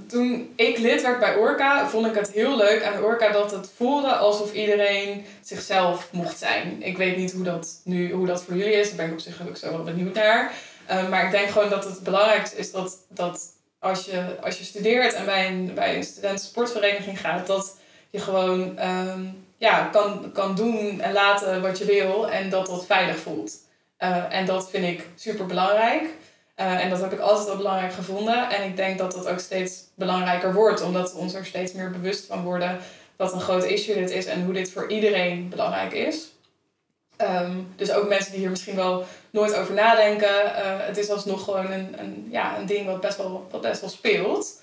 toen 0.07 0.53
ik 0.57 0.79
lid 0.79 1.03
werd 1.03 1.19
bij 1.19 1.37
Orca, 1.37 1.89
vond 1.89 2.07
ik 2.07 2.15
het 2.15 2.33
heel 2.33 2.57
leuk 2.57 2.83
aan 2.83 3.03
Orca 3.03 3.33
dat 3.33 3.51
het 3.51 3.71
voelde 3.77 4.13
alsof 4.13 4.53
iedereen 4.53 5.25
zichzelf 5.43 6.09
mocht 6.13 6.39
zijn. 6.39 6.83
Ik 6.83 6.97
weet 6.97 7.17
niet 7.17 7.33
hoe 7.33 7.45
dat 7.45 7.81
nu 7.85 8.13
hoe 8.13 8.27
dat 8.27 8.43
voor 8.43 8.57
jullie 8.57 8.75
is, 8.75 8.89
daar 8.89 8.97
ben 8.97 9.07
ik 9.07 9.13
op 9.13 9.19
zich 9.19 9.49
ook 9.49 9.57
zo 9.57 9.71
wel 9.71 9.83
benieuwd 9.83 10.15
naar. 10.15 10.53
Eh, 10.87 11.09
maar 11.09 11.25
ik 11.25 11.31
denk 11.31 11.49
gewoon 11.49 11.71
dat 11.71 11.85
het 11.85 12.03
belangrijkste 12.03 12.57
is 12.57 12.73
dat, 12.73 12.99
dat 13.09 13.41
als, 13.79 14.05
je, 14.05 14.37
als 14.41 14.59
je 14.59 14.65
studeert 14.65 15.13
en 15.13 15.25
bij 15.25 15.47
een, 15.47 15.75
bij 15.75 15.97
een 15.97 16.05
studentensportvereniging 16.05 17.21
gaat, 17.21 17.47
dat 17.47 17.77
je 18.11 18.19
gewoon 18.19 18.79
ehm, 18.79 19.25
ja, 19.59 19.85
kan, 19.93 20.33
kan 20.33 20.55
doen 20.55 21.01
en 21.01 21.13
laten 21.13 21.63
wat 21.63 21.79
je 21.79 21.85
wil 21.85 22.31
en 22.31 22.51
dat 22.51 22.67
dat 22.67 22.87
veilig 22.87 23.17
voelt. 23.17 23.53
Eh, 23.97 24.35
en 24.35 24.47
dat 24.47 24.71
vind 24.71 24.85
ik 24.85 25.07
super 25.15 25.47
belangrijk. 25.47 26.03
Eh, 26.55 26.85
en 26.85 26.91
dat 26.91 27.01
heb 27.01 27.13
ik 27.13 27.21
altijd 27.21 27.47
wel 27.47 27.57
belangrijk 27.57 27.93
gevonden. 27.93 28.51
En 28.51 28.65
ik 28.65 28.77
denk 28.77 28.99
dat 28.99 29.13
dat 29.13 29.29
ook 29.29 29.39
steeds 29.39 29.85
belangrijker 29.95 30.55
wordt, 30.55 30.83
omdat 30.83 31.13
we 31.13 31.19
ons 31.19 31.35
er 31.35 31.47
steeds 31.47 31.73
meer 31.73 31.91
bewust 31.91 32.27
van 32.27 32.43
worden 32.43 32.79
wat 33.17 33.33
een 33.33 33.41
groot 33.41 33.65
issue 33.65 33.95
dit 33.95 34.11
is 34.11 34.27
en 34.27 34.45
hoe 34.45 34.53
dit 34.53 34.73
voor 34.73 34.91
iedereen 34.91 35.49
belangrijk 35.49 35.93
is. 35.93 36.33
Ehm, 37.17 37.57
dus 37.77 37.93
ook 37.93 38.09
mensen 38.09 38.31
die 38.31 38.41
hier 38.41 38.51
misschien 38.51 38.77
wel 38.77 39.05
nooit 39.31 39.55
over 39.55 39.75
nadenken. 39.75 40.55
eh, 40.55 40.87
het 40.87 40.97
is 40.97 41.11
alsnog 41.11 41.45
gewoon 41.45 41.71
een, 41.71 42.01
een, 42.01 42.29
ja, 42.31 42.59
een 42.59 42.67
ding 42.67 42.87
wat 42.87 43.01
best 43.01 43.17
wel, 43.17 43.47
wat 43.51 43.61
best 43.61 43.81
wel 43.81 43.91
speelt. 43.91 44.63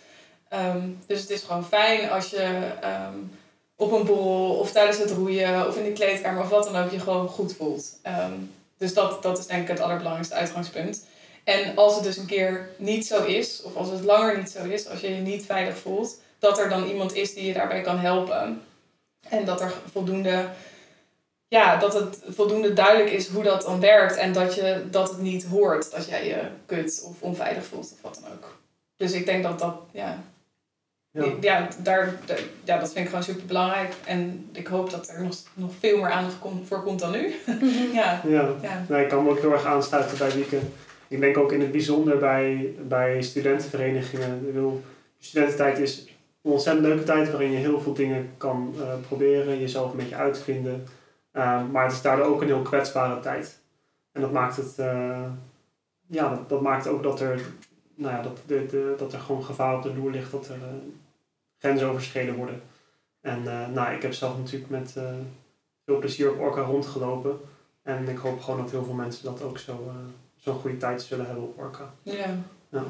Ehm, 0.50 0.89
dus 1.08 1.22
het 1.22 1.30
is 1.30 1.41
gewoon 1.41 1.66
fijn 1.66 2.10
als 2.10 2.30
je 2.30 2.72
ehm, 2.82 3.18
op 3.76 3.92
een 3.92 4.06
borrel 4.06 4.56
of 4.56 4.72
tijdens 4.72 4.98
het 4.98 5.12
roeien 5.12 5.68
of 5.68 5.78
in 5.78 5.84
de 5.84 5.92
kleedkamer 5.92 6.44
of 6.44 6.50
wat 6.50 6.64
dan 6.64 6.84
ook 6.84 6.92
je 6.92 7.00
gewoon 7.00 7.28
goed 7.28 7.56
voelt. 7.56 8.00
Ehm, 8.02 8.34
dus 8.78 8.94
dat, 8.94 9.24
dat 9.24 9.38
is 9.38 9.46
denk 9.46 9.62
ik 9.62 9.68
het 9.68 9.80
allerbelangrijkste 9.80 10.36
uitgangspunt. 10.36 11.06
En 11.44 11.76
als 11.76 11.96
het 11.96 12.04
dus 12.04 12.18
een 12.18 12.26
keer 12.26 12.70
niet 12.78 13.08
zo 13.08 13.24
is, 13.24 13.62
of 13.62 13.76
als 13.76 13.90
het 13.90 14.04
langer 14.04 14.38
niet 14.38 14.50
zo 14.50 14.64
is, 14.64 14.88
als 14.90 15.00
je 15.00 15.16
je 15.16 15.22
niet 15.22 15.46
veilig 15.46 15.78
voelt, 15.78 16.18
dat 16.40 16.60
er 16.60 16.70
dan 16.70 16.88
iemand 16.88 17.14
is 17.14 17.34
die 17.34 17.46
je 17.46 17.54
daarbij 17.54 17.82
kan 17.82 18.00
helpen. 18.00 18.62
En 19.30 19.46
dat 19.46 19.62
er 19.62 19.74
voldoende, 19.92 20.50
ja, 21.48 21.78
dat 21.78 21.94
het 21.94 22.20
voldoende 22.28 22.74
duidelijk 22.74 23.12
is 23.12 23.28
hoe 23.28 23.44
dat 23.44 23.62
dan 23.62 23.80
werkt 23.80 24.16
en 24.16 24.34
dat, 24.34 24.56
je, 24.56 24.84
dat 24.92 25.10
het 25.10 25.18
niet 25.18 25.46
hoort 25.46 25.92
dat 25.92 26.08
jij 26.08 26.28
je 26.28 26.42
kut 26.66 27.04
of 27.06 27.22
onveilig 27.22 27.66
voelt 27.66 27.92
of 27.94 28.02
wat 28.02 28.20
dan 28.22 28.32
ook. 28.34 28.58
Dus 28.98 29.12
ik 29.12 29.26
denk 29.26 29.44
dat 29.44 29.60
dat, 29.60 29.76
ja, 29.92 30.24
Ja. 31.41 31.68
Daar, 31.84 32.16
daar- 32.26 32.39
ja, 32.63 32.80
dat 32.80 32.88
vind 32.91 32.99
ik 32.99 33.07
gewoon 33.07 33.24
super 33.24 33.45
belangrijk. 33.45 33.93
En 34.05 34.49
ik 34.51 34.68
hoop 34.68 34.89
dat 34.89 35.07
er 35.09 35.24
nog, 35.24 35.36
nog 35.53 35.72
veel 35.80 35.97
meer 35.97 36.09
aandacht 36.09 36.39
kom- 36.39 36.66
voor 36.66 36.84
komt 36.84 36.99
dan 36.99 37.11
nu. 37.11 37.34
ja, 37.93 38.22
Ja. 38.28 38.49
ja. 38.61 38.86
Nee, 38.89 39.03
ik 39.03 39.09
kan 39.09 39.24
me 39.24 39.30
ook 39.30 39.39
heel 39.39 39.51
erg 39.51 39.66
aansluiten 39.66 40.18
bij 40.18 40.32
Wieke. 40.32 40.59
Ik 41.07 41.20
denk 41.20 41.38
ook 41.38 41.51
in 41.51 41.61
het 41.61 41.72
bijzonder 41.72 42.18
bij, 42.18 42.74
bij 42.88 43.22
studentenverenigingen. 43.22 44.36
Ik 44.47 44.53
bedoel, 44.53 44.82
studententijd 45.20 45.80
is 45.80 45.99
een 46.41 46.51
ontzettend 46.51 46.86
leuke 46.86 47.03
tijd 47.03 47.30
waarin 47.32 47.51
je 47.51 47.57
heel 47.57 47.80
veel 47.82 47.93
dingen 47.93 48.30
kan 48.38 48.74
eh, 48.80 48.93
proberen, 49.07 49.59
jezelf 49.59 49.91
een 49.91 49.97
beetje 49.97 50.16
uitvinden. 50.16 50.84
Uh, 51.34 51.61
maar 51.72 51.84
het 51.84 51.93
is 51.93 52.01
daardoor 52.01 52.26
ook 52.26 52.41
een 52.41 52.47
heel 52.47 52.61
kwetsbare 52.61 53.20
tijd. 53.20 53.59
En 54.11 54.22
dat 54.22 54.32
maakt 54.32 54.55
het, 54.55 54.74
uh, 54.80 55.20
ja, 56.07 56.30
dat, 56.30 56.49
dat, 56.49 56.61
maakt 56.61 56.88
ook 56.88 57.03
dat 57.03 57.20
er, 57.22 57.41
nou 57.95 58.16
ja, 58.16 58.22
dat, 58.22 58.38
de, 58.47 58.66
de, 58.66 58.93
dat 58.97 59.13
er 59.13 59.20
gewoon 59.20 59.43
gevaar 59.43 59.76
op 59.76 59.84
de 59.84 59.93
loer 59.95 60.11
ligt, 60.11 60.32
dat 60.32 60.47
er 60.47 60.55
uh, 60.55 60.63
grenzen 61.66 61.89
overschreden 61.89 62.36
worden. 62.36 62.61
En 63.22 63.43
nou, 63.74 63.95
ik 63.95 64.01
heb 64.01 64.13
zelf 64.13 64.38
natuurlijk 64.38 64.72
met 64.72 64.91
veel 65.86 65.99
plezier 65.99 66.32
op 66.32 66.39
Orca 66.39 66.61
rondgelopen. 66.61 67.39
En 67.84 68.07
ik 68.07 68.18
hoop 68.18 68.41
gewoon 68.41 68.59
dat 68.59 68.72
heel 68.72 68.84
veel 68.84 68.93
mensen 68.93 69.24
dat 69.24 69.41
ook 69.41 69.57
zo, 69.57 69.91
zo'n 70.36 70.59
goede 70.59 70.78
tijd 70.78 71.01
zullen 71.01 71.26
hebben 71.26 71.43
op 71.43 71.59
Orca. 71.59 71.93
Ja. 72.03 72.38
Ja. 72.70 72.84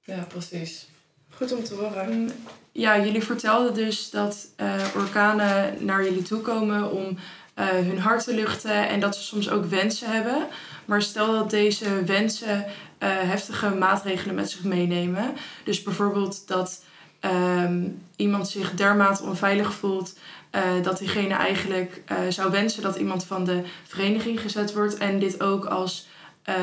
ja, 0.00 0.24
precies. 0.28 0.88
Goed 1.30 1.52
om 1.52 1.64
te 1.64 1.74
horen. 1.74 2.30
Ja, 2.72 3.04
jullie 3.04 3.22
vertelden 3.22 3.74
dus 3.74 4.10
dat 4.10 4.48
orkanen 4.96 5.84
naar 5.84 6.04
jullie 6.04 6.22
toe 6.22 6.40
komen 6.40 6.92
om 6.92 7.18
hun 7.54 7.98
hart 7.98 8.24
te 8.24 8.34
luchten 8.34 8.88
en 8.88 9.00
dat 9.00 9.16
ze 9.16 9.22
soms 9.22 9.50
ook 9.50 9.64
wensen 9.64 10.12
hebben. 10.12 10.46
Maar 10.84 11.02
stel 11.02 11.32
dat 11.32 11.50
deze 11.50 12.04
wensen 12.04 12.56
uh, 12.56 12.64
heftige 13.00 13.68
maatregelen 13.74 14.34
met 14.34 14.50
zich 14.50 14.64
meenemen. 14.64 15.34
Dus 15.64 15.82
bijvoorbeeld 15.82 16.48
dat 16.48 16.84
um, 17.20 18.02
iemand 18.16 18.48
zich 18.48 18.74
dermate 18.74 19.22
onveilig 19.22 19.72
voelt 19.72 20.14
uh, 20.54 20.82
dat 20.82 20.98
diegene 20.98 21.34
eigenlijk 21.34 22.02
uh, 22.12 22.18
zou 22.28 22.50
wensen 22.50 22.82
dat 22.82 22.96
iemand 22.96 23.24
van 23.24 23.44
de 23.44 23.62
vereniging 23.84 24.40
gezet 24.40 24.74
wordt 24.74 24.96
en 24.96 25.18
dit 25.18 25.42
ook 25.42 25.64
als 25.64 26.08
uh, 26.48 26.54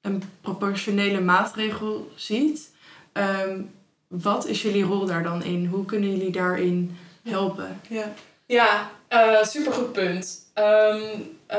een 0.00 0.22
proportionele 0.40 1.20
maatregel 1.20 2.12
ziet. 2.14 2.70
Um, 3.12 3.70
wat 4.06 4.46
is 4.46 4.62
jullie 4.62 4.84
rol 4.84 5.06
daar 5.06 5.22
dan 5.22 5.42
in? 5.42 5.66
Hoe 5.66 5.84
kunnen 5.84 6.10
jullie 6.10 6.32
daarin 6.32 6.96
helpen? 7.22 7.80
Ja, 7.88 8.12
ja 8.46 8.90
uh, 9.10 9.42
supergoed 9.42 9.92
punt. 9.92 10.44
Um, 10.54 11.38
uh, 11.50 11.56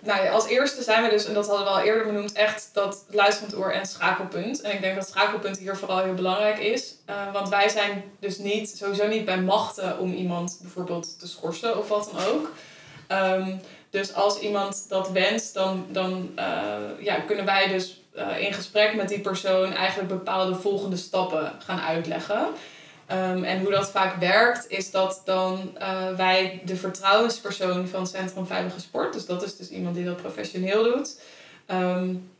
nou 0.00 0.24
ja, 0.24 0.30
als 0.30 0.46
eerste 0.46 0.82
zijn 0.82 1.02
we 1.02 1.10
dus, 1.10 1.24
en 1.26 1.34
dat 1.34 1.46
hadden 1.46 1.64
we 1.64 1.72
al 1.72 1.80
eerder 1.80 2.06
benoemd, 2.06 2.32
echt 2.32 2.70
dat 2.72 3.04
luisterend 3.10 3.56
oor 3.56 3.72
en 3.72 3.86
schakelpunt. 3.86 4.60
En 4.60 4.72
ik 4.72 4.80
denk 4.80 4.94
dat 4.94 5.08
schakelpunt 5.08 5.58
hier 5.58 5.76
vooral 5.76 5.98
heel 5.98 6.14
belangrijk 6.14 6.58
is. 6.58 6.94
Uh, 7.10 7.32
want 7.32 7.48
wij 7.48 7.68
zijn 7.68 8.04
dus 8.20 8.38
niet, 8.38 8.76
sowieso 8.76 9.06
niet 9.06 9.24
bij 9.24 9.40
machten 9.40 9.98
om 9.98 10.12
iemand 10.12 10.58
bijvoorbeeld 10.62 11.18
te 11.18 11.28
schorsen 11.28 11.78
of 11.78 11.88
wat 11.88 12.10
dan 12.12 12.24
ook. 12.24 12.52
Um, 13.12 13.60
dus 13.90 14.14
als 14.14 14.38
iemand 14.38 14.88
dat 14.88 15.10
wenst, 15.10 15.54
dan, 15.54 15.86
dan 15.88 16.30
ja, 16.98 17.20
kunnen 17.20 17.44
wij 17.44 17.68
dus 17.68 18.00
in 18.38 18.52
gesprek 18.52 18.94
met 18.94 19.08
die 19.08 19.20
persoon 19.20 19.72
eigenlijk 19.72 20.08
bepaalde 20.08 20.54
volgende 20.54 20.96
stappen 20.96 21.52
gaan 21.58 21.80
uitleggen. 21.80 22.48
Um, 23.12 23.44
en 23.44 23.60
hoe 23.60 23.70
dat 23.70 23.90
vaak 23.90 24.16
werkt, 24.20 24.68
is 24.68 24.90
dat 24.90 25.22
dan 25.24 25.76
uh, 25.78 26.14
wij 26.16 26.62
de 26.64 26.76
vertrouwenspersoon 26.76 27.88
van 27.88 28.06
Centrum 28.06 28.46
Veilige 28.46 28.80
Sport, 28.80 29.12
dus 29.12 29.26
dat 29.26 29.42
is 29.42 29.56
dus 29.56 29.70
iemand 29.70 29.94
die 29.94 30.04
dat 30.04 30.16
professioneel 30.16 30.82
doet, 30.82 31.20
um, 31.70 32.30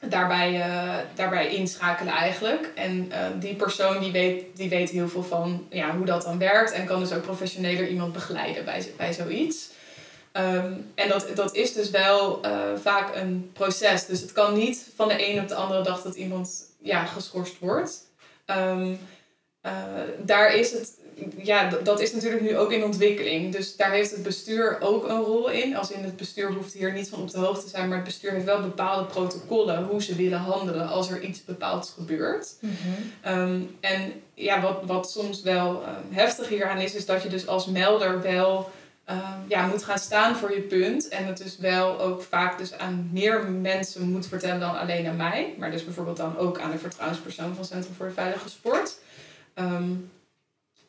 daarbij, 0.00 0.52
uh, 0.52 0.96
daarbij 1.14 1.48
inschakelen 1.48 2.12
eigenlijk. 2.12 2.72
En 2.74 3.12
die 3.38 3.54
persoon 3.54 4.00
die 4.00 4.12
weet, 4.12 4.44
die 4.56 4.68
weet 4.68 4.90
heel 4.90 5.08
veel 5.08 5.22
van 5.22 5.66
ja, 5.70 5.96
hoe 5.96 6.06
dat 6.06 6.22
dan 6.22 6.38
werkt 6.38 6.72
en 6.72 6.86
kan 6.86 7.00
dus 7.00 7.12
ook 7.12 7.22
professioneler 7.22 7.88
iemand 7.88 8.12
begeleiden 8.12 8.64
bij, 8.64 8.92
bij 8.96 9.12
zoiets. 9.12 9.70
Um, 10.32 10.92
en 10.94 11.08
dat, 11.08 11.26
dat 11.34 11.54
is 11.54 11.72
dus 11.72 11.90
wel 11.90 12.40
vaak 12.82 13.16
een 13.16 13.50
proces. 13.52 14.06
Dus 14.06 14.20
het 14.20 14.32
kan 14.32 14.54
niet 14.54 14.88
van 14.96 15.08
de 15.08 15.28
een 15.28 15.40
op 15.40 15.48
de 15.48 15.54
andere 15.54 15.82
dag 15.82 16.02
dat 16.02 16.14
iemand 16.14 16.50
ja, 16.82 17.04
geschorst 17.04 17.58
wordt. 17.58 18.02
Uh, 19.66 19.72
daar 20.22 20.54
is 20.54 20.72
het, 20.72 20.92
ja, 21.36 21.68
dat 21.82 22.00
is 22.00 22.12
natuurlijk 22.12 22.42
nu 22.42 22.56
ook 22.56 22.72
in 22.72 22.84
ontwikkeling. 22.84 23.52
Dus 23.52 23.76
daar 23.76 23.90
heeft 23.90 24.10
het 24.10 24.22
bestuur 24.22 24.76
ook 24.80 25.08
een 25.08 25.20
rol 25.20 25.50
in. 25.50 25.76
Als 25.76 25.90
in 25.90 26.04
het 26.04 26.16
bestuur 26.16 26.52
hoeft 26.52 26.72
hier 26.72 26.92
niet 26.92 27.08
van 27.08 27.20
op 27.20 27.30
de 27.30 27.38
hoogte 27.38 27.64
te 27.64 27.70
zijn, 27.70 27.88
maar 27.88 27.96
het 27.96 28.06
bestuur 28.06 28.30
heeft 28.30 28.44
wel 28.44 28.60
bepaalde 28.60 29.04
protocollen 29.04 29.84
hoe 29.84 30.02
ze 30.02 30.14
willen 30.14 30.38
handelen 30.38 30.88
als 30.88 31.10
er 31.10 31.22
iets 31.22 31.44
bepaalds 31.44 31.90
gebeurt. 31.90 32.54
Mhm. 32.60 33.38
Um, 33.38 33.76
en 33.80 34.12
ja, 34.34 34.60
wat, 34.60 34.80
wat 34.86 35.10
soms 35.10 35.42
wel 35.42 35.82
uh, 35.82 35.88
heftig 36.10 36.48
hieraan 36.48 36.78
is, 36.78 36.94
is 36.94 37.06
dat 37.06 37.22
je 37.22 37.28
dus 37.28 37.46
als 37.46 37.66
melder 37.66 38.22
wel 38.22 38.70
uh, 39.10 39.34
ja, 39.48 39.66
moet 39.66 39.84
gaan 39.84 39.98
staan 39.98 40.36
voor 40.36 40.54
je 40.54 40.60
punt. 40.60 41.08
En 41.08 41.26
het 41.26 41.38
dus 41.38 41.58
wel 41.58 42.00
ook 42.00 42.22
vaak 42.22 42.58
dus 42.58 42.78
aan 42.78 43.10
meer 43.12 43.50
mensen 43.50 44.10
moet 44.10 44.26
vertellen 44.26 44.60
dan 44.60 44.78
alleen 44.78 45.06
aan 45.06 45.16
mij. 45.16 45.54
Maar 45.58 45.70
dus 45.70 45.84
bijvoorbeeld 45.84 46.16
dan 46.16 46.38
ook 46.38 46.60
aan 46.60 46.70
de 46.70 46.78
vertrouwenspersoon 46.78 47.54
van 47.54 47.64
Centrum 47.64 47.94
voor 47.94 48.06
de 48.06 48.12
Veilige 48.12 48.48
Sport. 48.48 48.96
Um, 49.54 50.12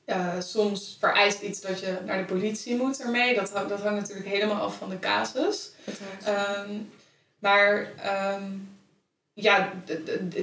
uh, 0.06 0.40
soms 0.40 0.98
vereist 1.00 1.42
iets 1.42 1.62
dat 1.62 1.80
je 1.80 1.98
naar 2.06 2.18
de 2.18 2.34
politie 2.34 2.76
moet 2.76 3.02
ermee. 3.02 3.36
Dat, 3.36 3.52
dat 3.68 3.82
hangt 3.82 4.02
natuurlijk 4.02 4.28
helemaal 4.28 4.62
af 4.62 4.78
van 4.78 4.90
de 4.90 5.00
casus. 5.00 5.72
Um, 6.68 6.90
maar 7.40 7.92
um, 8.36 8.76
ja, 9.34 9.72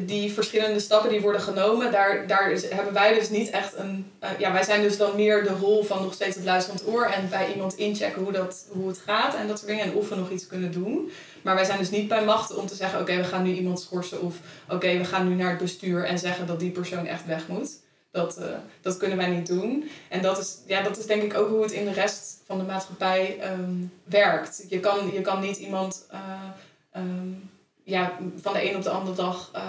die 0.00 0.32
verschillende 0.32 0.80
stappen 0.80 1.10
die 1.10 1.20
worden 1.20 1.40
genomen, 1.40 1.92
daar, 1.92 2.26
daar 2.26 2.50
is, 2.50 2.70
hebben 2.70 2.92
wij 2.92 3.14
dus 3.14 3.30
niet 3.30 3.50
echt 3.50 3.76
een. 3.76 4.12
Uh, 4.22 4.28
ja, 4.38 4.52
wij 4.52 4.62
zijn 4.62 4.82
dus 4.82 4.96
dan 4.96 5.16
meer 5.16 5.42
de 5.42 5.54
rol 5.54 5.84
van 5.84 6.02
nog 6.02 6.14
steeds 6.14 6.36
het 6.36 6.44
luisterend 6.44 6.86
oor 6.86 7.04
en 7.04 7.28
bij 7.28 7.52
iemand 7.52 7.76
inchecken 7.76 8.22
hoe, 8.22 8.32
dat, 8.32 8.66
hoe 8.70 8.88
het 8.88 8.98
gaat 8.98 9.34
en 9.34 9.48
dat 9.48 9.58
soort 9.58 9.70
dingen 9.70 9.84
en 9.84 9.94
of 9.94 10.08
we 10.08 10.14
nog 10.14 10.30
iets 10.30 10.46
kunnen 10.46 10.72
doen. 10.72 11.10
Maar 11.42 11.54
wij 11.54 11.64
zijn 11.64 11.78
dus 11.78 11.90
niet 11.90 12.08
bij 12.08 12.24
machten 12.24 12.56
om 12.56 12.66
te 12.66 12.74
zeggen: 12.74 13.00
oké, 13.00 13.10
okay, 13.10 13.22
we 13.22 13.28
gaan 13.28 13.42
nu 13.42 13.52
iemand 13.52 13.80
schorsen 13.80 14.20
of 14.20 14.36
oké, 14.64 14.74
okay, 14.74 14.98
we 14.98 15.04
gaan 15.04 15.28
nu 15.28 15.34
naar 15.34 15.50
het 15.50 15.58
bestuur 15.58 16.04
en 16.04 16.18
zeggen 16.18 16.46
dat 16.46 16.60
die 16.60 16.70
persoon 16.70 17.06
echt 17.06 17.26
weg 17.26 17.48
moet. 17.48 17.70
Dat, 18.12 18.38
uh, 18.38 18.44
dat 18.80 18.96
kunnen 18.96 19.18
wij 19.18 19.28
niet 19.28 19.46
doen. 19.46 19.90
En 20.08 20.22
dat 20.22 20.38
is, 20.38 20.58
ja, 20.66 20.82
dat 20.82 20.98
is 20.98 21.06
denk 21.06 21.22
ik 21.22 21.34
ook 21.34 21.48
hoe 21.48 21.62
het 21.62 21.72
in 21.72 21.84
de 21.84 21.92
rest 21.92 22.40
van 22.46 22.58
de 22.58 22.64
maatschappij 22.64 23.52
um, 23.52 23.92
werkt. 24.04 24.64
Je 24.68 24.80
kan, 24.80 25.12
je 25.12 25.20
kan 25.20 25.40
niet 25.40 25.56
iemand. 25.56 26.06
Uh, 26.12 27.00
um, 27.02 27.50
ja, 27.84 28.18
van 28.40 28.52
de 28.52 28.70
een 28.70 28.76
op 28.76 28.82
de 28.82 28.90
andere 28.90 29.16
dag 29.16 29.50
uh, 29.56 29.62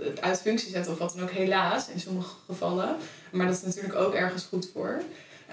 het 0.00 0.20
uit 0.20 0.40
functie 0.40 0.70
zetten 0.70 0.92
of 0.92 0.98
wat 0.98 1.12
dan 1.14 1.22
ook, 1.22 1.30
helaas 1.30 1.88
in 1.88 2.00
sommige 2.00 2.34
gevallen. 2.46 2.96
Maar 3.30 3.46
dat 3.46 3.56
is 3.56 3.62
natuurlijk 3.62 3.94
ook 3.94 4.14
ergens 4.14 4.44
goed 4.44 4.70
voor. 4.72 5.02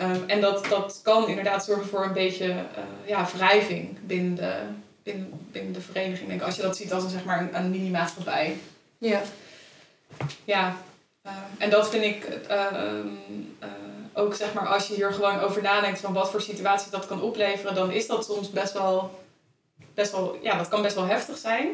Um, 0.02 0.24
en 0.28 0.42
dat, 0.42 0.66
dat 0.66 1.00
kan 1.04 1.28
inderdaad 1.28 1.66
zorgen 1.66 1.88
voor 1.88 2.06
een 2.06 2.14
beetje 2.14 2.66
ja, 3.06 3.28
wrijving 3.36 3.98
binnen 4.06 4.36
de, 4.36 4.60
binnen, 5.04 5.30
binnen 5.52 5.74
de 5.74 5.82
vereniging. 5.82 6.28
Denk 6.28 6.40
ik, 6.40 6.46
als 6.46 6.56
je 6.56 6.62
dat 6.62 6.78
ziet 6.78 6.94
als 6.94 7.04
een, 7.04 7.10
zeg 7.10 7.26
maar, 7.26 7.42
een, 7.42 7.58
een 7.58 7.70
mini-maatschappij. 7.70 8.58
Ja. 8.98 9.22
Ja, 10.44 10.78
en 11.58 11.70
dat 11.70 11.90
vind 11.90 12.04
ik 12.04 12.28
ook, 14.14 14.36
zeg 14.36 14.54
maar, 14.54 14.68
als 14.68 14.88
je 14.88 14.94
hier 14.94 15.14
gewoon 15.14 15.40
over 15.40 15.62
nadenkt 15.62 16.00
van 16.00 16.14
wat 16.14 16.32
voor 16.32 16.42
situaties 16.42 16.92
dat 16.92 17.08
kan 17.08 17.22
opleveren, 17.22 17.76
dan 17.76 17.92
is 17.92 18.08
dat 18.08 18.26
soms 18.26 18.50
best 18.50 18.74
wel, 18.74 19.20
best 19.94 20.12
wel 20.12 20.38
ja, 20.42 20.58
dat 20.58 20.68
kan 20.68 20.82
best 20.82 20.96
wel 20.96 21.06
heftig 21.06 21.38
zijn. 21.38 21.68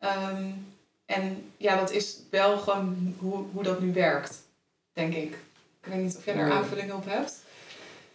Um, 0.00 0.66
en 1.06 1.52
ja, 1.56 1.76
dat 1.76 1.90
is 1.90 2.18
wel 2.30 2.58
gewoon 2.58 3.14
hoe, 3.18 3.44
hoe 3.52 3.62
dat 3.62 3.80
nu 3.80 3.92
werkt, 3.92 4.42
denk 4.92 5.14
ik. 5.14 5.38
Ik 5.82 5.92
weet 5.92 6.02
niet 6.02 6.16
of 6.16 6.24
jij 6.24 6.34
daar 6.34 6.52
aanvullingen 6.52 6.96
op 6.96 7.04
hebt. 7.06 7.42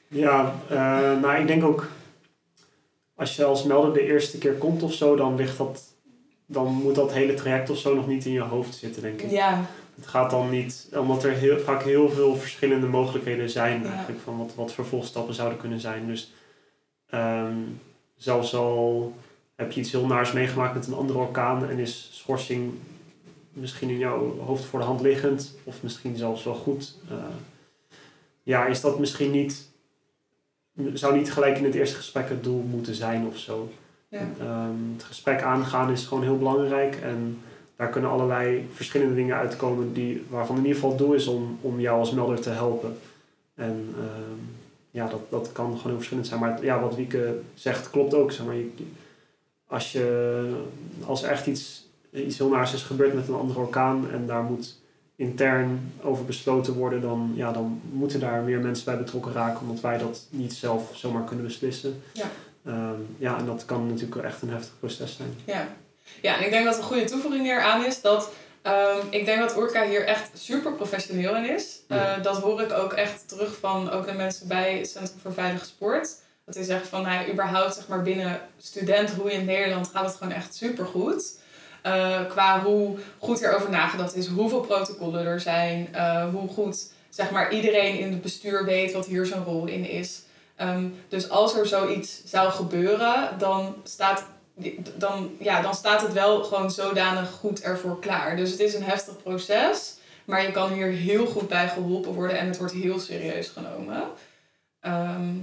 Ja, 0.08 0.56
uh, 0.72 0.78
nou 1.22 1.40
ik 1.40 1.48
denk 1.48 1.64
ook 1.64 1.88
als 3.16 3.36
je 3.36 3.44
als 3.44 3.64
melder 3.64 3.94
de 3.94 4.06
eerste 4.06 4.38
keer 4.38 4.54
komt 4.54 4.84
of 4.84 4.94
zo, 4.94 5.16
dan 5.16 5.36
ligt 5.36 5.58
dat, 5.58 5.84
dan 6.46 6.68
moet 6.68 6.96
dat 6.96 7.14
hele 7.14 7.34
traject 7.34 7.70
of 7.70 7.78
zo 7.78 7.96
nog 7.96 8.08
niet 8.08 8.26
in 8.26 8.32
je 8.32 8.42
hoofd 8.42 8.76
zitten, 8.76 9.02
denk 9.02 9.22
ik. 9.22 9.32
Ja. 9.32 9.66
Het 9.96 10.08
gaat 10.08 10.30
dan 10.30 10.50
niet, 10.50 10.88
omdat 10.94 11.24
er 11.24 11.32
heel, 11.32 11.60
vaak 11.60 11.84
heel 11.84 12.10
veel 12.10 12.36
verschillende 12.36 12.88
mogelijkheden 12.88 13.50
zijn 13.50 13.82
Ja. 13.82 13.90
eigenlijk 13.90 14.20
van 14.20 14.38
wat, 14.38 14.56
wat 14.56 14.74
vervolgstappen 14.74 15.34
zouden 15.34 15.58
kunnen 15.58 15.80
zijn. 15.80 16.08
Dus 16.08 16.34
um, 17.14 17.80
zelfs 18.16 18.56
al 18.56 19.14
heb 19.56 19.72
je 19.72 19.80
iets 19.80 19.92
heel 19.92 20.06
naars 20.06 20.32
meegemaakt 20.32 20.74
met 20.74 20.88
een 20.88 20.94
andere 20.94 21.20
orkaan 21.20 21.70
en 21.70 21.80
is 21.80 22.10
schorsing 22.12 22.74
misschien 23.52 23.90
in 23.90 23.98
jouw 23.98 24.40
hoofd 24.40 24.66
voor 24.66 24.80
de 24.80 24.86
hand 24.86 25.02
liggend, 25.02 25.56
of 25.64 25.84
misschien 25.84 26.18
zelfs 26.18 26.44
wel 26.44 26.54
goed. 26.56 26.96
Uh, 27.12 27.18
ja, 28.44 28.66
is 28.66 28.82
dat 28.82 29.00
misschien 29.00 29.32
niet, 29.32 29.68
zou 30.94 31.18
niet 31.18 31.32
gelijk 31.32 31.58
in 31.58 31.64
het 31.64 31.74
eerste 31.74 31.96
gesprek 31.96 32.30
het 32.30 32.44
doel 32.44 32.62
moeten 32.62 32.96
zijn 32.96 33.28
of 33.28 33.38
zo. 33.38 33.72
Ja. 34.10 34.28
Um, 34.42 34.94
het 34.94 35.04
gesprek 35.04 35.42
aangaan 35.42 35.92
is 35.92 36.06
gewoon 36.06 36.24
heel 36.24 36.38
belangrijk 36.38 36.96
en 36.96 37.42
daar 37.76 37.90
kunnen 37.90 38.10
allerlei 38.10 38.68
verschillende 38.74 39.16
dingen 39.16 39.36
uitkomen 39.36 39.94
die, 39.94 40.24
waarvan 40.30 40.56
in 40.56 40.62
ieder 40.62 40.76
geval 40.76 40.90
het 40.90 41.00
doel 41.00 41.14
is 41.14 41.28
om, 41.28 41.58
om 41.62 41.80
jou 41.80 42.00
als 42.00 42.12
melder 42.12 42.42
te 42.42 42.50
helpen. 42.50 42.98
En 43.56 43.94
um, 43.98 44.56
ja, 44.92 45.08
dat, 45.08 45.22
dat 45.30 45.52
kan 45.52 45.66
gewoon 45.66 45.84
heel 45.84 45.96
verschillend 45.96 46.28
zijn. 46.28 46.40
Maar 46.40 46.64
ja, 46.64 46.80
wat 46.80 46.96
Wieke 46.96 47.40
zegt 47.54 47.90
klopt 47.90 48.14
ook. 48.14 48.32
Zeg 48.32 48.46
maar, 48.46 48.56
je, 48.56 48.72
als, 49.68 49.92
je, 49.92 50.64
als 51.06 51.24
er 51.24 51.30
echt 51.30 51.48
iets, 51.48 51.88
iets 52.12 52.38
heel 52.38 52.50
naars 52.50 52.74
is 52.74 52.84
gebeurd 52.84 53.14
met 53.14 53.28
een 53.28 53.34
andere 53.34 53.60
orkaan 53.60 54.10
en 54.12 54.28
daar 54.28 54.44
moet 54.44 54.80
intern 55.16 55.94
over 56.02 56.26
besloten 56.26 56.74
worden, 56.74 57.02
dan, 57.02 57.32
ja, 57.36 57.52
dan 57.52 57.82
moeten 57.92 58.20
daar 58.20 58.44
meer 58.44 58.60
mensen 58.60 58.86
bij 58.86 58.98
betrokken 58.98 59.34
raken, 59.34 59.62
omdat 59.62 59.82
wij 59.82 59.98
dat 59.98 60.28
niet 60.30 60.54
zelf 60.54 60.92
zomaar 60.94 61.24
kunnen 61.24 61.46
beslissen. 61.46 62.02
Ja. 62.14 62.30
Ehm, 62.66 63.00
ja, 63.18 63.38
en 63.38 63.46
dat 63.46 63.66
kan 63.66 63.88
natuurlijk 63.88 64.24
echt 64.24 64.42
een 64.42 64.50
heftig 64.50 64.74
proces 64.80 65.16
zijn. 65.16 65.30
Ja. 65.46 65.68
Ja, 66.22 66.38
en 66.38 66.44
ik 66.44 66.50
denk 66.50 66.66
dat 66.66 66.78
een 66.78 66.84
goede 66.84 67.04
toevoeging 67.04 67.44
hier 67.44 67.62
aan 67.62 67.86
is 67.86 68.02
dat 68.02 68.32
ehm, 68.62 69.00
ik 69.10 69.26
denk 69.26 69.40
dat 69.40 69.56
Orca 69.56 69.86
hier 69.86 70.06
echt 70.06 70.30
super 70.34 70.74
professioneel 70.74 71.36
in 71.36 71.50
is. 71.50 71.80
Ja. 71.88 72.16
Eh, 72.16 72.24
dat 72.24 72.38
hoor 72.38 72.62
ik 72.62 72.74
ook 72.74 72.94
echt 72.94 73.28
terug 73.28 73.58
van 73.60 73.92
ook 73.92 74.06
de 74.06 74.14
mensen 74.14 74.48
bij 74.48 74.78
het 74.78 74.90
Centrum 74.90 75.20
voor 75.22 75.34
Veilige 75.34 75.66
Sport. 75.66 76.10
Dat 76.46 76.56
die 76.56 76.64
zeggen 76.64 76.88
van, 76.88 77.02
nou 77.02 77.14
ja, 77.14 77.32
überhaupt 77.32 77.76
zeg 77.76 77.88
maar 77.88 78.02
binnen 78.02 78.42
studentroeien 78.60 79.40
in 79.40 79.46
Nederland 79.46 79.88
gaat 79.88 80.06
het 80.06 80.16
gewoon 80.16 80.34
echt 80.34 80.56
super 80.56 80.86
goed. 80.86 81.44
qua 82.30 82.62
hoe 82.64 82.98
goed 83.20 83.40
hierover 83.40 83.70
nagedacht 83.70 84.16
is, 84.16 84.28
hoeveel 84.28 84.60
protocollen 84.60 85.26
er 85.26 85.40
zijn, 85.40 85.88
eh, 85.92 86.30
hoe 86.30 86.48
goed 86.50 86.94
zeg 87.16 87.32
maar, 87.32 87.54
iedereen 87.54 88.00
in 88.00 88.12
het 88.12 88.22
bestuur 88.22 88.66
weet 88.66 88.94
wat 88.94 89.06
hier 89.06 89.26
zijn 89.26 89.44
rol 89.44 89.66
in 89.66 89.90
is. 89.90 90.22
Ehm, 90.56 90.88
dus 91.10 91.30
als 91.30 91.56
er 91.56 91.68
zoiets 91.68 92.22
zou 92.26 92.52
gebeuren, 92.52 93.30
dan 93.38 93.76
staat, 93.84 94.26
dan, 94.98 95.36
ja, 95.40 95.62
dan 95.62 95.76
staat 95.76 96.02
het 96.02 96.14
wel 96.14 96.44
gewoon 96.44 96.72
zodanig 96.72 97.32
goed 97.32 97.62
ervoor 97.62 98.00
klaar. 98.00 98.36
Dus 98.36 98.52
het 98.52 98.60
is 98.60 98.74
een 98.74 98.84
heftig 98.84 99.24
proces, 99.24 99.96
maar 100.26 100.42
je 100.42 100.52
kan 100.52 100.72
hier 100.72 100.88
heel 100.88 101.26
goed 101.26 101.48
bij 101.48 101.68
geholpen 101.68 102.14
worden 102.14 102.38
en 102.38 102.48
het 102.48 102.58
wordt 102.58 102.74
heel 102.74 103.00
serieus 103.00 103.48
genomen. 103.48 104.04
Ehm, 104.80 105.34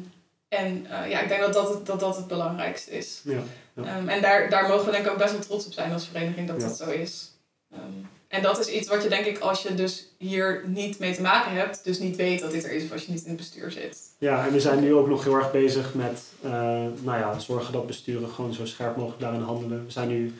en 0.49 0.87
uh, 0.91 1.11
ja, 1.11 1.21
ik 1.21 1.29
denk 1.29 1.41
dat 1.41 1.53
dat 1.53 1.69
het, 1.69 1.87
dat, 1.87 2.01
dat 2.01 2.17
het 2.17 2.27
belangrijkste 2.27 2.91
is. 2.91 3.21
Ja, 3.25 3.41
ja. 3.75 3.99
Um, 3.99 4.09
en 4.09 4.23
daar, 4.23 4.51
daar 4.51 4.69
mogen 4.69 4.85
we 4.85 4.91
denk 4.91 5.05
ik 5.05 5.11
ook 5.11 5.19
best 5.19 5.33
wel 5.33 5.41
trots 5.41 5.67
op 5.67 5.73
zijn 5.73 5.93
als 5.93 6.07
vereniging 6.07 6.49
dat 6.49 6.61
Ja. 6.61 6.67
dat 6.67 6.77
zo 6.77 6.91
is. 6.91 7.31
Um, 7.75 8.09
en 8.33 8.43
dat 8.43 8.59
is 8.59 8.68
iets 8.68 8.89
wat 8.89 9.03
je 9.03 9.09
denk 9.09 9.26
ik 9.26 9.39
als 9.39 9.62
je 9.62 9.74
dus 9.74 10.09
hier 10.18 10.64
niet 10.66 10.99
mee 10.99 11.14
te 11.14 11.22
maken 11.22 11.53
hebt, 11.53 11.85
dus 11.85 11.99
niet 11.99 12.16
weet 12.16 12.41
dat 12.41 12.51
dit 12.51 12.64
er 12.64 12.72
is 12.72 12.85
of 12.85 12.93
als 12.93 13.05
je 13.05 13.12
niet 13.12 13.22
in 13.22 13.28
het 13.28 13.37
bestuur 13.37 13.70
zit. 13.70 13.99
Ja, 14.18 14.47
en 14.47 14.53
we 14.53 14.61
zijn 14.61 14.80
nu 14.80 14.95
ook 14.95 15.09
nog 15.09 15.24
heel 15.24 15.35
erg 15.35 15.51
bezig 15.51 15.95
met 15.95 16.22
eh, 16.43 16.51
nou 17.03 17.18
ja, 17.18 17.39
zorgen 17.39 17.72
dat 17.72 17.87
besturen 17.87 18.28
gewoon 18.28 18.55
zo 18.55 18.66
scherp 18.66 18.97
mogelijk 18.97 19.20
daarin 19.20 19.41
handelen. 19.41 19.85
We 19.85 19.91
zijn 19.91 20.09
nu, 20.09 20.35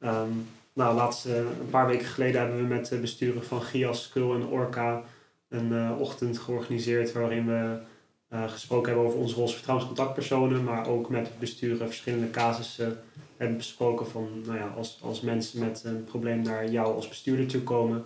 ehm 0.00 0.28
nou 0.72 0.94
laatst 0.94 1.26
eh, 1.26 1.36
een 1.36 1.70
paar 1.70 1.86
weken 1.86 2.06
geleden 2.06 2.40
hebben 2.40 2.58
we 2.58 2.74
met 2.74 2.88
de 2.88 2.98
besturen 2.98 3.44
van 3.44 3.62
GIAS, 3.62 4.08
Kul 4.08 4.34
en 4.34 4.46
Orca 4.46 5.02
een 5.48 5.72
eh, 5.72 6.00
ochtend 6.00 6.38
georganiseerd 6.38 7.12
waarin 7.12 7.46
we 7.46 7.78
gesproken 8.46 8.88
hebben 8.88 9.06
over 9.06 9.18
onze 9.18 9.34
rol 9.34 9.42
als 9.42 9.54
vertrouwenscontactpersonen, 9.54 10.64
maar 10.64 10.88
ook 10.88 11.08
met 11.08 11.38
besturen 11.38 11.86
verschillende 11.86 12.30
casussen 12.30 13.02
hebben 13.38 13.56
besproken 13.56 14.06
van, 14.06 14.42
nou 14.46 14.58
ja, 14.58 14.72
als, 14.76 14.98
als 15.02 15.20
mensen 15.20 15.60
met 15.60 15.82
een 15.84 16.04
probleem 16.04 16.42
naar 16.42 16.70
jou 16.70 16.94
als 16.94 17.08
bestuurder 17.08 17.46
toe 17.46 17.62
komen. 17.62 18.04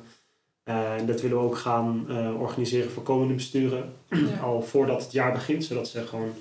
Eh, 0.65 0.95
en 0.95 1.07
dat 1.07 1.21
willen 1.21 1.37
we 1.39 1.45
ook 1.45 1.57
gaan 1.57 2.05
eh, 2.09 2.41
organiseren 2.41 2.91
voor 2.91 3.03
komende 3.03 3.35
besturen 3.35 3.93
Ja. 4.09 4.39
al 4.49 4.63
voordat 4.63 5.03
het 5.03 5.13
jaar 5.13 5.33
begint, 5.33 5.65
zodat 5.65 5.89
ze 5.89 6.07
gewoon 6.07 6.33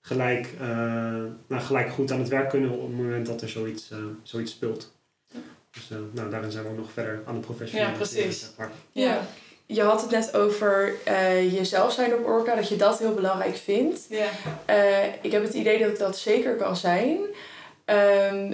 gelijk, 0.00 0.54
eh, 0.60 0.66
nou, 1.46 1.62
gelijk 1.62 1.90
goed 1.90 2.12
aan 2.12 2.18
het 2.18 2.28
werk 2.28 2.48
kunnen 2.48 2.70
op 2.70 2.82
het 2.82 2.96
moment 2.96 3.26
dat 3.26 3.42
er 3.42 3.48
zoiets, 3.48 3.90
eh, 3.90 3.98
zoiets 4.22 4.52
speelt. 4.52 4.92
Dus 5.70 5.90
eh, 5.90 5.98
nou, 6.12 6.30
daarin 6.30 6.50
zijn 6.50 6.64
we 6.64 6.70
ook 6.70 6.76
nog 6.76 6.92
verder 6.92 7.22
aan 7.26 7.34
het 7.34 7.44
professionaliseren. 7.44 7.98
Ja, 8.00 8.24
precies. 8.24 8.50
Ja. 8.92 9.20
Je 9.66 9.82
had 9.82 10.00
het 10.00 10.10
net 10.10 10.36
over 10.36 10.94
eh, 11.04 11.52
jezelf 11.52 11.92
zijn 11.92 12.14
op 12.14 12.26
Orca, 12.26 12.54
dat 12.54 12.68
je 12.68 12.76
dat 12.76 12.98
heel 12.98 13.14
belangrijk 13.14 13.56
vindt. 13.56 14.06
Ja. 14.08 14.28
Eh, 14.64 15.04
ik 15.22 15.32
heb 15.32 15.42
het 15.42 15.54
idee 15.54 15.78
dat 15.78 15.88
ik 15.88 15.98
dat 15.98 16.18
zeker 16.18 16.56
kan 16.56 16.76
zijn. 16.76 17.18
Ehm, 17.88 18.52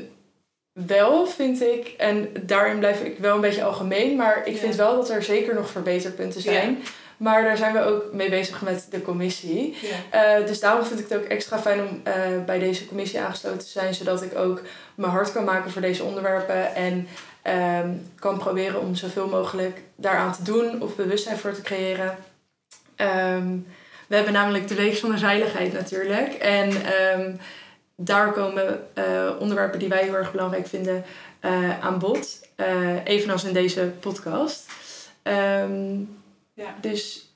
wel 0.72 1.26
vind 1.26 1.62
ik, 1.62 1.95
en 1.99 2.28
daarin 2.41 2.78
blijf 2.78 3.01
ik 3.01 3.18
wel 3.18 3.35
een 3.35 3.41
beetje 3.41 3.64
algemeen, 3.64 4.16
maar 4.16 4.43
ik 4.47 4.53
Ja. 4.55 4.59
vind 4.61 4.74
wel 4.74 4.97
dat 4.97 5.11
er 5.11 5.22
zeker 5.22 5.55
nog 5.55 5.70
verbeterpunten 5.70 6.41
zijn. 6.41 6.78
Maar 7.16 7.43
daar 7.43 7.57
zijn 7.57 7.72
we 7.72 7.80
ook 7.85 8.12
mee 8.12 8.30
bezig 8.30 8.62
met 8.62 8.87
de 8.91 9.03
commissie. 9.03 9.76
Ja. 10.11 10.39
Eh, 10.39 10.47
dus 10.47 10.61
daarom 10.61 10.85
vind 10.85 11.01
ik 11.01 11.09
het 11.09 11.18
ook 11.18 11.24
extra 11.24 11.59
fijn 11.59 11.80
om 11.80 12.01
eh, 12.03 12.14
bij 12.47 12.59
deze 12.59 12.87
commissie 12.87 13.20
aangesloten 13.20 13.59
te 13.59 13.68
zijn, 13.68 13.95
zodat 13.95 14.22
ik 14.22 14.39
ook 14.39 14.62
mijn 14.95 15.12
hart 15.12 15.32
kan 15.32 15.45
maken 15.45 15.70
voor 15.70 15.82
deze 15.82 16.03
onderwerpen 16.05 16.74
en 16.74 17.09
ehm, 17.43 17.89
kan 18.18 18.39
proberen 18.39 18.80
om 18.80 18.95
zoveel 18.95 19.28
mogelijk 19.28 19.80
daaraan 19.97 20.32
te 20.32 20.43
doen 20.43 20.82
of 20.82 20.97
bewustzijn 20.97 21.37
voor 21.39 21.53
te 21.53 21.62
creëren. 21.62 22.16
Ehm, 22.97 23.49
we 24.09 24.14
hebben 24.14 24.32
namelijk 24.32 24.68
de 24.68 24.74
Week 24.74 24.97
zonder 24.97 25.18
Veiligheid 25.18 25.72
natuurlijk. 25.72 26.32
En 26.35 26.72
daar 27.97 28.32
komen 28.32 28.86
eh, 28.95 29.30
onderwerpen 29.38 29.78
die 29.78 29.88
wij 29.88 30.03
heel 30.03 30.14
erg 30.14 30.32
belangrijk 30.32 30.66
vinden 30.66 31.05
eh, 31.40 31.80
aan 31.80 31.99
bod. 31.99 32.49
Eh, 32.57 33.05
evenals 33.05 33.45
in 33.45 33.53
deze 33.53 33.92
podcast. 34.01 34.70
Ehm, 35.22 35.99
Ja. 36.57 36.74
Dus 36.80 37.32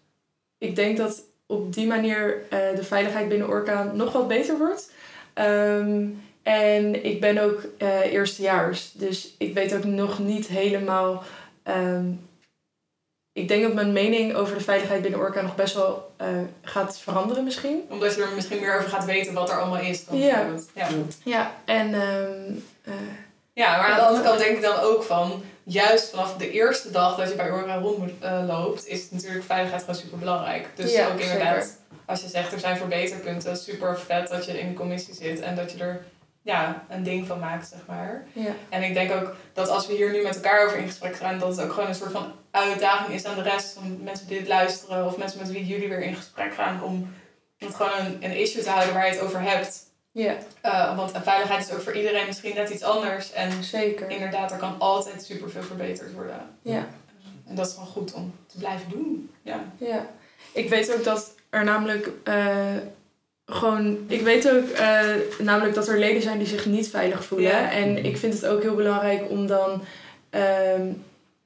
ik 0.59 0.77
denk 0.77 0.97
dat 0.97 1.23
op 1.47 1.73
die 1.75 1.87
manier 1.87 2.43
de 2.51 2.83
veiligheid 2.85 3.29
binnen 3.29 3.49
Orca 3.49 3.83
nog 3.95 4.13
wat 4.13 4.29
beter 4.29 4.59
wordt. 4.59 4.93
Ehm, 5.35 6.07
en 6.43 7.05
ik 7.05 7.21
ben 7.21 7.39
ook 7.39 7.61
eerstejaars. 8.11 8.93
Dus 8.93 9.35
ik 9.39 9.55
weet 9.55 9.75
ook 9.75 9.85
nog 9.85 10.19
niet 10.19 10.47
helemaal. 10.47 11.23
ehm, 11.63 12.05
ik 13.39 13.49
denk 13.49 13.63
dat 13.63 13.75
mijn 13.75 13.93
mening 13.93 14.35
over 14.35 14.59
de 14.59 14.65
veiligheid 14.65 15.03
binnen 15.03 15.21
Orca 15.21 15.41
nog 15.41 15.55
best 15.55 15.75
wel 15.75 16.11
eh, 16.17 16.29
gaat 16.63 16.99
veranderen 16.99 17.45
misschien. 17.45 17.83
Omdat 17.89 18.15
je 18.15 18.23
er 18.23 18.29
misschien 18.35 18.61
meer 18.61 18.77
over 18.77 18.89
gaat 18.89 19.05
weten 19.05 19.35
wat 19.35 19.51
er 19.51 19.61
allemaal 19.61 19.81
is. 19.81 20.05
Dan 20.05 20.19
Ja. 20.19 20.47
ja. 20.75 20.89
Ja, 21.25 21.53
en 21.65 21.95
ehm, 21.95 22.53
eh, 22.85 22.95
Ja, 23.53 23.77
maar 23.77 23.87
aan 23.87 23.97
de 23.97 24.03
andere 24.03 24.25
kant 24.25 24.39
denk 24.39 24.57
ik 24.57 24.63
dan 24.63 24.79
ook 24.79 25.03
van, 25.03 25.43
juist 25.63 26.11
vanaf 26.11 26.37
de 26.37 26.51
eerste 26.51 26.91
dag 26.91 27.17
dat 27.17 27.29
je 27.29 27.35
bij 27.35 27.51
Orca 27.51 27.77
rond 27.79 27.99
moet, 27.99 28.13
eh, 28.21 28.43
loopt, 28.47 28.87
is 28.87 29.11
natuurlijk 29.11 29.45
veiligheid 29.45 29.81
gewoon 29.81 30.01
super 30.01 30.19
belangrijk. 30.19 30.67
Dus 30.75 30.93
Ja, 30.93 31.09
ook 31.09 31.21
inderdaad, 31.21 31.63
zeker. 31.63 31.77
als 32.07 32.21
je 32.21 32.29
zegt 32.29 32.53
er 32.53 32.61
zijn 32.61 32.77
verbeterpunten, 32.77 33.57
super 33.57 33.99
vet 33.99 34.29
dat 34.29 34.45
je 34.45 34.61
in 34.61 34.69
de 34.69 34.75
commissie 34.75 35.15
zit 35.15 35.41
en 35.41 35.57
dat 35.57 35.73
je 35.73 35.79
er 35.79 36.05
ja, 36.49 36.85
een 36.89 37.03
ding 37.03 37.27
van 37.27 37.39
maakt, 37.39 37.69
zeg 37.69 37.81
maar. 37.87 38.27
ja. 38.33 38.53
En 38.69 38.83
ik 38.83 38.95
denk 38.95 39.13
ook 39.13 39.35
dat 39.53 39.69
als 39.69 39.87
we 39.87 39.93
hier 39.93 40.13
nu 40.13 40.23
met 40.23 40.35
elkaar 40.35 40.67
over 40.67 40.79
in 40.79 40.87
gesprek 40.87 41.17
gaan, 41.17 41.39
dat 41.39 41.57
het 41.57 41.67
ook 41.67 41.73
gewoon 41.73 41.89
een 41.89 41.95
soort 41.95 42.13
van 42.13 42.33
uitdaging 42.51 43.15
is 43.15 43.25
aan 43.25 43.35
de 43.35 43.43
rest 43.43 43.73
van 43.73 44.03
mensen 44.03 44.27
die 44.27 44.39
dit 44.39 44.49
luisteren 44.49 45.07
of 45.07 45.17
mensen 45.17 45.39
met 45.39 45.51
wie 45.51 45.67
jullie 45.67 45.89
weer 45.89 46.03
in 46.03 46.15
gesprek 46.15 46.55
gaan 46.55 46.83
om 46.83 47.15
het 47.59 47.75
gewoon 47.75 47.99
een, 47.99 48.25
een 48.25 48.37
issue 48.37 48.63
te 48.63 48.71
houden 48.71 48.95
waar 48.95 49.07
je 49.07 49.13
het 49.13 49.21
over 49.21 49.41
hebt. 49.41 49.83
ja, 50.13 50.37
Uh, 50.65 50.97
want 50.97 51.13
veiligheid 51.23 51.67
is 51.67 51.73
ook 51.73 51.81
voor 51.81 51.97
iedereen 51.97 52.27
misschien 52.27 52.55
net 52.55 52.71
iets 52.71 52.83
anders. 52.83 53.33
En 53.33 53.65
zeker. 53.65 54.11
inderdaad, 54.11 54.53
er 54.53 54.59
kan 54.59 54.75
altijd 54.79 55.23
superveel 55.23 55.63
verbeterd 55.63 56.13
worden. 56.13 56.41
Ja. 56.63 56.87
En 57.47 57.55
dat 57.55 57.67
is 57.67 57.73
gewoon 57.73 57.89
goed 57.89 58.13
om 58.13 58.35
te 58.47 58.59
blijven 58.59 58.91
doen. 58.91 59.31
Ja. 59.43 59.65
Ja, 59.79 60.07
ik 60.53 60.69
weet 60.69 60.95
ook 60.95 61.05
dat 61.05 61.35
er 61.51 61.65
namelijk 61.65 62.11
eh, 62.25 62.77
gewoon. 63.49 63.99
Ik 64.09 64.21
weet 64.21 64.51
ook 64.51 64.69
eh, 64.69 65.01
namelijk 65.39 65.75
dat 65.75 65.89
er 65.89 65.99
leden 65.99 66.23
zijn 66.23 66.39
die 66.39 66.47
zich 66.47 66.67
niet 66.67 66.89
veilig 66.91 67.25
voelen. 67.25 67.51
Ja. 67.51 67.71
En 67.71 68.05
ik 68.05 68.17
vind 68.17 68.35
het 68.35 68.47
ook 68.47 68.63
heel 68.63 68.75
belangrijk 68.75 69.31
om 69.31 69.47
dan. 69.47 69.83
ehm, 70.31 70.87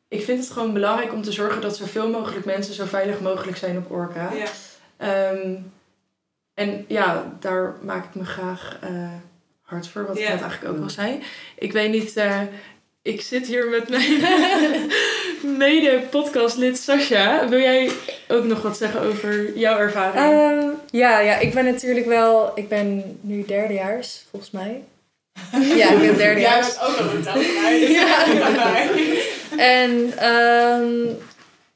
ik 0.09 0.23
vind 0.25 0.39
het 0.45 0.51
gewoon 0.53 0.73
belangrijk 0.73 1.13
om 1.13 1.23
te 1.23 1.33
zorgen 1.33 1.61
dat 1.61 1.77
zoveel 1.77 2.09
mogelijk 2.09 2.45
mensen 2.45 2.75
zo 2.75 2.85
veilig 2.85 3.21
mogelijk 3.21 3.57
zijn 3.57 3.77
op 3.77 3.91
Orca. 3.91 4.31
Ja. 4.33 4.47
Ehm, 4.97 5.55
en 6.55 6.85
ja, 6.89 7.37
daar 7.41 7.75
maak 7.83 8.05
ik 8.05 8.15
me 8.15 8.25
graag 8.25 8.79
eh, 8.81 9.11
hard 9.63 9.89
voor, 9.89 10.07
wat 10.07 10.19
Ja. 10.19 10.23
ik 10.27 10.33
net 10.33 10.41
eigenlijk 10.43 10.75
ook 10.75 10.83
al 10.83 10.91
zei. 10.91 11.19
Ik 11.57 11.73
weet 11.73 11.91
niet, 11.91 12.17
eh, 12.17 12.41
ik 13.03 13.21
zit 13.21 13.47
hier 13.47 13.69
met 13.69 13.89
mijn 13.89 14.21
mede-podcastlid 15.43 16.79
Sascha. 16.79 17.49
Wil 17.49 17.59
jij 17.59 17.91
ook 18.29 18.45
nog 18.45 18.63
wat 18.63 18.77
zeggen 18.77 19.01
over 19.01 19.59
jouw 19.59 19.79
ervaring? 19.79 20.17
Ehm, 20.17 20.69
ja, 20.91 21.19
ja, 21.21 21.39
ik 21.39 21.55
ben 21.55 21.65
natuurlijk 21.65 22.07
wel... 22.07 22.53
Ik 22.55 22.69
ben 22.69 23.19
nu 23.21 23.45
derdejaars, 23.45 24.25
volgens 24.31 24.51
mij. 24.51 24.83
Ja, 25.77 25.91
ik 25.91 25.99
ben 25.99 26.05
Jij 26.05 26.15
derdejaars. 26.17 26.79
bent 26.79 26.89
ook 26.89 26.99
nog 27.01 27.13
een 27.13 27.23
mij. 27.63 27.81
Ja. 27.99 28.25
En 29.57 30.13
ehm, 30.19 31.15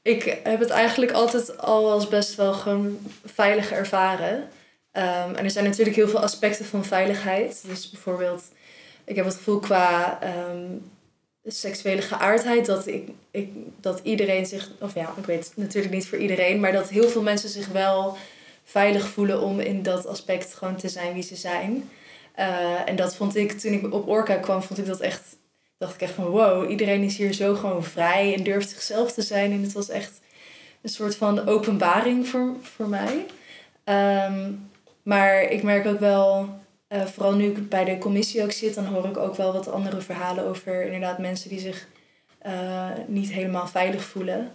ik 0.01 0.37
heb 0.43 0.59
het 0.59 0.69
eigenlijk 0.69 1.11
altijd 1.11 1.57
al 1.57 1.91
als 1.91 2.07
best 2.07 2.35
wel 2.35 2.53
gewoon 2.53 2.97
veilig 3.25 3.71
ervaren. 3.71 4.49
Ehm, 4.91 5.35
en 5.35 5.43
er 5.43 5.51
zijn 5.51 5.65
natuurlijk 5.65 5.95
heel 5.95 6.07
veel 6.07 6.19
aspecten 6.19 6.65
van 6.65 6.85
veiligheid. 6.85 7.63
Dus 7.67 7.89
bijvoorbeeld, 7.89 8.43
ik 9.05 9.15
heb 9.15 9.25
het 9.25 9.35
gevoel 9.35 9.59
qua 9.59 10.19
ehm, 10.21 10.65
seksuele 11.51 12.01
geaardheid 12.01 12.65
dat, 12.65 12.87
ik, 12.87 13.09
ik, 13.31 13.49
dat 13.79 13.99
iedereen 14.03 14.45
zich, 14.45 14.69
of 14.79 14.93
ja, 14.93 15.13
ik 15.17 15.25
weet 15.25 15.51
natuurlijk 15.55 15.93
niet 15.93 16.07
voor 16.07 16.17
iedereen, 16.17 16.59
maar 16.59 16.71
dat 16.71 16.89
heel 16.89 17.09
veel 17.09 17.21
mensen 17.21 17.49
zich 17.49 17.67
wel 17.67 18.17
veilig 18.63 19.07
voelen 19.07 19.41
om 19.41 19.59
in 19.59 19.83
dat 19.83 20.05
aspect 20.05 20.53
gewoon 20.53 20.75
te 20.75 20.89
zijn 20.89 21.13
wie 21.13 21.23
ze 21.23 21.35
zijn. 21.35 21.89
Eh, 22.35 22.89
en 22.89 22.95
dat 22.95 23.15
vond 23.15 23.35
ik, 23.35 23.51
toen 23.51 23.73
ik 23.73 23.93
op 23.93 24.07
Orca 24.07 24.35
kwam, 24.35 24.61
vond 24.61 24.79
ik 24.79 24.85
dat 24.85 24.99
echt 24.99 25.37
dacht 25.77 25.93
ik 25.93 26.01
echt 26.01 26.13
van 26.13 26.25
wow, 26.25 26.69
iedereen 26.69 27.03
is 27.03 27.17
hier 27.17 27.33
zo 27.33 27.55
gewoon 27.55 27.83
vrij 27.83 28.33
en 28.33 28.43
durft 28.43 28.69
zichzelf 28.69 29.11
te 29.11 29.21
zijn. 29.21 29.51
En 29.51 29.61
het 29.61 29.73
was 29.73 29.89
echt 29.89 30.19
een 30.81 30.89
soort 30.89 31.15
van 31.15 31.47
openbaring 31.47 32.27
voor, 32.27 32.55
voor 32.61 32.87
mij. 32.87 33.25
Ehm, 33.83 34.51
maar 35.03 35.41
ik 35.41 35.63
merk 35.63 35.85
ook 35.85 35.99
wel, 35.99 36.49
eh, 36.87 37.05
vooral 37.05 37.35
nu 37.35 37.45
ik 37.45 37.69
bij 37.69 37.85
de 37.85 37.97
commissie 37.97 38.43
ook 38.43 38.51
zit, 38.51 38.75
dan 38.75 38.85
hoor 38.85 39.05
ik 39.05 39.17
ook 39.17 39.35
wel 39.35 39.53
wat 39.53 39.67
andere 39.67 40.01
verhalen 40.01 40.45
over 40.45 40.81
inderdaad 40.81 41.17
mensen 41.17 41.49
die 41.49 41.59
zich 41.59 41.87
eh, 42.37 42.89
niet 43.07 43.31
helemaal 43.31 43.67
veilig 43.67 44.03
voelen. 44.03 44.51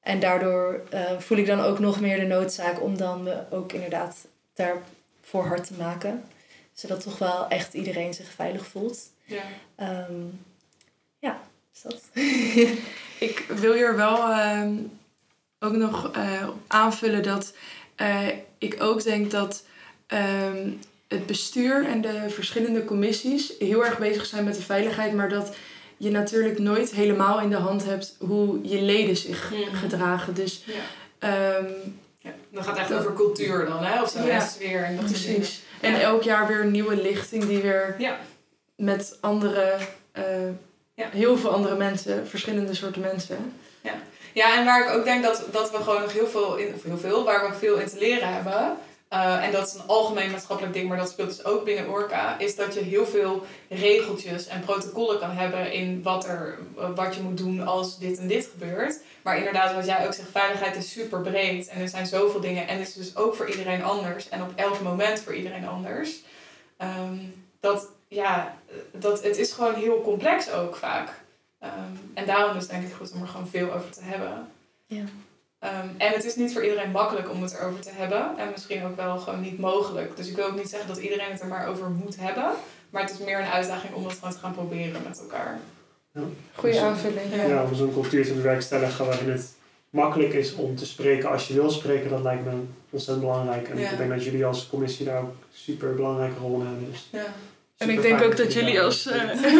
En 0.00 0.20
daardoor 0.20 0.82
eh, 0.90 1.18
voel 1.18 1.38
ik 1.38 1.46
dan 1.46 1.60
ook 1.60 1.78
nog 1.78 2.00
meer 2.00 2.20
de 2.20 2.26
noodzaak 2.26 2.82
om 2.82 2.96
dan 2.96 3.22
me 3.22 3.44
ook 3.50 3.72
inderdaad 3.72 4.26
daarvoor 4.54 5.46
hard 5.46 5.66
te 5.66 5.74
maken. 5.74 6.24
Zodat 6.72 7.02
toch 7.02 7.18
wel 7.18 7.48
echt 7.48 7.74
iedereen 7.74 8.14
zich 8.14 8.30
veilig 8.30 8.66
voelt. 8.66 8.98
Ja. 9.24 9.42
Ehm, 9.76 10.22
ja, 11.18 11.40
is 11.74 11.82
dat. 11.82 12.02
Ik 13.28 13.44
wil 13.48 13.72
hier 13.72 13.96
wel 13.96 14.30
ehm, 14.30 14.74
ook 15.58 15.72
nog 15.72 16.04
op 16.48 16.58
aanvullen 16.66 17.22
dat 17.22 17.54
ik 18.58 18.82
ook 18.82 19.02
denk 19.02 19.30
dat 19.30 19.64
ehm, 20.06 20.70
het 21.08 21.26
bestuur 21.26 21.86
en 21.86 22.00
de 22.00 22.24
verschillende 22.28 22.84
commissies 22.84 23.52
heel 23.58 23.84
erg 23.84 23.98
bezig 23.98 24.26
zijn 24.26 24.44
met 24.44 24.54
de 24.54 24.62
veiligheid, 24.62 25.12
maar 25.14 25.28
dat 25.28 25.56
je 25.96 26.10
natuurlijk 26.10 26.58
nooit 26.58 26.90
helemaal 26.90 27.40
in 27.40 27.50
de 27.50 27.56
hand 27.56 27.84
hebt 27.84 28.16
hoe 28.18 28.58
je 28.62 28.80
leden 28.82 29.16
zich 29.16 29.50
Mhm. 29.50 29.76
gedragen. 29.76 30.34
Dus 30.34 30.64
Ja. 30.66 30.74
ehm, 31.18 31.64
Ja. 32.20 32.30
Dan 32.50 32.64
gaat 32.64 32.78
het 32.78 32.90
echt 32.90 32.98
over 33.00 33.14
cultuur 33.14 33.66
dan, 33.66 33.84
hè? 33.84 34.02
Of 34.02 34.10
zo, 34.10 34.22
Ja. 34.26 34.28
en 34.28 34.48
sfeer 34.48 34.82
en 34.84 34.96
dat 34.96 35.04
precies. 35.04 35.60
En 35.80 35.90
Ja. 35.92 36.00
elk 36.00 36.22
jaar 36.22 36.46
weer 36.46 36.60
een 36.60 36.70
nieuwe 36.70 37.02
lichting 37.02 37.44
die 37.44 37.58
weer 37.58 37.94
Ja. 37.98 38.18
met 38.76 39.16
andere, 39.20 39.76
eh, 40.12 40.24
Ja. 40.94 41.08
heel 41.10 41.36
veel 41.38 41.50
andere 41.50 41.76
mensen, 41.76 42.26
verschillende 42.28 42.74
soorten 42.74 43.00
mensen. 43.00 43.52
Ja, 44.32 44.58
en 44.58 44.64
waar 44.64 44.88
ik 44.88 44.98
ook 44.98 45.04
denk 45.04 45.22
dat, 45.22 45.44
dat 45.52 45.70
we 45.70 45.76
gewoon 45.76 46.00
nog 46.00 46.12
heel 46.12 46.26
veel, 46.26 46.56
in, 46.56 46.74
of 46.74 46.82
heel 46.82 46.98
veel, 46.98 47.24
waar 47.24 47.50
we 47.50 47.56
veel 47.56 47.76
in 47.76 47.86
te 47.88 47.98
leren 47.98 48.32
hebben. 48.34 48.76
Eh, 49.08 49.44
en 49.44 49.52
dat 49.52 49.66
is 49.66 49.74
een 49.74 49.86
algemeen 49.86 50.30
maatschappelijk 50.30 50.74
ding, 50.74 50.88
maar 50.88 50.98
dat 50.98 51.10
speelt 51.10 51.28
dus 51.28 51.44
ook 51.44 51.64
binnen 51.64 51.88
Orca. 51.88 52.38
Is 52.38 52.56
dat 52.56 52.74
je 52.74 52.80
heel 52.80 53.06
veel 53.06 53.44
regeltjes 53.68 54.46
en 54.46 54.60
protocollen 54.60 55.18
kan 55.18 55.30
hebben 55.30 55.72
in 55.72 56.02
wat, 56.02 56.26
er, 56.26 56.58
wat 56.94 57.14
je 57.14 57.22
moet 57.22 57.38
doen 57.38 57.66
als 57.66 57.98
dit 57.98 58.18
en 58.18 58.28
dit 58.28 58.48
gebeurt. 58.52 59.00
Maar 59.22 59.36
inderdaad, 59.36 59.74
wat 59.74 59.86
jij 59.86 60.06
ook 60.06 60.12
zegt, 60.12 60.30
veiligheid 60.30 60.76
is 60.76 60.90
super 60.90 61.20
breed. 61.20 61.68
En 61.68 61.80
er 61.80 61.88
zijn 61.88 62.06
zoveel 62.06 62.40
dingen. 62.40 62.68
En 62.68 62.78
het 62.78 62.88
is 62.88 62.94
dus 62.94 63.16
ook 63.16 63.34
voor 63.34 63.50
iedereen 63.50 63.82
anders. 63.82 64.28
En 64.28 64.42
op 64.42 64.52
elk 64.54 64.80
moment 64.80 65.20
voor 65.20 65.34
iedereen 65.34 65.68
anders. 65.68 66.22
Ehm, 66.76 67.16
dat, 67.60 67.88
ja, 68.08 68.56
dat, 68.92 69.22
het 69.22 69.36
is 69.36 69.52
gewoon 69.52 69.74
heel 69.74 70.02
complex 70.02 70.52
ook 70.52 70.76
vaak. 70.76 71.08
Ehm, 71.58 71.72
en 72.14 72.26
daarom 72.26 72.56
is 72.56 72.62
het 72.62 72.70
denk 72.70 72.86
ik 72.86 72.92
goed 72.92 73.12
om 73.12 73.22
er 73.22 73.28
gewoon 73.28 73.48
veel 73.48 73.72
over 73.72 73.90
te 73.90 74.02
hebben. 74.02 74.48
Ja. 74.86 75.04
Ehm, 75.58 75.86
en 75.96 76.12
het 76.12 76.24
is 76.24 76.36
niet 76.36 76.52
voor 76.52 76.62
iedereen 76.64 76.90
makkelijk 76.90 77.30
om 77.30 77.42
het 77.42 77.54
erover 77.54 77.80
te 77.80 77.90
hebben. 77.92 78.38
En 78.38 78.50
misschien 78.50 78.84
ook 78.84 78.96
wel 78.96 79.18
gewoon 79.18 79.40
niet 79.40 79.58
mogelijk. 79.58 80.16
Dus 80.16 80.28
ik 80.28 80.36
wil 80.36 80.46
ook 80.46 80.56
niet 80.56 80.68
zeggen 80.68 80.88
dat 80.88 80.98
iedereen 80.98 81.30
het 81.30 81.40
er 81.40 81.46
maar 81.46 81.66
over 81.68 81.90
moet 81.90 82.16
hebben. 82.20 82.50
Maar 82.90 83.02
het 83.02 83.10
is 83.10 83.18
meer 83.18 83.38
een 83.38 83.46
uitdaging 83.46 83.94
om 83.94 84.02
dat 84.02 84.12
gewoon 84.12 84.32
te 84.32 84.38
gaan 84.38 84.52
proberen 84.54 85.02
met 85.08 85.20
elkaar. 85.20 85.58
Goede 86.54 86.74
Dus, 86.74 86.82
aanvulling. 86.82 87.34
Ja. 87.34 87.44
Ja, 87.44 87.62
om 87.62 87.74
zo'n 87.74 87.92
cultuur 87.92 88.24
te 88.26 88.32
bewerkstelligen 88.34 89.06
waarin 89.06 89.30
het 89.30 89.52
makkelijk 89.90 90.32
is 90.32 90.54
om 90.54 90.76
te 90.76 90.86
spreken 90.86 91.30
als 91.30 91.48
je 91.48 91.54
wil 91.54 91.70
spreken, 91.70 92.10
dat 92.10 92.22
lijkt 92.22 92.44
me 92.44 92.50
ontzettend 92.90 93.26
belangrijk. 93.26 93.68
En 93.68 93.78
Ja. 93.78 93.90
ik 93.90 93.96
denk 93.98 94.10
dat 94.10 94.24
jullie 94.24 94.46
als 94.46 94.66
commissie 94.68 95.06
daar 95.06 95.20
ook 95.20 95.34
super 95.52 95.94
belangrijke 95.94 96.38
rol 96.38 96.60
in 96.60 96.66
hebben. 96.66 96.90
Dus 96.90 97.08
Ja. 97.12 97.24
En 97.78 97.90
ik 97.90 98.02
denk 98.02 98.22
ook 98.22 98.36
dat 98.36 98.52
jullie 98.52 98.80
als 98.80 99.06
uh, 99.06 99.14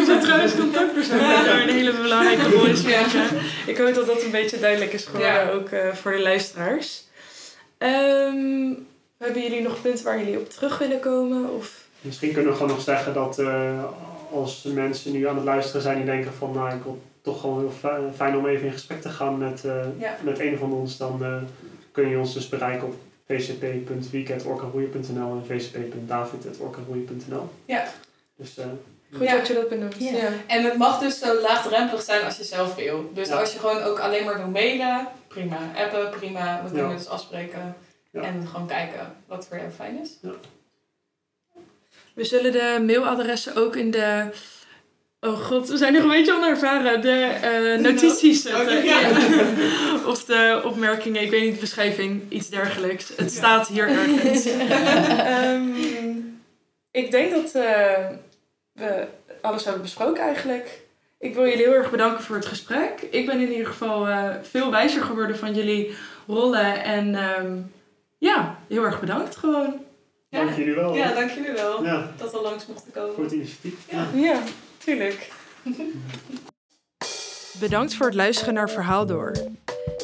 centrale 0.05 0.51
contactpersoon 0.59 1.17
daar 1.19 1.61
een 1.61 1.69
hele 1.73 1.93
belangrijke 2.01 2.49
rol 2.49 2.65
in 2.65 2.77
spelen. 2.77 3.05
Ik 3.65 3.77
hoop 3.77 3.93
dat 3.93 4.05
dat 4.05 4.23
een 4.23 4.31
beetje 4.31 4.59
duidelijk 4.59 4.93
is 4.93 5.05
geworden, 5.05 5.31
Ja. 5.33 5.49
ook 5.51 5.69
eh, 5.69 5.93
voor 5.93 6.11
de 6.11 6.21
luisteraars. 6.21 7.03
Ehm, 7.77 8.73
hebben 9.17 9.41
jullie 9.41 9.61
nog 9.61 9.81
punten 9.81 10.05
waar 10.05 10.17
jullie 10.19 10.39
op 10.39 10.49
terug 10.49 10.77
willen 10.77 10.99
komen? 10.99 11.53
Of? 11.55 11.83
Misschien 12.01 12.31
kunnen 12.33 12.51
we 12.51 12.57
gewoon 12.57 12.71
nog 12.73 12.81
zeggen 12.83 13.13
dat 13.13 13.39
eh, 13.39 13.83
als 14.31 14.63
mensen 14.63 15.11
nu 15.11 15.27
aan 15.27 15.35
het 15.35 15.45
luisteren 15.45 15.81
zijn 15.81 15.95
die 15.97 16.05
denken 16.05 16.33
van 16.33 16.51
nou 16.53 16.75
ik 16.75 16.83
wil 16.83 17.01
toch 17.21 17.39
gewoon 17.41 17.59
heel 17.59 17.73
fi- 17.79 18.15
fijn 18.15 18.37
om 18.37 18.47
even 18.47 18.65
in 18.65 18.71
gesprek 18.73 19.01
te 19.01 19.09
gaan 19.09 19.37
met, 19.37 19.65
eh, 19.65 19.85
Ja. 19.99 20.17
met 20.23 20.39
een 20.39 20.57
van 20.57 20.73
ons, 20.73 20.97
dan 20.97 21.23
eh, 21.23 21.35
kun 21.91 22.09
je 22.09 22.17
ons 22.17 22.33
dus 22.33 22.49
bereiken 22.49 22.87
op 22.87 22.95
vcp.week.orkaroeien.nl 23.27 25.41
en 25.47 25.59
vcp.david.orkaroeien.nl. 25.59 27.49
Ja. 27.65 27.87
Dus 28.39 28.57
eh, 28.57 28.65
Goed 29.13 29.27
Ja. 29.27 29.35
dat 29.37 29.47
je 29.47 29.53
dat 29.53 29.69
benoemt. 29.69 29.95
Ja. 29.99 30.11
Ja. 30.11 30.29
En 30.47 30.63
het 30.63 30.77
mag 30.77 30.99
dus 30.99 31.19
zo 31.19 31.41
laagdrempelig 31.41 32.01
zijn 32.03 32.25
als 32.25 32.37
je 32.37 32.43
zelf 32.43 32.75
wil. 32.75 33.11
Dus 33.13 33.27
Ja. 33.27 33.39
als 33.39 33.53
je 33.53 33.59
gewoon 33.59 33.81
ook 33.81 33.99
alleen 33.99 34.25
maar 34.25 34.37
wil 34.37 34.47
mailen, 34.47 35.07
prima. 35.27 35.57
Appen, 35.75 36.09
prima. 36.09 36.61
We 36.63 36.69
kunnen 36.69 36.89
Ja. 36.91 36.97
dus 36.97 37.07
afspreken. 37.07 37.75
Ja. 38.11 38.21
En 38.21 38.47
gewoon 38.51 38.67
kijken 38.67 39.15
wat 39.27 39.47
voor 39.47 39.57
jou 39.57 39.69
fijn 39.69 39.99
is. 40.01 40.09
We 42.13 42.23
zullen 42.25 42.51
de 42.51 42.83
mailadressen 42.85 43.55
ook 43.55 43.75
in 43.75 43.91
de... 43.91 44.29
Oh 45.21 45.39
god, 45.39 45.67
we 45.69 45.77
zijn 45.77 45.93
nog 45.93 46.03
een 46.03 46.09
beetje 46.09 46.33
onervaren. 46.33 47.01
De 47.01 47.21
eh, 47.41 47.79
notities 47.83 48.41
zetten. 48.41 48.83
Of 50.11 50.25
de 50.25 50.61
opmerkingen, 50.65 51.21
ik 51.21 51.29
weet 51.29 51.43
niet, 51.51 51.59
beschrijving, 51.59 52.21
iets 52.29 52.49
dergelijks. 52.49 53.11
Het 53.15 53.31
staat 53.31 53.67
hier 53.67 53.87
ergens. 53.87 54.45
Ehm, 55.35 55.67
ik 56.91 57.11
denk 57.11 57.31
dat 57.31 57.51
eh, 57.63 58.07
we 58.79 59.07
alles 59.41 59.63
hebben 59.63 59.81
besproken 59.81 60.23
eigenlijk. 60.23 60.81
Ik 61.19 61.33
wil 61.35 61.43
jullie 61.47 61.63
heel 61.63 61.73
erg 61.73 61.91
bedanken 61.91 62.23
voor 62.23 62.35
het 62.35 62.45
gesprek. 62.45 63.01
Ik 63.11 63.25
ben 63.25 63.39
in 63.39 63.51
ieder 63.51 63.67
geval 63.67 64.07
eh, 64.07 64.29
veel 64.41 64.71
wijzer 64.71 65.01
geworden 65.01 65.37
van 65.37 65.53
jullie 65.53 65.95
rollen. 66.27 66.83
En 66.83 67.15
ehm, 67.15 67.57
ja, 68.17 68.57
heel 68.67 68.83
erg 68.83 68.99
bedankt 68.99 69.35
gewoon. 69.35 69.73
Ja. 70.29 70.43
dank 70.43 70.55
jullie 70.57 70.75
wel. 70.75 70.95
Ja, 70.95 71.13
dank 71.13 71.29
jullie 71.31 71.51
wel 71.51 71.83
Ja, 71.83 72.11
dat 72.17 72.31
we 72.31 72.41
langs 72.41 72.65
mochten 72.65 72.91
komen. 72.91 73.13
voor 73.15 73.23
het 73.23 73.33
initiatief. 73.33 73.73
Ja. 73.89 74.07
Ja, 74.13 74.39
tuurlijk. 74.77 75.31
Bedankt 77.59 77.93
voor 77.95 78.05
het 78.05 78.15
luisteren 78.15 78.53
naar 78.53 78.69
Verhaal 78.69 79.05
Door. 79.05 79.31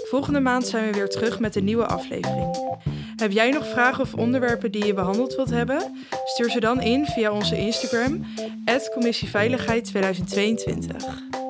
Volgende 0.10 0.40
maand 0.40 0.68
zijn 0.68 0.86
we 0.86 0.92
weer 0.98 1.10
terug 1.10 1.40
met 1.40 1.56
een 1.56 1.64
nieuwe 1.64 1.86
aflevering. 1.86 2.58
Heb 3.16 3.32
jij 3.32 3.52
nog 3.52 3.68
vragen 3.68 4.02
of 4.02 4.14
onderwerpen 4.14 4.72
die 4.72 4.86
je 4.86 4.94
behandeld 4.94 5.36
wilt 5.36 5.50
hebben? 5.50 5.94
Stuur 6.26 6.50
ze 6.50 6.60
dan 6.60 6.82
in 6.82 7.06
via 7.06 7.32
onze 7.32 7.58
Instagram, 7.58 8.26
Commissieveiligheid 8.94 9.86
2022. 9.86 11.45